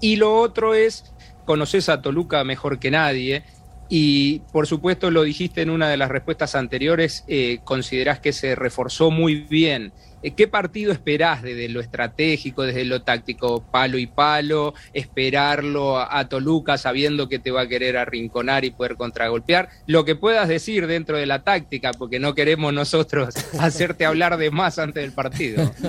Y 0.00 0.16
lo 0.16 0.38
otro 0.38 0.74
es, 0.74 1.14
conoces 1.44 1.88
a 1.88 2.02
Toluca 2.02 2.44
mejor 2.44 2.78
que 2.78 2.90
nadie, 2.90 3.44
y 3.90 4.38
por 4.52 4.66
supuesto 4.66 5.10
lo 5.10 5.22
dijiste 5.22 5.60
en 5.60 5.68
una 5.68 5.90
de 5.90 5.98
las 5.98 6.08
respuestas 6.08 6.54
anteriores, 6.54 7.24
eh, 7.28 7.58
considerás 7.64 8.20
que 8.20 8.32
se 8.32 8.54
reforzó 8.54 9.10
muy 9.10 9.34
bien 9.34 9.92
eh, 10.22 10.32
¿Qué 10.32 10.48
partido 10.48 10.92
esperás 10.92 11.42
desde 11.42 11.68
lo 11.68 11.80
estratégico, 11.80 12.62
desde 12.62 12.84
lo 12.84 13.02
táctico, 13.02 13.64
palo 13.70 13.98
y 13.98 14.06
palo, 14.06 14.74
esperarlo 14.92 15.98
a, 15.98 16.28
Toluca 16.28 16.76
sabiendo 16.76 17.28
que 17.28 17.38
te 17.38 17.50
va 17.50 17.62
a 17.62 17.68
querer 17.68 17.96
arrinconar 17.96 18.64
y 18.64 18.70
poder 18.70 18.96
contragolpear? 18.96 19.70
Lo 19.86 20.04
que 20.04 20.16
puedas 20.16 20.48
decir 20.48 20.86
dentro 20.86 21.16
de 21.16 21.26
la 21.26 21.42
táctica, 21.42 21.92
porque 21.92 22.18
no 22.20 22.34
queremos 22.34 22.72
nosotros 22.72 23.34
hacerte 23.60 24.04
hablar 24.04 24.36
de 24.36 24.50
más 24.50 24.78
antes 24.78 25.02
del 25.02 25.12
partido. 25.12 25.70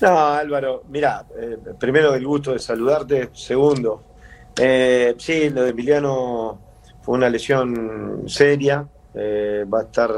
No, 0.00 0.28
Álvaro, 0.28 0.84
mira, 0.88 1.26
eh, 1.38 1.58
primero 1.78 2.14
el 2.14 2.26
gusto 2.26 2.54
de 2.54 2.58
saludarte, 2.58 3.28
segundo, 3.34 4.02
eh, 4.58 5.14
sí, 5.18 5.50
lo 5.50 5.64
de 5.64 5.70
Emiliano 5.72 6.69
una 7.12 7.28
lesión 7.28 8.24
seria, 8.26 8.86
va 9.14 9.78
a 9.80 9.82
estar 9.82 10.10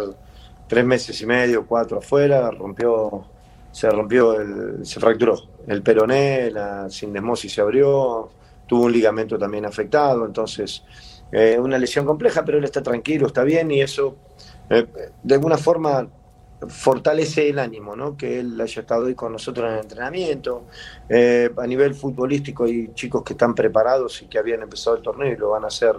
tres 0.69 0.85
meses 0.85 1.21
y 1.21 1.27
medio, 1.27 1.67
cuatro 1.67 1.99
afuera, 1.99 2.51
rompió 2.51 3.27
se 3.73 3.91
rompió, 3.91 4.39
el, 4.39 4.85
se 4.87 5.01
fracturó 5.01 5.35
el 5.67 5.83
peroné, 5.83 6.51
la 6.51 6.89
sindesmosis 6.91 7.55
se 7.55 7.61
abrió, 7.61 8.31
tuvo 8.67 8.85
un 8.85 8.93
ligamento 8.93 9.39
también 9.39 9.65
afectado, 9.65 10.27
entonces 10.27 10.85
eh, 11.33 11.59
una 11.59 11.79
lesión 11.79 12.05
compleja, 12.05 12.45
pero 12.45 12.59
él 12.59 12.65
está 12.65 12.83
tranquilo, 12.83 13.27
está 13.27 13.43
bien 13.43 13.71
y 13.71 13.81
eso 13.81 14.17
eh, 14.69 14.87
de 15.23 15.35
alguna 15.35 15.57
forma 15.57 16.07
fortalece 16.69 17.49
el 17.49 17.59
ánimo, 17.59 17.97
¿no? 17.97 18.17
que 18.17 18.39
él 18.39 18.61
haya 18.61 18.83
estado 18.83 19.07
hoy 19.07 19.15
con 19.15 19.33
nosotros 19.33 19.67
en 19.69 19.75
el 19.75 19.81
entrenamiento. 19.81 20.67
Eh, 21.09 21.51
a 21.57 21.67
nivel 21.67 21.95
futbolístico 21.95 22.65
hay 22.65 22.93
chicos 22.95 23.25
que 23.25 23.33
están 23.33 23.55
preparados 23.55 24.23
y 24.23 24.27
que 24.27 24.39
habían 24.39 24.63
empezado 24.63 24.97
el 24.97 25.03
torneo 25.03 25.33
y 25.33 25.37
lo 25.37 25.51
van 25.51 25.65
a 25.65 25.69
hacer 25.69 25.97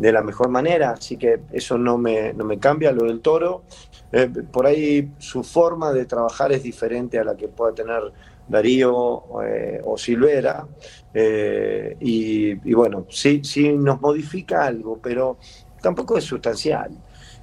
de 0.00 0.12
la 0.12 0.22
mejor 0.22 0.48
manera, 0.48 0.92
así 0.92 1.18
que 1.18 1.40
eso 1.52 1.76
no 1.76 1.98
me, 1.98 2.32
no 2.32 2.44
me 2.44 2.58
cambia. 2.58 2.90
Lo 2.90 3.04
del 3.04 3.20
toro, 3.20 3.64
eh, 4.10 4.30
por 4.50 4.66
ahí 4.66 5.10
su 5.18 5.44
forma 5.44 5.92
de 5.92 6.06
trabajar 6.06 6.52
es 6.52 6.62
diferente 6.62 7.18
a 7.18 7.24
la 7.24 7.36
que 7.36 7.48
pueda 7.48 7.74
tener 7.74 8.00
Darío 8.48 9.24
eh, 9.44 9.80
o 9.84 9.98
Silvera, 9.98 10.66
eh, 11.12 11.96
y, 12.00 12.54
bueno, 12.72 13.06
sí, 13.10 13.42
sí 13.44 13.68
nos 13.72 14.00
modifica 14.00 14.64
algo, 14.64 14.98
pero 15.02 15.36
tampoco 15.82 16.16
es 16.16 16.24
sustancial. 16.24 16.90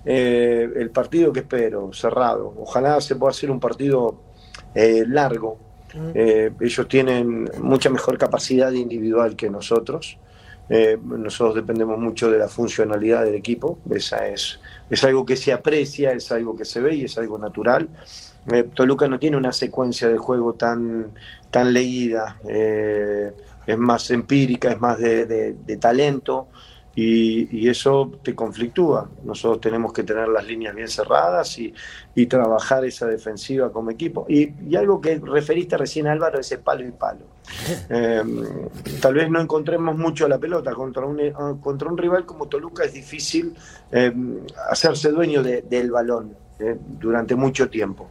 el 0.03 0.89
partido 0.89 1.32
que 1.32 1.41
espero, 1.41 1.91
cerrado, 1.93 2.53
ojalá 2.58 2.99
se 3.01 3.16
pueda 3.18 3.32
hacer 3.32 3.51
un 3.51 3.60
partido 3.60 4.16
largo. 4.74 5.60
ellos 6.60 6.88
tienen 6.88 7.49
mucha 7.62 7.89
mejor 7.89 8.18
capacidad 8.18 8.72
individual 8.72 9.36
que 9.36 9.49
nosotros. 9.49 10.18
Eh, 10.70 10.97
nosotros 11.01 11.55
dependemos 11.55 11.97
mucho 11.97 12.30
de 12.30 12.38
la 12.38 12.47
funcionalidad 12.49 13.24
del 13.24 13.36
equipo, 13.36 13.80
esa 13.89 14.28
es, 14.28 14.59
es 14.89 15.03
algo 15.03 15.26
que 15.26 15.36
se 15.38 15.53
aprecia, 15.53 16.11
es 16.11 16.32
algo 16.32 16.57
que 16.57 16.65
se 16.65 16.82
ve 16.82 16.95
y 16.95 17.05
es 17.05 17.18
algo 17.18 17.38
natural. 17.38 17.88
Eh, 18.51 18.63
Toluca 18.74 19.07
no 19.07 19.18
tiene 19.20 19.38
una 19.38 19.51
secuencia 19.53 20.07
de 20.09 20.18
juego 20.18 20.53
tan, 20.53 21.07
tan 21.51 21.72
leída, 21.74 22.38
eh, 22.47 23.32
es 23.65 23.78
más 23.78 24.09
empírica, 24.11 24.72
es 24.72 24.80
más 24.80 24.97
de, 24.99 25.26
de- 25.26 25.53
de 25.53 25.78
talento 25.78 26.47
y, 27.00 27.48
y 27.56 27.70
eso 27.70 28.12
te 28.24 28.34
conflictúa. 28.34 29.08
Nosotros 29.24 29.62
tenemos 29.62 29.93
que 29.93 30.02
tener 30.04 30.28
las 30.30 30.48
líneas 30.48 30.74
bien 30.74 30.88
cerradas 30.88 31.60
y, 31.60 31.72
y 32.16 32.26
trabajar 32.26 32.84
esa 32.86 33.06
defensiva 33.06 33.72
como 33.72 33.91
equipo. 33.91 34.26
Y, 34.28 34.52
y 34.68 34.76
algo 34.76 35.00
que 35.00 35.20
referiste 35.24 35.78
recién 35.78 36.08
Álvaro, 36.08 36.39
ese 36.39 36.58
palo 36.58 36.86
y 36.88 36.91
palo. 36.91 37.22
Eh, 37.89 38.22
tal 39.02 39.14
vez 39.14 39.30
no 39.30 39.39
encontremos 39.39 39.95
mucho 39.98 40.28
la 40.28 40.38
pelota 40.38 40.74
contra 40.74 41.06
un, 41.06 41.20
eh, 41.20 41.34
contra 41.62 41.88
un 41.88 41.98
rival 41.98 42.26
como 42.26 42.48
Toluca 42.48 42.84
es 42.84 42.93
difícil 42.93 43.56
eh, 43.91 44.12
hacerse 44.70 45.12
dueño 45.12 45.41
de- 45.41 45.62
del 45.62 45.89
balón 45.91 46.36
eh, 46.60 46.76
durante 47.00 47.36
mucho 47.36 47.70
tiempo 47.70 48.10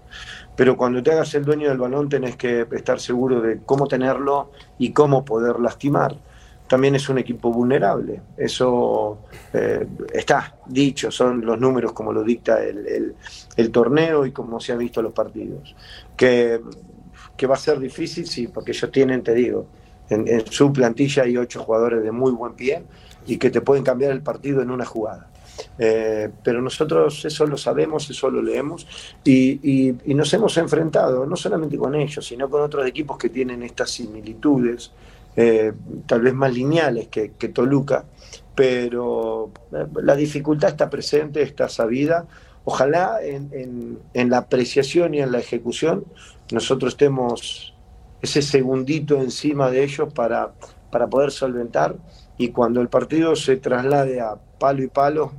pero 0.56 0.74
cuando 0.76 1.02
te 1.02 1.12
hagas 1.12 1.34
el 1.34 1.44
dueño 1.44 1.68
del 1.68 1.76
balón 1.76 2.08
tenés 2.08 2.36
que 2.36 2.66
estar 2.72 2.98
seguro 2.98 3.42
de 3.42 3.60
cómo 3.66 3.86
tenerlo 3.86 4.52
y 4.78 4.92
cómo 4.92 5.22
poder 5.22 5.60
lastimar. 5.60 6.16
También 6.68 6.96
es 6.96 7.08
un 7.08 7.18
equipo 7.18 7.52
vulnerable, 7.52 8.20
eso 8.36 9.18
eh, 9.52 9.86
está 10.12 10.56
dicho, 10.66 11.12
son 11.12 11.44
los 11.44 11.60
números 11.60 11.92
como 11.92 12.12
lo 12.12 12.24
dicta 12.24 12.58
el, 12.64 13.70
torneo 13.70 14.26
y 14.26 14.32
como 14.32 14.58
se 14.58 14.72
han 14.72 14.78
visto 14.78 15.00
los 15.00 15.12
partidos. 15.12 15.76
Que, 16.16 16.60
va 17.48 17.54
a 17.54 17.58
ser 17.58 17.78
difícil, 17.78 18.26
sí, 18.26 18.48
porque 18.48 18.72
ellos 18.72 18.90
tienen, 18.90 19.22
te 19.22 19.32
digo, 19.32 19.66
en, 20.10 20.44
su 20.50 20.72
plantilla 20.72 21.22
hay 21.22 21.36
ocho 21.36 21.62
jugadores 21.62 22.02
de 22.02 22.10
muy 22.10 22.32
buen 22.32 22.54
pie 22.54 22.82
y 23.26 23.36
que 23.36 23.50
te 23.50 23.60
pueden 23.60 23.84
cambiar 23.84 24.10
el 24.10 24.22
partido 24.22 24.60
en 24.60 24.70
una 24.70 24.84
jugada. 24.84 25.30
Eh, 25.78 26.28
pero 26.42 26.60
nosotros 26.60 27.24
eso 27.24 27.46
lo 27.46 27.56
sabemos, 27.56 28.10
eso 28.10 28.28
lo 28.28 28.42
leemos 28.42 28.86
y 29.24 29.94
nos 30.06 30.34
hemos 30.34 30.56
enfrentado 30.58 31.24
no 31.26 31.36
solamente 31.36 31.78
con 31.78 31.94
ellos, 31.94 32.26
sino 32.26 32.50
con 32.50 32.62
otros 32.62 32.86
equipos 32.86 33.16
que 33.16 33.30
tienen 33.30 33.62
estas 33.62 33.90
similitudes, 33.90 34.90
eh, 35.36 35.72
tal 36.06 36.22
vez 36.22 36.34
más 36.34 36.52
lineales 36.52 37.08
que, 37.08 37.32
que 37.32 37.48
Toluca, 37.48 38.04
pero 38.54 39.50
eh, 39.72 39.86
la 40.02 40.16
dificultad 40.16 40.70
está 40.70 40.88
presente, 40.90 41.42
está 41.42 41.68
sabida. 41.68 42.26
Ojalá 42.64 43.18
en, 43.22 43.50
en- 43.52 43.98
en 44.14 44.30
la 44.30 44.38
apreciación 44.38 45.14
y 45.14 45.20
en 45.20 45.30
la 45.30 45.38
ejecución 45.38 46.04
nosotros 46.50 46.94
estemos 46.94 47.74
ese 48.22 48.42
segundito 48.42 49.16
encima 49.20 49.70
de 49.70 49.84
ellos 49.84 50.12
para, 50.12 50.52
para 50.90 51.06
poder 51.06 51.30
solventar 51.30 51.94
y 52.38 52.48
cuando 52.48 52.80
el 52.80 52.88
partido 52.88 53.36
se 53.36 53.56
traslade 53.56 54.20
a 54.20 54.36
palo 54.58 54.82
y 54.82 54.88
palo, 54.88 55.32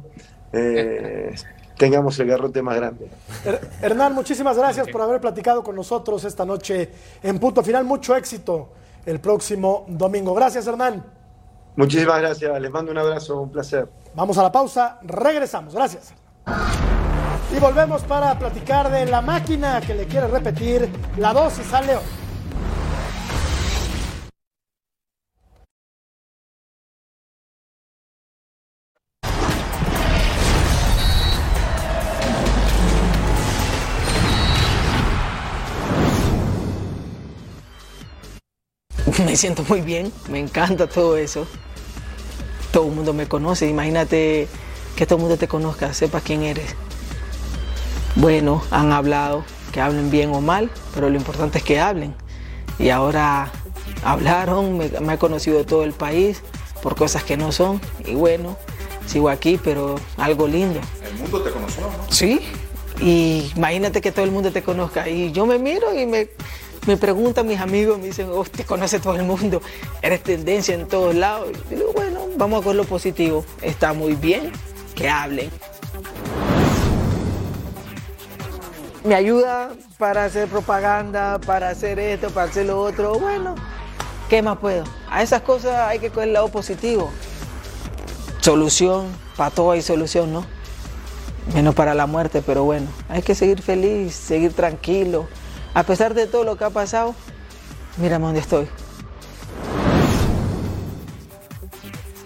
eh, 0.53 1.33
tengamos 1.77 2.17
el 2.19 2.27
garrote 2.27 2.61
más 2.61 2.75
grande. 2.77 3.07
Her- 3.45 3.59
Hernán, 3.81 4.13
muchísimas 4.13 4.57
gracias 4.57 4.87
por 4.89 5.01
haber 5.01 5.19
platicado 5.19 5.63
con 5.63 5.75
nosotros 5.75 6.23
esta 6.23 6.45
noche 6.45 6.89
en 7.23 7.39
punto 7.39 7.61
final. 7.63 7.83
Mucho 7.83 8.15
éxito 8.15 8.69
el 9.07 9.19
próximo 9.19 9.85
domingo. 9.87 10.35
Gracias, 10.35 10.67
Hernán. 10.67 11.03
Muchísimas 11.75 12.19
gracias, 12.19 12.61
les 12.61 12.71
mando 12.71 12.91
un 12.91 12.97
abrazo, 12.97 13.41
un 13.41 13.51
placer. 13.51 13.87
Vamos 14.13 14.37
a 14.37 14.43
la 14.43 14.51
pausa, 14.51 14.99
regresamos. 15.03 15.73
Gracias. 15.73 16.13
Y 17.55 17.59
volvemos 17.59 18.03
para 18.03 18.37
platicar 18.37 18.91
de 18.91 19.05
la 19.05 19.21
máquina 19.21 19.79
que 19.79 19.93
le 19.93 20.05
quiere 20.05 20.27
repetir 20.27 20.89
la 21.17 21.33
dosis 21.33 21.73
al 21.73 21.87
León. 21.87 22.26
Me 39.37 39.41
siento 39.41 39.63
muy 39.69 39.81
bien, 39.81 40.11
me 40.31 40.39
encanta 40.39 40.87
todo 40.87 41.15
eso. 41.15 41.45
Todo 42.71 42.87
el 42.87 42.93
mundo 42.93 43.13
me 43.13 43.27
conoce, 43.27 43.69
imagínate 43.69 44.47
que 44.95 45.05
todo 45.05 45.17
el 45.17 45.21
mundo 45.21 45.37
te 45.37 45.47
conozca, 45.47 45.93
sepa 45.93 46.21
quién 46.21 46.41
eres. 46.41 46.73
Bueno, 48.15 48.63
han 48.71 48.91
hablado, 48.91 49.43
que 49.71 49.79
hablen 49.79 50.09
bien 50.09 50.33
o 50.33 50.41
mal, 50.41 50.71
pero 50.95 51.11
lo 51.11 51.17
importante 51.17 51.59
es 51.59 51.63
que 51.63 51.79
hablen. 51.79 52.15
Y 52.79 52.89
ahora 52.89 53.51
hablaron, 54.03 54.75
me, 54.75 54.89
me 55.01 55.13
ha 55.13 55.19
conocido 55.19 55.67
todo 55.67 55.83
el 55.83 55.93
país 55.93 56.41
por 56.81 56.95
cosas 56.95 57.23
que 57.23 57.37
no 57.37 57.51
son. 57.51 57.79
Y 58.07 58.15
bueno, 58.15 58.57
sigo 59.05 59.29
aquí, 59.29 59.59
pero 59.63 59.97
algo 60.17 60.47
lindo. 60.47 60.79
El 61.07 61.13
mundo 61.19 61.43
te 61.43 61.51
conoció, 61.51 61.83
¿no? 61.83 62.11
Sí, 62.11 62.41
y 62.99 63.51
imagínate 63.55 64.01
que 64.01 64.11
todo 64.11 64.25
el 64.25 64.31
mundo 64.31 64.51
te 64.51 64.63
conozca. 64.63 65.07
Y 65.07 65.31
yo 65.31 65.45
me 65.45 65.59
miro 65.59 65.93
y 65.93 66.07
me, 66.07 66.29
me 66.87 66.97
preguntan 66.97 67.47
mis 67.47 67.59
amigos, 67.59 67.99
me 67.99 68.07
dicen, 68.07 68.29
oh, 68.31 68.43
te 68.45 68.63
conoce 68.63 68.99
todo 68.99 69.15
el 69.15 69.23
mundo, 69.23 69.61
eres 70.01 70.23
tendencia 70.23 70.73
en 70.73 70.87
todos 70.87 71.13
lados. 71.13 71.49
Y 71.69 71.75
digo, 71.75 71.91
bueno, 71.93 72.21
vamos 72.37 72.61
a 72.61 72.63
con 72.63 72.77
lo 72.77 72.85
positivo. 72.85 73.45
Está 73.61 73.93
muy 73.93 74.13
bien 74.13 74.51
que 74.95 75.09
hablen. 75.09 75.51
Me 79.03 79.15
ayuda 79.15 79.69
para 79.97 80.25
hacer 80.25 80.47
propaganda, 80.47 81.39
para 81.39 81.69
hacer 81.69 81.99
esto, 81.99 82.29
para 82.29 82.49
hacer 82.49 82.65
lo 82.65 82.81
otro. 82.81 83.19
Bueno, 83.19 83.55
¿qué 84.29 84.41
más 84.41 84.57
puedo? 84.57 84.85
A 85.09 85.21
esas 85.21 85.41
cosas 85.41 85.75
hay 85.87 85.99
que 85.99 86.09
coger 86.09 86.29
el 86.29 86.33
lado 86.33 86.47
positivo. 86.47 87.11
Solución, 88.41 89.07
para 89.35 89.51
todo 89.51 89.71
hay 89.71 89.81
solución, 89.81 90.33
¿no? 90.33 90.57
menos 91.53 91.75
para 91.75 91.93
la 91.93 92.07
muerte, 92.07 92.41
pero 92.45 92.63
bueno, 92.63 92.87
hay 93.09 93.21
que 93.21 93.35
seguir 93.35 93.61
feliz, 93.61 94.13
seguir 94.13 94.53
tranquilo. 94.53 95.27
A 95.77 95.83
pesar 95.83 96.15
de 96.15 96.25
todo 96.25 96.43
lo 96.43 96.57
que 96.57 96.63
ha 96.63 96.71
pasado, 96.71 97.13
mírame 97.97 98.25
dónde 98.25 98.39
estoy. 98.39 98.67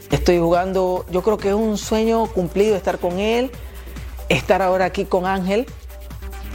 Estoy 0.10 0.40
jugando, 0.40 1.06
yo 1.12 1.22
creo 1.22 1.38
que 1.38 1.50
es 1.50 1.54
un 1.54 1.78
sueño 1.78 2.28
cumplido 2.28 2.78
estar 2.78 2.98
con 2.98 3.20
él, 3.20 3.52
estar 4.30 4.62
ahora 4.62 4.86
aquí 4.86 5.04
con 5.04 5.26
Ángel. 5.26 5.66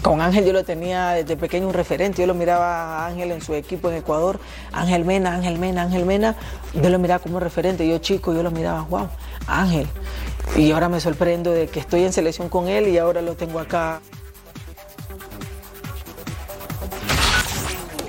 Con 0.00 0.22
Ángel 0.22 0.46
yo 0.46 0.54
lo 0.54 0.64
tenía 0.64 1.10
desde 1.10 1.36
pequeño 1.36 1.68
un 1.68 1.74
referente, 1.74 2.22
yo 2.22 2.26
lo 2.26 2.32
miraba 2.32 3.04
a 3.04 3.08
Ángel 3.08 3.30
en 3.30 3.42
su 3.42 3.52
equipo 3.52 3.90
en 3.90 3.96
Ecuador, 3.96 4.40
Ángel 4.72 5.04
Mena, 5.04 5.34
Ángel 5.34 5.58
Mena, 5.58 5.82
Ángel 5.82 6.06
Mena, 6.06 6.34
yo 6.72 6.88
lo 6.88 6.98
miraba 6.98 7.22
como 7.22 7.40
referente, 7.40 7.86
yo 7.86 7.98
chico, 7.98 8.32
yo 8.32 8.42
lo 8.42 8.50
miraba, 8.50 8.86
wow, 8.88 9.08
Ángel. 9.46 9.86
Y 10.56 10.72
ahora 10.72 10.88
me 10.88 11.00
sorprendo 11.00 11.50
de 11.50 11.66
que 11.66 11.78
estoy 11.78 12.04
en 12.04 12.14
selección 12.14 12.48
con 12.48 12.68
él 12.68 12.88
y 12.88 12.96
ahora 12.96 13.20
lo 13.20 13.34
tengo 13.34 13.58
acá. 13.58 14.00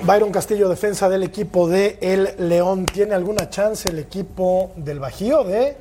Byron 0.08 0.32
Castillo, 0.32 0.70
defensa 0.70 1.10
del 1.10 1.22
equipo 1.22 1.68
de 1.68 1.98
El 2.00 2.48
León. 2.48 2.86
¿Tiene 2.86 3.12
alguna 3.12 3.50
chance 3.50 3.90
el 3.90 3.98
equipo 3.98 4.70
del 4.74 5.00
Bajío 5.00 5.44
de 5.44 5.76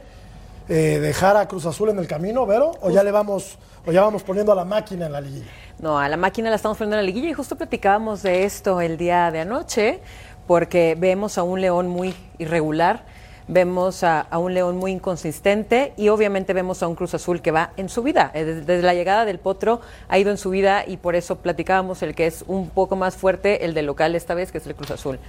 eh, 0.67 0.99
dejar 0.99 1.37
a 1.37 1.47
Cruz 1.47 1.65
Azul 1.65 1.91
en 1.91 1.99
el 1.99 2.07
camino, 2.07 2.45
Vero? 2.45 2.73
¿O 2.81 2.89
ya 2.89 3.03
le 3.03 3.11
vamos, 3.11 3.57
o 3.85 3.91
ya 3.93 4.01
vamos 4.01 4.23
poniendo 4.23 4.51
a 4.51 4.55
la 4.55 4.65
máquina 4.65 5.05
en 5.05 5.13
la 5.13 5.21
liguilla? 5.21 5.49
No, 5.79 5.97
a 5.97 6.09
la 6.09 6.17
máquina 6.17 6.49
la 6.49 6.57
estamos 6.57 6.77
poniendo 6.77 6.97
en 6.97 7.05
la 7.05 7.09
liguilla 7.09 7.29
y 7.29 7.33
justo 7.33 7.55
platicábamos 7.55 8.21
de 8.21 8.43
esto 8.43 8.81
el 8.81 8.97
día 8.97 9.31
de 9.31 9.39
anoche, 9.39 10.01
porque 10.45 10.97
vemos 10.99 11.37
a 11.37 11.43
un 11.43 11.61
León 11.61 11.87
muy 11.87 12.13
irregular, 12.37 13.05
vemos 13.47 14.03
a, 14.03 14.21
a 14.21 14.37
un 14.39 14.53
León 14.53 14.77
muy 14.77 14.91
inconsistente 14.91 15.93
y 15.97 16.09
obviamente 16.09 16.53
vemos 16.53 16.83
a 16.83 16.87
un 16.87 16.95
Cruz 16.95 17.13
Azul 17.13 17.41
que 17.41 17.51
va 17.51 17.71
en 17.77 17.89
su 17.89 18.03
vida. 18.03 18.31
Eh, 18.33 18.43
Desde, 18.43 18.61
desde 18.61 18.83
la 18.83 18.93
llegada 18.93 19.25
del 19.25 19.39
Potro 19.39 19.81
ha 20.09 20.17
ido 20.19 20.31
en 20.31 20.37
su 20.37 20.49
vida 20.49 20.83
y 20.85 20.97
por 20.97 21.15
eso 21.15 21.37
platicábamos 21.37 22.01
el 22.01 22.13
que 22.15 22.27
es 22.27 22.43
un 22.47 22.69
poco 22.69 22.95
más 22.95 23.15
fuerte, 23.15 23.65
el 23.65 23.73
del 23.73 23.85
local 23.85 24.15
esta 24.15 24.33
vez, 24.33 24.51
que 24.51 24.57
es 24.57 24.67
el 24.67 24.75
Cruz 24.75 24.91
Azul. 24.91 25.19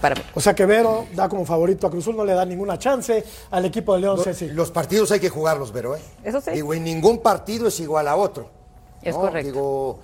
Para 0.00 0.14
mí. 0.14 0.22
O 0.34 0.40
sea 0.40 0.54
que 0.54 0.64
Vero 0.64 1.06
da 1.14 1.28
como 1.28 1.44
favorito 1.44 1.86
a 1.86 1.90
Cruz 1.90 2.04
Azul, 2.04 2.16
no 2.16 2.24
le 2.24 2.32
da 2.32 2.44
ninguna 2.44 2.78
chance 2.78 3.24
al 3.50 3.64
equipo 3.64 3.94
de 3.94 4.02
León. 4.02 4.20
Ceci. 4.22 4.48
Los 4.50 4.70
partidos 4.70 5.10
hay 5.10 5.18
que 5.18 5.28
jugarlos, 5.28 5.72
Vero, 5.72 5.96
¿eh? 5.96 6.00
Eso 6.22 6.40
sí. 6.40 6.52
Digo, 6.52 6.72
y 6.72 6.78
ningún 6.78 7.18
partido 7.18 7.66
es 7.66 7.80
igual 7.80 8.06
a 8.06 8.14
otro. 8.14 8.48
Es 9.02 9.14
¿no? 9.14 9.22
correcto. 9.22 9.50
Digo, 9.52 9.98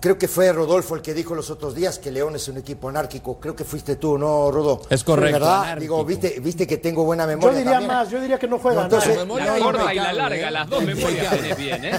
creo 0.00 0.16
que 0.18 0.28
fue 0.28 0.52
Rodolfo 0.52 0.94
el 0.94 1.02
que 1.02 1.12
dijo 1.14 1.34
los 1.34 1.50
otros 1.50 1.74
días 1.74 1.98
que 1.98 2.10
León 2.10 2.36
es 2.36 2.46
un 2.48 2.56
equipo 2.58 2.88
anárquico. 2.88 3.38
Creo 3.40 3.54
que 3.56 3.64
fuiste 3.64 3.96
tú, 3.96 4.16
¿no, 4.18 4.50
Rodolfo? 4.50 4.86
Es 4.90 5.02
correcto, 5.04 5.32
¿Verdad? 5.40 5.62
anárquico. 5.62 5.80
Digo, 5.80 6.04
viste, 6.04 6.40
viste 6.40 6.66
que 6.66 6.76
tengo 6.76 7.04
buena 7.04 7.24
Yo 7.24 7.28
memoria. 7.28 7.58
diría 7.58 7.72
también? 7.72 7.92
más, 7.92 8.10
yo 8.10 8.20
diría 8.20 8.38
que 8.38 8.46
no 8.48 8.58
juega 8.58 8.78
No, 8.80 8.84
entonces- 8.84 9.10
nada. 9.10 9.24
memoria 9.24 9.52
La 9.52 9.58
corta 9.64 9.92
y 9.94 9.96
la 9.96 10.12
larga, 10.12 10.48
¿eh? 10.48 10.50
las 10.50 10.68
dos 10.68 10.82
memorias 10.84 11.56
bien, 11.58 11.84
¿eh? 11.84 11.98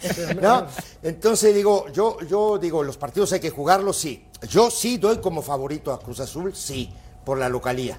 ¿No? 0.42 0.66
Entonces 1.02 1.54
digo, 1.54 1.86
yo, 1.92 2.18
yo 2.28 2.58
digo, 2.58 2.82
los 2.82 2.96
partidos 2.96 3.32
hay 3.32 3.40
que 3.40 3.50
jugarlos, 3.50 3.96
sí. 3.96 4.24
Yo 4.48 4.70
sí 4.70 4.96
doy 4.98 5.18
como 5.18 5.42
favorito 5.42 5.92
a 5.92 5.98
Cruz 6.00 6.20
Azul, 6.20 6.54
sí, 6.54 6.92
por 7.24 7.38
la 7.38 7.48
localía. 7.48 7.98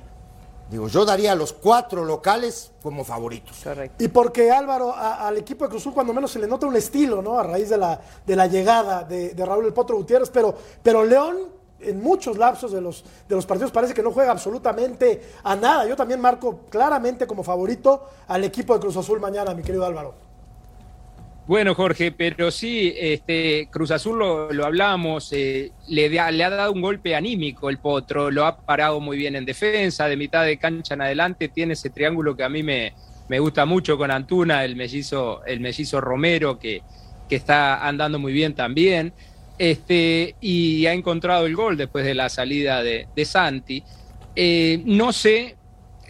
Digo, 0.71 0.87
yo 0.87 1.03
daría 1.05 1.33
a 1.33 1.35
los 1.35 1.51
cuatro 1.53 2.05
locales 2.05 2.71
como 2.81 3.03
favoritos. 3.03 3.57
Correcto. 3.61 4.01
Y 4.03 4.07
porque 4.07 4.49
Álvaro, 4.51 4.91
a- 4.95 5.27
al 5.27 5.37
equipo 5.37 5.65
de 5.65 5.69
Cruz 5.69 5.83
Azul 5.83 5.93
cuando 5.93 6.13
menos 6.13 6.31
se 6.31 6.39
le 6.39 6.47
nota 6.47 6.65
un 6.65 6.75
estilo, 6.77 7.21
¿no? 7.21 7.37
A 7.37 7.43
raíz 7.43 7.69
de 7.69 7.77
la, 7.77 7.99
de 8.25 8.35
la 8.37 8.47
llegada 8.47 9.03
de, 9.03 9.31
de 9.33 9.45
Raúl 9.45 9.65
El 9.65 9.73
Potro 9.73 9.97
Gutiérrez, 9.97 10.29
pero, 10.29 10.55
pero 10.81 11.03
León 11.03 11.37
en 11.81 12.01
muchos 12.01 12.37
lapsos 12.37 12.71
de 12.71 12.79
los, 12.79 13.03
de 13.27 13.35
los 13.35 13.45
partidos 13.45 13.71
parece 13.71 13.93
que 13.93 14.03
no 14.03 14.11
juega 14.11 14.31
absolutamente 14.31 15.21
a 15.43 15.55
nada. 15.55 15.85
Yo 15.87 15.95
también 15.95 16.21
marco 16.21 16.61
claramente 16.69 17.27
como 17.27 17.43
favorito 17.43 18.05
al 18.27 18.43
equipo 18.45 18.73
de 18.73 18.79
Cruz 18.79 18.95
Azul 18.95 19.19
mañana, 19.19 19.53
mi 19.53 19.63
querido 19.63 19.85
Álvaro. 19.85 20.13
Bueno, 21.47 21.73
Jorge, 21.73 22.11
pero 22.11 22.51
sí, 22.51 22.93
este, 22.95 23.67
Cruz 23.71 23.91
Azul 23.91 24.19
lo, 24.19 24.53
lo 24.53 24.65
hablamos, 24.65 25.33
eh, 25.33 25.71
le, 25.87 26.07
le, 26.07 26.19
ha 26.19 26.49
dado 26.49 26.71
un 26.71 26.81
golpe 26.81 27.15
anímico 27.15 27.69
el 27.69 27.79
Potro, 27.79 28.29
lo 28.29 28.45
ha 28.45 28.57
parado 28.61 28.99
muy 28.99 29.17
bien 29.17 29.35
en 29.35 29.43
defensa, 29.43 30.07
de 30.07 30.17
mitad 30.17 30.45
de 30.45 30.57
cancha 30.57 30.93
en 30.93 31.01
adelante, 31.01 31.49
tiene 31.49 31.73
ese 31.73 31.89
triángulo 31.89 32.37
que 32.37 32.43
a 32.43 32.49
mí 32.49 32.61
me, 32.61 32.93
me 33.27 33.39
gusta 33.39 33.65
mucho 33.65 33.97
con 33.97 34.11
Antuna, 34.11 34.63
el 34.63 34.75
mellizo, 34.75 35.43
el 35.45 35.59
mellizo 35.59 35.99
Romero, 35.99 36.59
que, 36.59 36.83
que 37.27 37.37
está 37.37 37.85
andando 37.87 38.19
muy 38.19 38.33
bien 38.33 38.53
también, 38.53 39.11
este, 39.57 40.35
y 40.41 40.85
ha 40.85 40.93
encontrado 40.93 41.47
el 41.47 41.55
gol 41.55 41.75
después 41.75 42.05
de 42.05 42.13
la 42.13 42.29
salida 42.29 42.83
de, 42.83 43.07
de 43.15 43.25
Santi. 43.25 43.83
Eh, 44.35 44.81
no 44.85 45.11
sé 45.11 45.55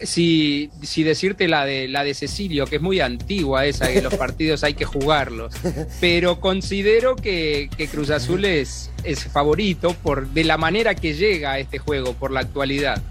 si, 0.04 0.70
si 0.82 1.02
decirte 1.02 1.48
la 1.48 1.64
de, 1.64 1.88
la 1.88 2.04
de 2.04 2.14
Cecilio, 2.14 2.66
que 2.66 2.76
es 2.76 2.82
muy 2.82 3.00
antigua 3.00 3.66
esa, 3.66 3.92
que 3.92 4.02
los 4.02 4.14
partidos 4.16 4.64
hay 4.64 4.74
que 4.74 4.84
jugarlos, 4.84 5.54
pero 6.00 6.40
considero 6.40 7.16
que, 7.16 7.70
que 7.76 7.88
Cruz 7.88 8.10
Azul 8.10 8.44
es, 8.44 8.90
es 9.04 9.24
favorito 9.24 9.94
por, 10.02 10.28
de 10.28 10.44
la 10.44 10.56
manera 10.56 10.94
que 10.94 11.14
llega 11.14 11.52
a 11.52 11.58
este 11.58 11.78
juego, 11.78 12.14
por 12.14 12.30
la 12.30 12.40
actualidad. 12.40 13.02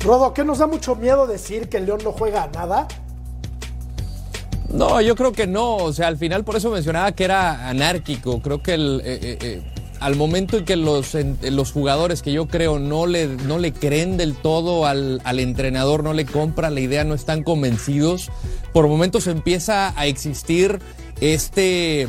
Rodo, 0.00 0.32
¿qué 0.32 0.44
nos 0.44 0.58
da 0.58 0.66
mucho 0.66 0.96
miedo 0.96 1.26
decir 1.26 1.68
que 1.68 1.76
el 1.76 1.86
León 1.86 2.00
no 2.02 2.12
juega 2.12 2.44
a 2.44 2.48
nada? 2.48 2.88
No, 4.72 5.00
yo 5.00 5.16
creo 5.16 5.32
que 5.32 5.46
no. 5.46 5.76
O 5.76 5.92
sea, 5.92 6.08
al 6.08 6.16
final 6.16 6.44
por 6.44 6.56
eso 6.56 6.70
mencionaba 6.70 7.12
que 7.12 7.24
era 7.24 7.68
anárquico. 7.68 8.40
Creo 8.40 8.62
que 8.62 8.74
el, 8.74 9.02
eh, 9.04 9.38
eh, 9.40 9.69
al 10.00 10.16
momento 10.16 10.58
en 10.58 10.64
que 10.64 10.76
los, 10.76 11.16
los 11.42 11.72
jugadores 11.72 12.22
que 12.22 12.32
yo 12.32 12.48
creo 12.48 12.78
no 12.78 13.06
le, 13.06 13.26
no 13.26 13.58
le 13.58 13.72
creen 13.72 14.16
del 14.16 14.34
todo 14.34 14.86
al, 14.86 15.20
al, 15.24 15.38
entrenador, 15.38 16.02
no 16.02 16.12
le 16.12 16.24
compran 16.24 16.74
la 16.74 16.80
idea, 16.80 17.04
no 17.04 17.14
están 17.14 17.42
convencidos, 17.42 18.30
por 18.72 18.88
momentos 18.88 19.26
empieza 19.26 19.92
a 19.98 20.06
existir 20.06 20.80
este, 21.20 22.02
eh, 22.02 22.08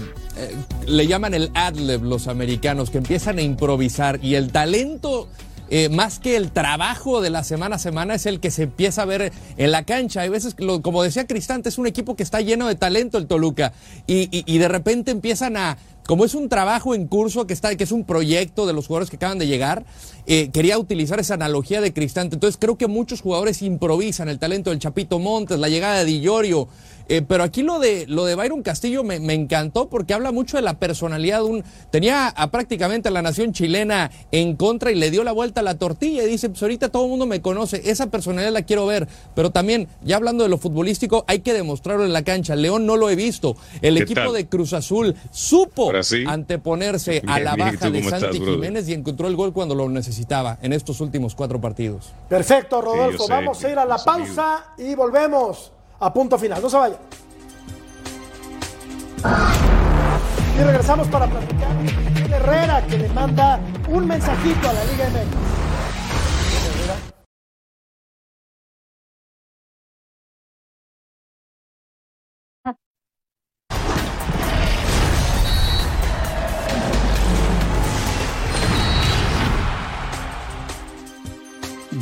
le 0.87 1.07
llaman 1.07 1.33
el 1.33 1.51
adlib 1.53 2.03
los 2.03 2.27
americanos, 2.27 2.89
que 2.89 2.97
empiezan 2.97 3.37
a 3.37 3.41
improvisar 3.41 4.19
y 4.23 4.35
el 4.35 4.51
talento 4.51 5.27
eh, 5.69 5.89
más 5.89 6.19
que 6.19 6.35
el 6.35 6.51
trabajo 6.51 7.21
de 7.21 7.29
la 7.29 7.43
semana 7.43 7.77
a 7.77 7.79
semana, 7.79 8.15
es 8.15 8.25
el 8.25 8.39
que 8.39 8.51
se 8.51 8.63
empieza 8.63 9.03
a 9.03 9.05
ver 9.05 9.31
en 9.55 9.71
la 9.71 9.83
cancha. 9.83 10.21
Hay 10.21 10.29
veces, 10.29 10.55
como 10.81 11.03
decía 11.03 11.27
Cristante, 11.27 11.69
es 11.69 11.77
un 11.77 11.87
equipo 11.87 12.15
que 12.15 12.23
está 12.23 12.41
lleno 12.41 12.67
de 12.67 12.75
talento 12.75 13.17
el 13.17 13.27
Toluca 13.27 13.71
y, 14.05 14.27
y 14.31 14.57
de 14.57 14.67
repente 14.67 15.11
empiezan 15.11 15.55
a, 15.55 15.77
como 16.11 16.25
es 16.25 16.35
un 16.35 16.49
trabajo 16.49 16.93
en 16.93 17.07
curso 17.07 17.47
que 17.47 17.53
está, 17.53 17.73
que 17.77 17.85
es 17.85 17.91
un 17.93 18.03
proyecto 18.03 18.67
de 18.67 18.73
los 18.73 18.87
jugadores 18.87 19.09
que 19.09 19.15
acaban 19.15 19.39
de 19.39 19.47
llegar, 19.47 19.85
eh, 20.27 20.49
quería 20.51 20.77
utilizar 20.77 21.21
esa 21.21 21.35
analogía 21.35 21.79
de 21.79 21.93
Cristante. 21.93 22.35
Entonces 22.35 22.57
creo 22.59 22.77
que 22.77 22.87
muchos 22.87 23.21
jugadores 23.21 23.61
improvisan 23.61 24.27
el 24.27 24.37
talento 24.37 24.71
del 24.71 24.79
Chapito 24.79 25.19
Montes, 25.19 25.57
la 25.57 25.69
llegada 25.69 25.99
de 25.99 26.03
Di 26.03 26.19
Llorio. 26.19 26.67
Eh, 27.11 27.21
pero 27.21 27.43
aquí 27.43 27.61
lo 27.61 27.77
de, 27.77 28.05
lo 28.07 28.23
de 28.23 28.35
Byron 28.35 28.63
Castillo 28.63 29.03
me, 29.03 29.19
me, 29.19 29.33
encantó 29.33 29.89
porque 29.89 30.13
habla 30.13 30.31
mucho 30.31 30.55
de 30.55 30.63
la 30.63 30.75
personalidad 30.75 31.39
de 31.39 31.43
un... 31.43 31.63
Tenía 31.89 32.29
a 32.29 32.51
prácticamente 32.51 33.09
a 33.09 33.11
la 33.11 33.21
nación 33.21 33.51
chilena 33.51 34.09
en 34.31 34.55
contra 34.55 34.93
y 34.93 34.95
le 34.95 35.11
dio 35.11 35.25
la 35.25 35.33
vuelta 35.33 35.59
a 35.59 35.63
la 35.63 35.77
tortilla 35.77 36.23
y 36.23 36.27
dice, 36.27 36.47
pues 36.47 36.61
ahorita 36.61 36.87
todo 36.87 37.03
el 37.03 37.09
mundo 37.09 37.25
me 37.25 37.41
conoce, 37.41 37.81
esa 37.83 38.09
personalidad 38.09 38.53
la 38.53 38.61
quiero 38.61 38.85
ver. 38.85 39.09
Pero 39.35 39.51
también, 39.51 39.89
ya 40.01 40.15
hablando 40.15 40.45
de 40.45 40.49
lo 40.49 40.57
futbolístico, 40.57 41.25
hay 41.27 41.39
que 41.39 41.53
demostrarlo 41.53 42.05
en 42.05 42.13
la 42.13 42.23
cancha. 42.23 42.55
León 42.55 42.85
no 42.85 42.95
lo 42.95 43.09
he 43.09 43.17
visto. 43.17 43.57
El 43.81 43.97
equipo 43.97 44.21
tal? 44.21 44.31
de 44.31 44.47
Cruz 44.47 44.71
Azul 44.71 45.13
supo 45.31 45.91
sí? 46.03 46.23
anteponerse 46.25 47.19
bien, 47.19 47.29
a 47.29 47.41
la 47.41 47.57
baja 47.57 47.89
de 47.89 48.03
Santi 48.03 48.27
estás, 48.27 48.35
Jiménez 48.37 48.87
y 48.87 48.93
encontró 48.93 49.27
el 49.27 49.35
gol 49.35 49.51
cuando 49.51 49.75
lo 49.75 49.89
necesitaba 49.89 50.59
en 50.61 50.71
estos 50.71 51.01
últimos 51.01 51.35
cuatro 51.35 51.59
partidos. 51.59 52.13
Perfecto, 52.29 52.79
Rodolfo. 52.79 53.25
Sí, 53.25 53.29
Vamos 53.29 53.61
a 53.65 53.69
ir 53.69 53.79
a 53.79 53.83
la 53.83 53.97
pausa 53.97 54.67
y 54.77 54.95
volvemos 54.95 55.73
a 56.01 56.11
punto 56.11 56.37
final. 56.37 56.61
No 56.61 56.69
se 56.69 56.77
vaya. 56.77 56.97
Y 60.59 60.63
regresamos 60.63 61.07
para 61.07 61.27
platicar 61.27 61.69
con 61.69 62.33
Herrera, 62.33 62.85
que 62.87 62.97
le 62.97 63.09
manda 63.09 63.59
un 63.87 64.07
mensajito 64.07 64.69
a 64.69 64.73
la 64.73 64.83
Liga 64.85 65.05
MX. 65.09 65.60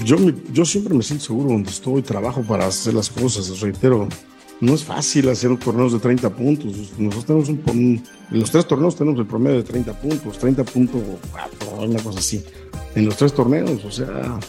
Yo, 0.10 0.18
yo 0.52 0.66
siempre 0.66 0.96
me 0.96 1.04
siento 1.04 1.26
seguro 1.26 1.50
donde 1.50 1.70
estoy, 1.70 2.02
trabajo 2.02 2.42
para 2.42 2.66
hacer 2.66 2.96
las 2.96 3.12
cosas, 3.12 3.60
reitero, 3.60 4.10
no 4.60 4.74
es 4.74 4.84
fácil 4.84 5.30
hacer 5.30 5.56
torneos 5.60 5.94
de 5.94 6.00
30 6.00 6.36
puntos. 6.36 6.94
Nosotros 6.98 7.26
tenemos 7.26 7.50
un, 7.50 7.62
un, 7.68 8.04
en 8.32 8.40
los 8.40 8.50
tres 8.50 8.66
torneos 8.66 8.96
tenemos 8.96 9.20
el 9.20 9.28
promedio 9.28 9.58
de 9.58 9.64
30 9.66 10.02
puntos, 10.02 10.42
30.4, 10.42 11.88
una 11.88 12.02
cosa 12.02 12.18
así. 12.18 12.44
En 12.96 13.06
los 13.06 13.18
tres 13.18 13.34
torneos, 13.34 13.86
o 13.86 13.92
sea, 13.92 14.40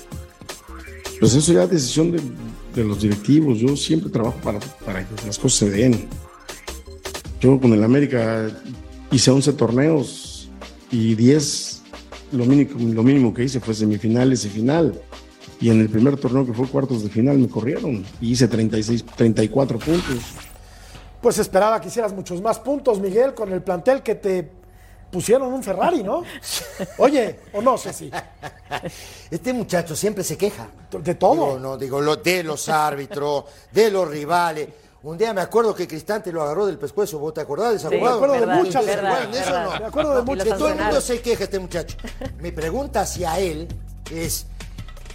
pues 1.21 1.35
eso 1.35 1.53
ya 1.53 1.65
es 1.65 1.71
decisión 1.71 2.13
de, 2.13 2.23
de, 2.75 2.83
los 2.83 3.03
directivos. 3.03 3.59
Yo 3.59 3.77
siempre 3.77 4.09
trabajo 4.09 4.39
para, 4.43 4.61
para 4.87 5.07
que 5.07 5.27
las 5.27 5.39
cosas 5.39 5.59
se 5.59 5.71
den. 5.71 6.09
Yo 7.39 7.61
con 7.61 7.75
el 7.75 7.85
América 7.85 8.49
hice 9.13 9.31
11 9.31 9.53
torneos 9.53 10.51
y 10.91 11.17
10, 11.17 11.83
lo 12.33 12.47
mínimo, 12.47 12.95
lo 12.95 13.03
mínimo 13.03 13.35
que 13.35 13.45
hice 13.45 13.61
fue 13.61 13.75
semifinales 13.75 14.47
y 14.47 14.49
final 14.49 14.99
y 15.61 15.71
en 15.71 15.81
el 15.81 15.89
primer 15.89 16.17
torneo 16.19 16.47
que 16.47 16.53
fue 16.53 16.67
cuartos 16.69 17.03
de 17.03 17.11
final 17.11 17.39
me 17.39 17.49
corrieron 17.49 18.05
y 18.21 18.33
hice 18.33 18.49
36, 18.49 19.05
34 19.17 19.79
puntos. 19.79 20.17
Pues 21.21 21.39
esperaba 21.39 21.81
que 21.81 21.89
hicieras 21.89 22.13
muchos 22.15 22.41
más 22.41 22.59
puntos, 22.59 22.99
Miguel, 22.99 23.35
con 23.35 23.53
el 23.53 23.63
plantel 23.63 24.03
que 24.03 24.15
te 24.15 24.51
pusieron 25.11 25.53
un 25.53 25.63
Ferrari, 25.63 26.03
¿no? 26.03 26.23
Oye, 26.99 27.41
o 27.53 27.61
no 27.61 27.77
sé 27.77 27.93
si. 27.93 28.11
Este 29.31 29.53
muchacho 29.53 29.95
siempre 29.95 30.25
se 30.25 30.39
queja. 30.39 30.69
De 30.91 31.15
todo. 31.17 31.35
Digo, 31.35 31.59
no, 31.59 31.77
digo, 31.77 32.01
lo, 32.01 32.17
de 32.17 32.43
los 32.43 32.69
árbitros, 32.69 33.45
de 33.71 33.91
los 33.91 34.09
rivales. 34.09 34.69
Un 35.03 35.17
día 35.17 35.33
me 35.33 35.41
acuerdo 35.41 35.75
que 35.75 35.89
Cristante 35.89 36.31
lo 36.31 36.43
agarró 36.43 36.67
del 36.67 36.77
pescuezo, 36.77 37.19
¿vos 37.19 37.33
te 37.33 37.41
acordás 37.41 37.71
de 37.71 37.77
esa 37.77 37.89
sí, 37.89 37.99
jugada? 37.99 38.19
Me 38.19 38.25
acuerdo 38.25 38.47
de 38.47 38.55
muchas. 38.55 38.87
Verdad, 38.87 39.29
¿De 39.29 39.41
eso 39.41 39.63
no? 39.63 39.81
Me 39.81 39.87
acuerdo 39.87 40.17
de 40.17 40.23
muchas. 40.23 40.45
Que 40.45 40.51
todo 40.53 40.69
el 40.69 40.77
mundo 40.77 41.01
se 41.01 41.21
queja 41.23 41.45
este 41.45 41.59
muchacho. 41.59 41.97
Mi 42.39 42.51
pregunta 42.51 43.01
hacia 43.03 43.39
él 43.39 43.67
es, 44.11 44.47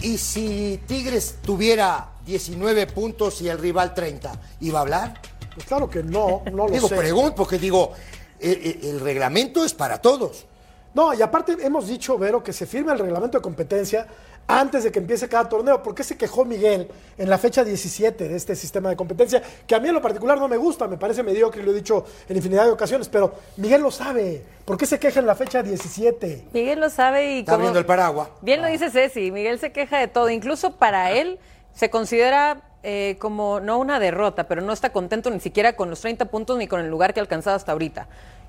¿Y 0.02 0.18
si 0.18 0.80
Tigres 0.88 1.38
tuviera 1.41 2.10
19 2.26 2.88
puntos 2.88 3.41
y 3.41 3.50
el 3.50 3.58
rival 3.58 3.93
30, 3.93 4.34
iba 4.62 4.80
a 4.80 4.82
hablar? 4.82 5.22
Pues 5.54 5.66
claro 5.66 5.89
que 5.89 6.04
no, 6.04 6.43
no 6.52 6.68
lo 6.68 6.72
digo, 6.74 6.88
sé. 6.88 6.96
pregunto, 6.96 7.36
porque 7.36 7.58
digo, 7.58 7.93
el, 8.39 8.80
el, 8.84 9.00
reglamento 9.00 9.64
es 9.64 9.74
para 9.74 10.02
todos. 10.02 10.46
No, 10.93 11.14
y 11.14 11.22
aparte 11.22 11.58
hemos 11.62 11.88
dicho, 11.88 12.18
Vero, 12.18 12.43
que 12.43 12.54
se 12.54 12.66
firme 12.66 12.91
el 12.93 13.00
reglamento 13.00 13.38
de 13.38 13.41
competencia 13.41 14.08
antes 14.48 14.84
de 14.84 14.91
que 14.91 15.00
empiece 15.00 15.28
cada 15.28 15.50
torneo. 15.50 15.82
¿Por 15.82 15.96
qué 15.96 16.04
se 16.04 16.18
quejó 16.18 16.46
Miguel 16.46 16.88
en 17.18 17.30
la 17.30 17.38
fecha 17.38 17.64
17 17.64 18.30
de 18.30 18.36
este 18.36 18.56
sistema 18.56 18.89
de 18.89 18.96
competencia? 18.96 19.41
Que 19.66 19.76
a 19.76 19.80
mí 19.80 19.88
en 19.88 19.96
lo 19.96 20.02
particular 20.02 20.38
no 20.38 20.48
me 20.48 20.58
gusta, 20.58 20.88
me 20.88 20.98
parece 20.98 21.24
mediocre 21.24 21.62
y 21.62 21.66
lo 21.66 21.72
he 21.72 21.76
dicho 21.76 22.06
en 22.30 22.38
infinidad 22.38 22.66
de 22.66 22.72
ocasiones, 22.72 23.10
pero 23.10 23.34
Miguel 23.58 23.82
lo 23.82 23.91
sabe. 23.91 24.43
¿Por 24.66 24.78
qué 24.78 24.86
se 24.86 25.00
queja 25.00 25.20
en 25.20 25.28
la 25.28 25.36
fecha 25.36 25.62
17? 25.62 26.46
Miguel 26.54 26.80
lo 26.80 26.89
sabe 26.89 27.36
y... 27.36 27.39
Está 27.39 27.54
como... 27.54 27.64
viendo 27.64 27.80
el 27.80 27.86
paraguas. 27.86 28.30
Bien 28.41 28.62
lo 28.62 28.68
dice 28.68 28.89
Ceci, 28.89 29.32
Miguel 29.32 29.60
se 29.60 29.72
queja 29.72 30.00
de 30.00 30.08
todo. 30.08 30.30
Incluso 30.30 30.76
para 30.78 31.12
él 31.12 31.39
se 31.74 31.89
considera 31.89 32.64
eh, 32.84 33.18
como 33.20 33.60
no 33.60 33.80
una 33.80 34.00
derrota, 34.00 34.48
pero 34.48 34.62
no 34.62 34.72
está 34.72 34.91
contento 34.91 35.30
ni 35.30 35.39
siquiera 35.39 35.76
con 35.76 35.89
los 35.89 36.02
30 36.02 36.26
puntos 36.26 36.58
ni 36.58 36.68
con 36.68 36.80
el 36.82 36.89
lugar 36.89 37.14
que 37.14 37.20
ha 37.20 37.24
alcanzado 37.24 37.56
hasta 37.56 37.72
ahorita. 37.72 38.08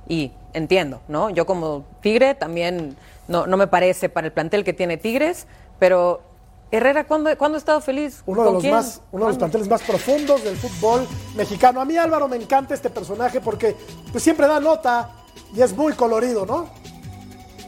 Y 0.08 0.30
entiendo, 0.52 1.00
¿no? 1.08 1.30
Yo 1.30 1.46
como 1.46 1.84
Tigre 2.00 2.34
también 2.34 2.96
no, 3.28 3.46
no 3.46 3.56
me 3.56 3.66
parece 3.66 4.08
para 4.08 4.26
el 4.26 4.32
plantel 4.32 4.62
que 4.62 4.72
tiene 4.72 4.98
Tigres, 4.98 5.46
pero 5.78 6.22
Herrera, 6.70 7.06
¿cuándo, 7.06 7.36
¿cuándo 7.38 7.56
ha 7.56 7.58
estado 7.58 7.80
feliz? 7.80 8.22
Uno, 8.26 8.44
de 8.44 8.52
los, 8.52 8.64
más, 8.64 9.02
uno 9.12 9.26
de 9.26 9.30
los 9.30 9.38
planteles 9.38 9.68
más 9.68 9.82
profundos 9.82 10.42
del 10.42 10.56
fútbol 10.56 11.06
mexicano. 11.36 11.80
A 11.80 11.84
mí 11.84 11.96
Álvaro 11.96 12.28
me 12.28 12.36
encanta 12.36 12.74
este 12.74 12.90
personaje 12.90 13.40
porque 13.40 13.76
pues, 14.10 14.24
siempre 14.24 14.46
da 14.46 14.58
nota 14.58 15.10
y 15.54 15.62
es 15.62 15.72
muy 15.74 15.92
colorido, 15.92 16.44
¿no? 16.44 16.68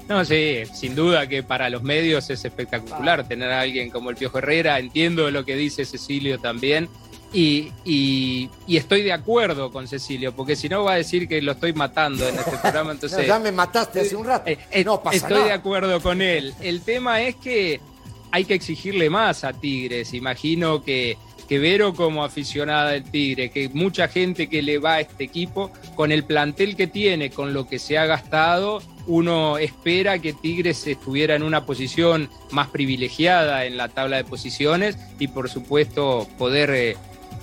No, 0.09 0.25
sí, 0.25 0.63
sin 0.73 0.95
duda 0.95 1.27
que 1.27 1.43
para 1.43 1.69
los 1.69 1.83
medios 1.83 2.31
es 2.31 2.45
espectacular 2.45 3.29
tener 3.29 3.53
a 3.53 3.61
alguien 3.61 3.91
como 3.91 4.11
el 4.11 4.17
Piojo 4.17 4.39
Herrera. 4.39 4.79
Entiendo 4.79 5.31
lo 5.31 5.45
que 5.45 5.55
dice 5.55 5.85
Cecilio 5.85 6.41
también. 6.41 6.89
Y, 7.31 7.73
y, 7.85 8.49
y, 8.67 8.79
estoy 8.79 9.03
de 9.03 9.13
acuerdo 9.13 9.71
con 9.71 9.87
Cecilio, 9.87 10.35
porque 10.35 10.57
si 10.57 10.71
no 10.71 10.85
va 10.85 10.95
a 10.95 10.97
decir 10.97 11.29
que 11.29 11.43
lo 11.43 11.53
estoy 11.53 11.75
matando 11.75 12.27
en 12.27 12.35
este 12.35 12.57
programa. 12.57 12.93
Entonces, 12.93 13.19
no, 13.19 13.25
ya 13.27 13.39
me 13.39 13.53
mataste 13.53 14.01
hace 14.01 14.17
un 14.17 14.25
rato. 14.25 14.49
Eh, 14.49 14.59
eh, 14.71 14.83
no 14.83 15.03
pasa 15.03 15.19
estoy 15.19 15.35
nada. 15.35 15.45
de 15.45 15.53
acuerdo 15.53 16.01
con 16.01 16.23
él. 16.23 16.55
El 16.63 16.81
tema 16.81 17.21
es 17.21 17.37
que 17.37 17.83
hay 18.31 18.45
que 18.45 18.55
exigirle 18.55 19.11
más 19.11 19.45
a 19.45 19.53
Tigres. 19.53 20.15
Imagino 20.15 20.83
que, 20.83 21.17
que 21.49 21.59
Vero 21.59 21.95
como 21.95 22.25
aficionada 22.25 22.91
del 22.91 23.05
Tigre, 23.05 23.51
que 23.51 23.69
mucha 23.71 24.09
gente 24.09 24.49
que 24.49 24.63
le 24.63 24.79
va 24.79 24.95
a 24.95 25.01
este 25.01 25.25
equipo, 25.25 25.73
con 25.95 26.13
el 26.13 26.25
plantel 26.25 26.77
que 26.77 26.87
tiene, 26.87 27.31
con 27.31 27.55
lo 27.55 27.67
que 27.67 27.79
se 27.79 27.99
ha 27.99 28.07
gastado, 28.07 28.83
uno 29.07 29.57
espera 29.57 30.19
que 30.19 30.35
Tigres 30.35 30.87
estuviera 30.87 31.35
en 31.35 31.43
una 31.43 31.65
posición 31.65 32.29
más 32.51 32.69
privilegiada 32.69 33.65
en 33.65 33.79
la 33.79 33.89
tabla 33.89 34.19
de 34.19 34.25
posiciones 34.25 34.99
y 35.19 35.29
por 35.29 35.49
supuesto 35.49 36.29
poder 36.37 36.71
eh, 36.71 36.97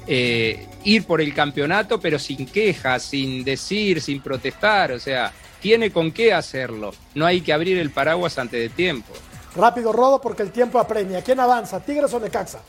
eh, 0.08 0.68
ir 0.84 1.06
por 1.06 1.20
el 1.20 1.34
campeonato, 1.34 2.00
pero 2.00 2.20
sin 2.20 2.46
quejas, 2.46 3.02
sin 3.02 3.44
decir, 3.44 4.00
sin 4.02 4.22
protestar, 4.22 4.92
o 4.92 5.00
sea, 5.00 5.34
tiene 5.60 5.90
con 5.90 6.12
qué 6.12 6.32
hacerlo, 6.32 6.94
no 7.16 7.26
hay 7.26 7.42
que 7.42 7.52
abrir 7.52 7.80
el 7.80 7.90
paraguas 7.90 8.38
antes 8.38 8.60
de 8.60 8.70
tiempo. 8.70 9.12
Rápido, 9.56 9.92
Rodo, 9.94 10.20
porque 10.20 10.44
el 10.44 10.52
tiempo 10.52 10.80
apremia. 10.80 11.22
¿Quién 11.22 11.40
avanza, 11.40 11.80
Tigres 11.80 12.14
o 12.14 12.20
Necaxa? 12.20 12.60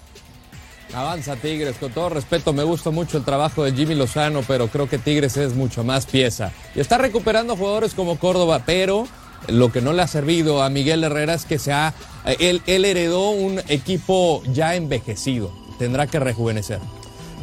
Avanza 0.94 1.34
Tigres, 1.36 1.76
con 1.78 1.92
todo 1.92 2.10
respeto, 2.10 2.52
me 2.52 2.62
gusta 2.62 2.90
mucho 2.90 3.18
el 3.18 3.24
trabajo 3.24 3.64
de 3.64 3.72
Jimmy 3.72 3.94
Lozano, 3.94 4.42
pero 4.46 4.68
creo 4.68 4.88
que 4.88 4.98
Tigres 4.98 5.36
es 5.36 5.54
mucho 5.54 5.82
más 5.82 6.06
pieza. 6.06 6.52
Y 6.74 6.80
está 6.80 6.96
recuperando 6.96 7.56
jugadores 7.56 7.92
como 7.92 8.18
Córdoba, 8.18 8.62
pero 8.64 9.06
lo 9.48 9.72
que 9.72 9.80
no 9.80 9.92
le 9.92 10.02
ha 10.02 10.06
servido 10.06 10.62
a 10.62 10.70
Miguel 10.70 11.02
Herrera 11.02 11.34
es 11.34 11.44
que 11.44 11.58
se 11.58 11.72
ha, 11.72 11.92
él, 12.38 12.62
él 12.66 12.84
heredó 12.84 13.30
un 13.30 13.60
equipo 13.68 14.42
ya 14.52 14.76
envejecido. 14.76 15.50
Tendrá 15.78 16.06
que 16.06 16.20
rejuvenecer. 16.20 16.78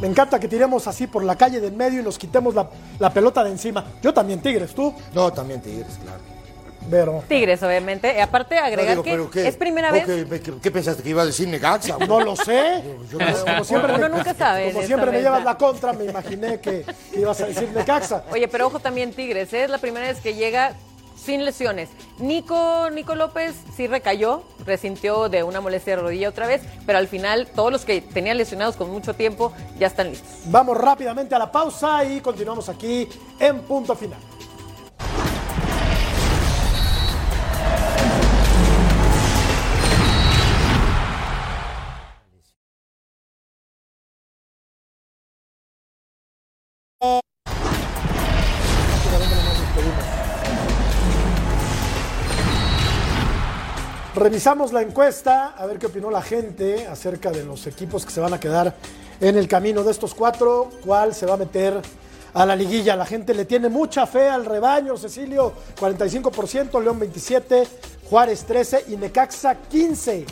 Me 0.00 0.08
encanta 0.08 0.40
que 0.40 0.48
tiremos 0.48 0.88
así 0.88 1.06
por 1.06 1.22
la 1.22 1.36
calle 1.36 1.60
del 1.60 1.74
medio 1.74 2.00
y 2.00 2.02
nos 2.02 2.18
quitemos 2.18 2.54
la, 2.54 2.68
la 2.98 3.12
pelota 3.12 3.44
de 3.44 3.50
encima. 3.50 3.84
Yo 4.02 4.12
también 4.12 4.40
Tigres, 4.40 4.74
¿tú? 4.74 4.92
No, 5.14 5.32
también 5.32 5.60
Tigres, 5.60 5.98
claro. 6.02 6.33
Pero. 6.90 7.24
Tigres, 7.28 7.62
obviamente. 7.62 8.14
Y 8.16 8.20
aparte, 8.20 8.58
agregar 8.58 8.96
No, 8.96 9.02
digo, 9.02 9.02
que 9.02 9.10
pero 9.10 9.30
¿qué? 9.30 9.48
es 9.48 9.56
primera 9.56 9.90
¿Vos 9.90 10.06
vez. 10.06 10.26
¿Qué, 10.28 10.40
qué- 10.40 10.52
qué 10.60 10.70
pensaste 10.70 11.02
que 11.02 11.08
iba 11.10 11.22
a 11.22 11.26
decir 11.26 11.48
Necaxa? 11.48 11.96
No 12.08 12.20
lo 12.20 12.36
sé. 12.36 12.82
Yo. 13.10 13.18
Como 13.44 13.64
siempre, 13.64 13.94
Uno 13.94 14.08
me- 14.08 14.16
nunca 14.16 14.34
sabe 14.34 14.72
Como 14.72 14.84
siempre 14.86 15.10
me 15.10 15.20
llevas 15.22 15.44
la 15.44 15.56
contra, 15.56 15.92
me 15.92 16.04
imaginé 16.04 16.60
que 16.60 16.84
ibas 17.14 17.40
a 17.40 17.46
decir 17.46 17.70
Necaxa. 17.74 18.24
Oye, 18.32 18.48
pero 18.48 18.66
ojo 18.66 18.78
también 18.80 19.12
Tigres, 19.12 19.52
¿eh? 19.52 19.64
es 19.64 19.70
la 19.70 19.78
primera 19.78 20.06
vez 20.06 20.20
que 20.20 20.34
llega 20.34 20.74
sin 21.16 21.44
lesiones. 21.46 21.88
Nico, 22.18 22.90
Nico 22.90 23.14
López 23.14 23.54
sí 23.74 23.86
recayó, 23.86 24.42
resintió 24.66 25.30
de 25.30 25.42
una 25.42 25.60
molestia 25.62 25.96
de 25.96 26.02
rodilla 26.02 26.28
otra 26.28 26.46
vez, 26.46 26.60
pero 26.84 26.98
al 26.98 27.08
final 27.08 27.46
todos 27.54 27.72
los 27.72 27.84
que 27.86 28.02
tenían 28.02 28.36
lesionados 28.36 28.76
con 28.76 28.90
mucho 28.90 29.14
tiempo 29.14 29.50
ya 29.78 29.86
están 29.86 30.10
listos. 30.10 30.28
Vamos 30.46 30.76
rápidamente 30.76 31.34
a 31.34 31.38
la 31.38 31.50
pausa 31.50 32.04
y 32.04 32.20
continuamos 32.20 32.68
aquí 32.68 33.08
en 33.40 33.60
punto 33.60 33.96
final. 33.96 34.18
Revisamos 54.14 54.72
la 54.72 54.82
encuesta, 54.82 55.54
a 55.58 55.66
ver 55.66 55.78
qué 55.78 55.86
opinó 55.86 56.08
la 56.10 56.22
gente 56.22 56.86
acerca 56.86 57.32
de 57.32 57.44
los 57.44 57.66
equipos 57.66 58.06
que 58.06 58.12
se 58.12 58.20
van 58.20 58.32
a 58.32 58.38
quedar 58.38 58.74
en 59.20 59.36
el 59.36 59.48
camino 59.48 59.82
de 59.82 59.90
estos 59.90 60.14
cuatro, 60.14 60.70
cuál 60.84 61.14
se 61.14 61.26
va 61.26 61.34
a 61.34 61.36
meter 61.36 61.80
a 62.32 62.46
la 62.46 62.54
liguilla. 62.54 62.94
La 62.94 63.06
gente 63.06 63.34
le 63.34 63.44
tiene 63.44 63.68
mucha 63.68 64.06
fe 64.06 64.28
al 64.28 64.44
rebaño, 64.46 64.96
Cecilio 64.96 65.52
45%, 65.80 66.80
León 66.80 67.00
27%, 67.00 67.66
Juárez 68.08 68.46
13% 68.46 68.84
y 68.88 68.96
Necaxa 68.96 69.56
15%. 69.72 69.96
¿Qué 70.04 70.26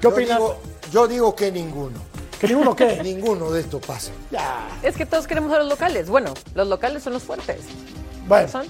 Yo 0.00 0.08
opinas? 0.08 0.38
digo, 0.38 0.56
yo 0.90 1.06
digo 1.06 1.34
que 1.36 1.52
ninguno. 1.52 1.98
¿Que 2.40 2.48
ninguno 2.48 2.74
qué? 2.74 3.00
ninguno 3.04 3.50
de 3.50 3.60
estos 3.60 3.84
pasa. 3.84 4.12
Ya. 4.30 4.66
Es 4.82 4.96
que 4.96 5.04
todos 5.04 5.26
queremos 5.26 5.52
a 5.52 5.58
los 5.58 5.68
locales. 5.68 6.08
Bueno, 6.08 6.32
los 6.54 6.66
locales 6.68 7.02
son 7.02 7.12
los 7.12 7.22
fuertes. 7.22 7.60
Bueno, 8.26 8.48
Son. 8.48 8.66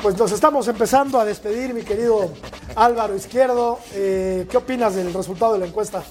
pues 0.00 0.16
nos 0.16 0.32
estamos 0.32 0.68
empezando 0.68 1.20
a 1.20 1.26
despedir, 1.26 1.74
mi 1.74 1.82
querido 1.82 2.30
Álvaro 2.76 3.16
Izquierdo. 3.16 3.78
Eh, 3.94 4.46
¿Qué 4.50 4.56
opinas 4.56 4.94
del 4.94 5.12
resultado 5.12 5.54
de 5.54 5.60
la 5.60 5.66
encuesta? 5.66 6.04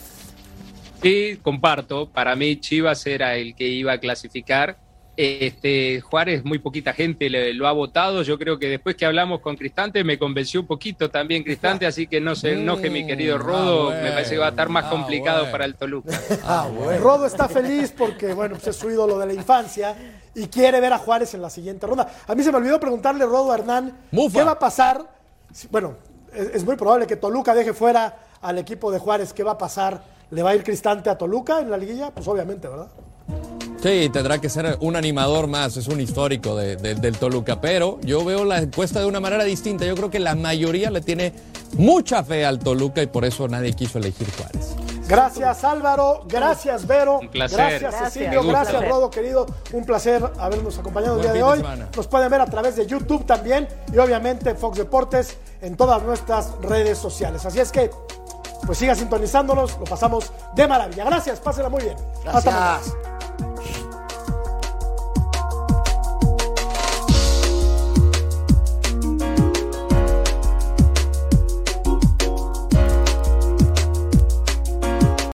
Sí, 1.02 1.40
comparto. 1.42 2.10
Para 2.10 2.36
mí 2.36 2.60
Chivas 2.60 3.06
era 3.06 3.36
el 3.36 3.56
que 3.56 3.68
iba 3.68 3.94
a 3.94 4.00
clasificar. 4.00 4.78
Este 5.18 6.02
Juárez, 6.02 6.44
muy 6.44 6.60
poquita 6.60 6.92
gente 6.92 7.30
le- 7.30 7.54
lo 7.54 7.68
ha 7.68 7.72
votado. 7.72 8.22
Yo 8.24 8.38
creo 8.38 8.60
que 8.60 8.68
después 8.68 8.98
que 8.98 9.06
hablamos 9.06 9.40
con 9.40 9.56
Cristante 9.56 10.04
me 10.04 10.20
convenció 10.20 10.60
un 10.60 10.68
poquito 10.68 11.10
también 11.10 11.44
Cristante, 11.44 11.86
así 11.86 12.06
que 12.08 12.20
no 12.20 12.36
se 12.36 12.54
enoje 12.54 12.90
mi 12.90 13.08
querido 13.08 13.38
Rodo. 13.38 13.92
ah, 13.92 14.00
Me 14.04 14.12
parece 14.12 14.32
que 14.32 14.40
va 14.40 14.48
a 14.48 14.50
estar 14.50 14.68
más 14.68 14.86
ah, 14.86 14.90
complicado 14.90 15.38
bueno. 15.40 15.52
para 15.54 15.66
el 15.66 15.76
Toluca. 15.76 16.20
Ah, 16.44 16.68
bueno. 16.70 17.02
Rodo 17.02 17.28
está 17.28 17.48
feliz 17.48 17.94
porque, 17.98 18.34
bueno, 18.34 18.56
pues 18.56 18.68
es 18.68 18.76
su 18.76 18.90
ídolo 18.92 19.18
de 19.18 19.28
la 19.28 19.34
infancia 19.34 19.96
y 20.36 20.48
quiere 20.48 20.82
ver 20.82 20.92
a 20.92 20.98
Juárez 20.98 21.34
en 21.34 21.42
la 21.42 21.50
siguiente 21.50 21.88
ronda. 21.88 22.12
A 22.28 22.36
mí 22.36 22.44
se 22.44 22.52
me 22.52 22.58
olvidó 22.58 22.78
preguntarle, 22.80 23.24
Rodo 23.26 23.54
a 23.54 23.56
Hernán, 23.56 23.98
Mufa. 24.12 24.40
¿qué 24.40 24.44
va 24.44 24.52
a 24.52 24.60
pasar? 24.60 25.02
Bueno, 25.72 25.96
es, 26.36 26.64
muy 26.66 26.76
probable 26.76 27.08
que 27.08 27.16
Toluca 27.16 27.54
deje 27.56 27.74
fuera 27.74 28.18
al 28.42 28.58
equipo 28.58 28.92
de 28.92 29.00
Juárez. 29.00 29.34
¿Qué 29.34 29.44
va 29.44 29.52
a 29.52 29.58
pasar? 29.58 30.02
¿Le 30.32 30.44
va 30.44 30.52
a 30.52 30.56
ir 30.56 30.64
Cristante 30.64 31.10
a 31.10 31.18
Toluca 31.18 31.60
en 31.60 31.70
la 31.72 31.78
liguilla? 31.78 32.12
Pues 32.12 32.28
obviamente, 32.28 32.68
¿verdad? 32.68 32.88
Sí, 33.82 34.10
tendrá 34.12 34.40
que 34.40 34.50
ser 34.50 34.78
un 34.82 34.96
animador 34.96 35.48
más, 35.48 35.78
es 35.78 35.88
un 35.88 36.02
histórico 36.02 36.56
de- 36.56 36.76
del 36.76 37.18
Toluca, 37.18 37.62
pero 37.62 38.00
yo 38.02 38.26
veo 38.26 38.44
la 38.44 38.58
encuesta 38.60 39.00
de 39.00 39.06
una 39.06 39.20
manera 39.20 39.44
distinta. 39.44 39.86
Yo 39.86 39.96
creo 39.96 40.10
que 40.10 40.20
la 40.20 40.34
mayoría 40.34 40.90
le 40.90 41.02
tiene 41.02 41.34
mucha 41.78 42.24
fe 42.24 42.46
al 42.46 42.58
Toluca 42.60 43.04
y 43.04 43.08
por 43.08 43.26
eso 43.26 43.48
nadie 43.48 43.74
quiso 43.74 44.00
elegir 44.00 44.28
Juárez. 44.38 44.76
Gracias 45.08 45.64
Álvaro, 45.64 46.24
gracias 46.28 46.86
Vero, 46.88 47.20
Un 47.20 47.30
placer. 47.30 47.58
gracias 47.58 47.82
Gracias. 47.82 48.14
Cecilio, 48.14 48.44
gusta. 48.44 48.64
gracias 48.64 48.90
Rodo 48.90 49.10
querido, 49.10 49.46
un 49.74 49.86
placer 49.86 50.24
habernos 50.40 50.78
acompañado 50.78 51.16
el 51.18 51.22
día 51.22 51.34
de 51.34 51.44
hoy. 51.44 51.64
Nos 51.96 52.08
pueden 52.08 52.30
ver 52.30 52.42
a 52.42 52.46
través 52.46 52.76
de 52.76 52.86
YouTube 52.86 53.26
también 53.26 53.68
y 53.94 53.98
obviamente 53.98 54.56
Fox 54.56 54.78
Deportes 54.78 55.38
en 55.62 55.76
todas 55.78 56.02
nuestras 56.04 56.52
redes 56.62 56.98
sociales. 56.98 57.46
Así 57.46 57.60
es 57.60 57.72
que, 57.72 57.90
pues 58.66 58.78
siga 58.78 58.96
sintonizándonos, 58.96 59.78
lo 59.78 59.84
pasamos 59.86 60.32
de 60.56 60.68
maravilla. 60.68 61.06
Gracias, 61.06 61.40
pásenla 61.40 61.70
muy 61.70 61.84
bien. 61.84 61.96
Hasta 62.26 62.52
mañana. 62.52 62.80
Gracias. 62.80 63.45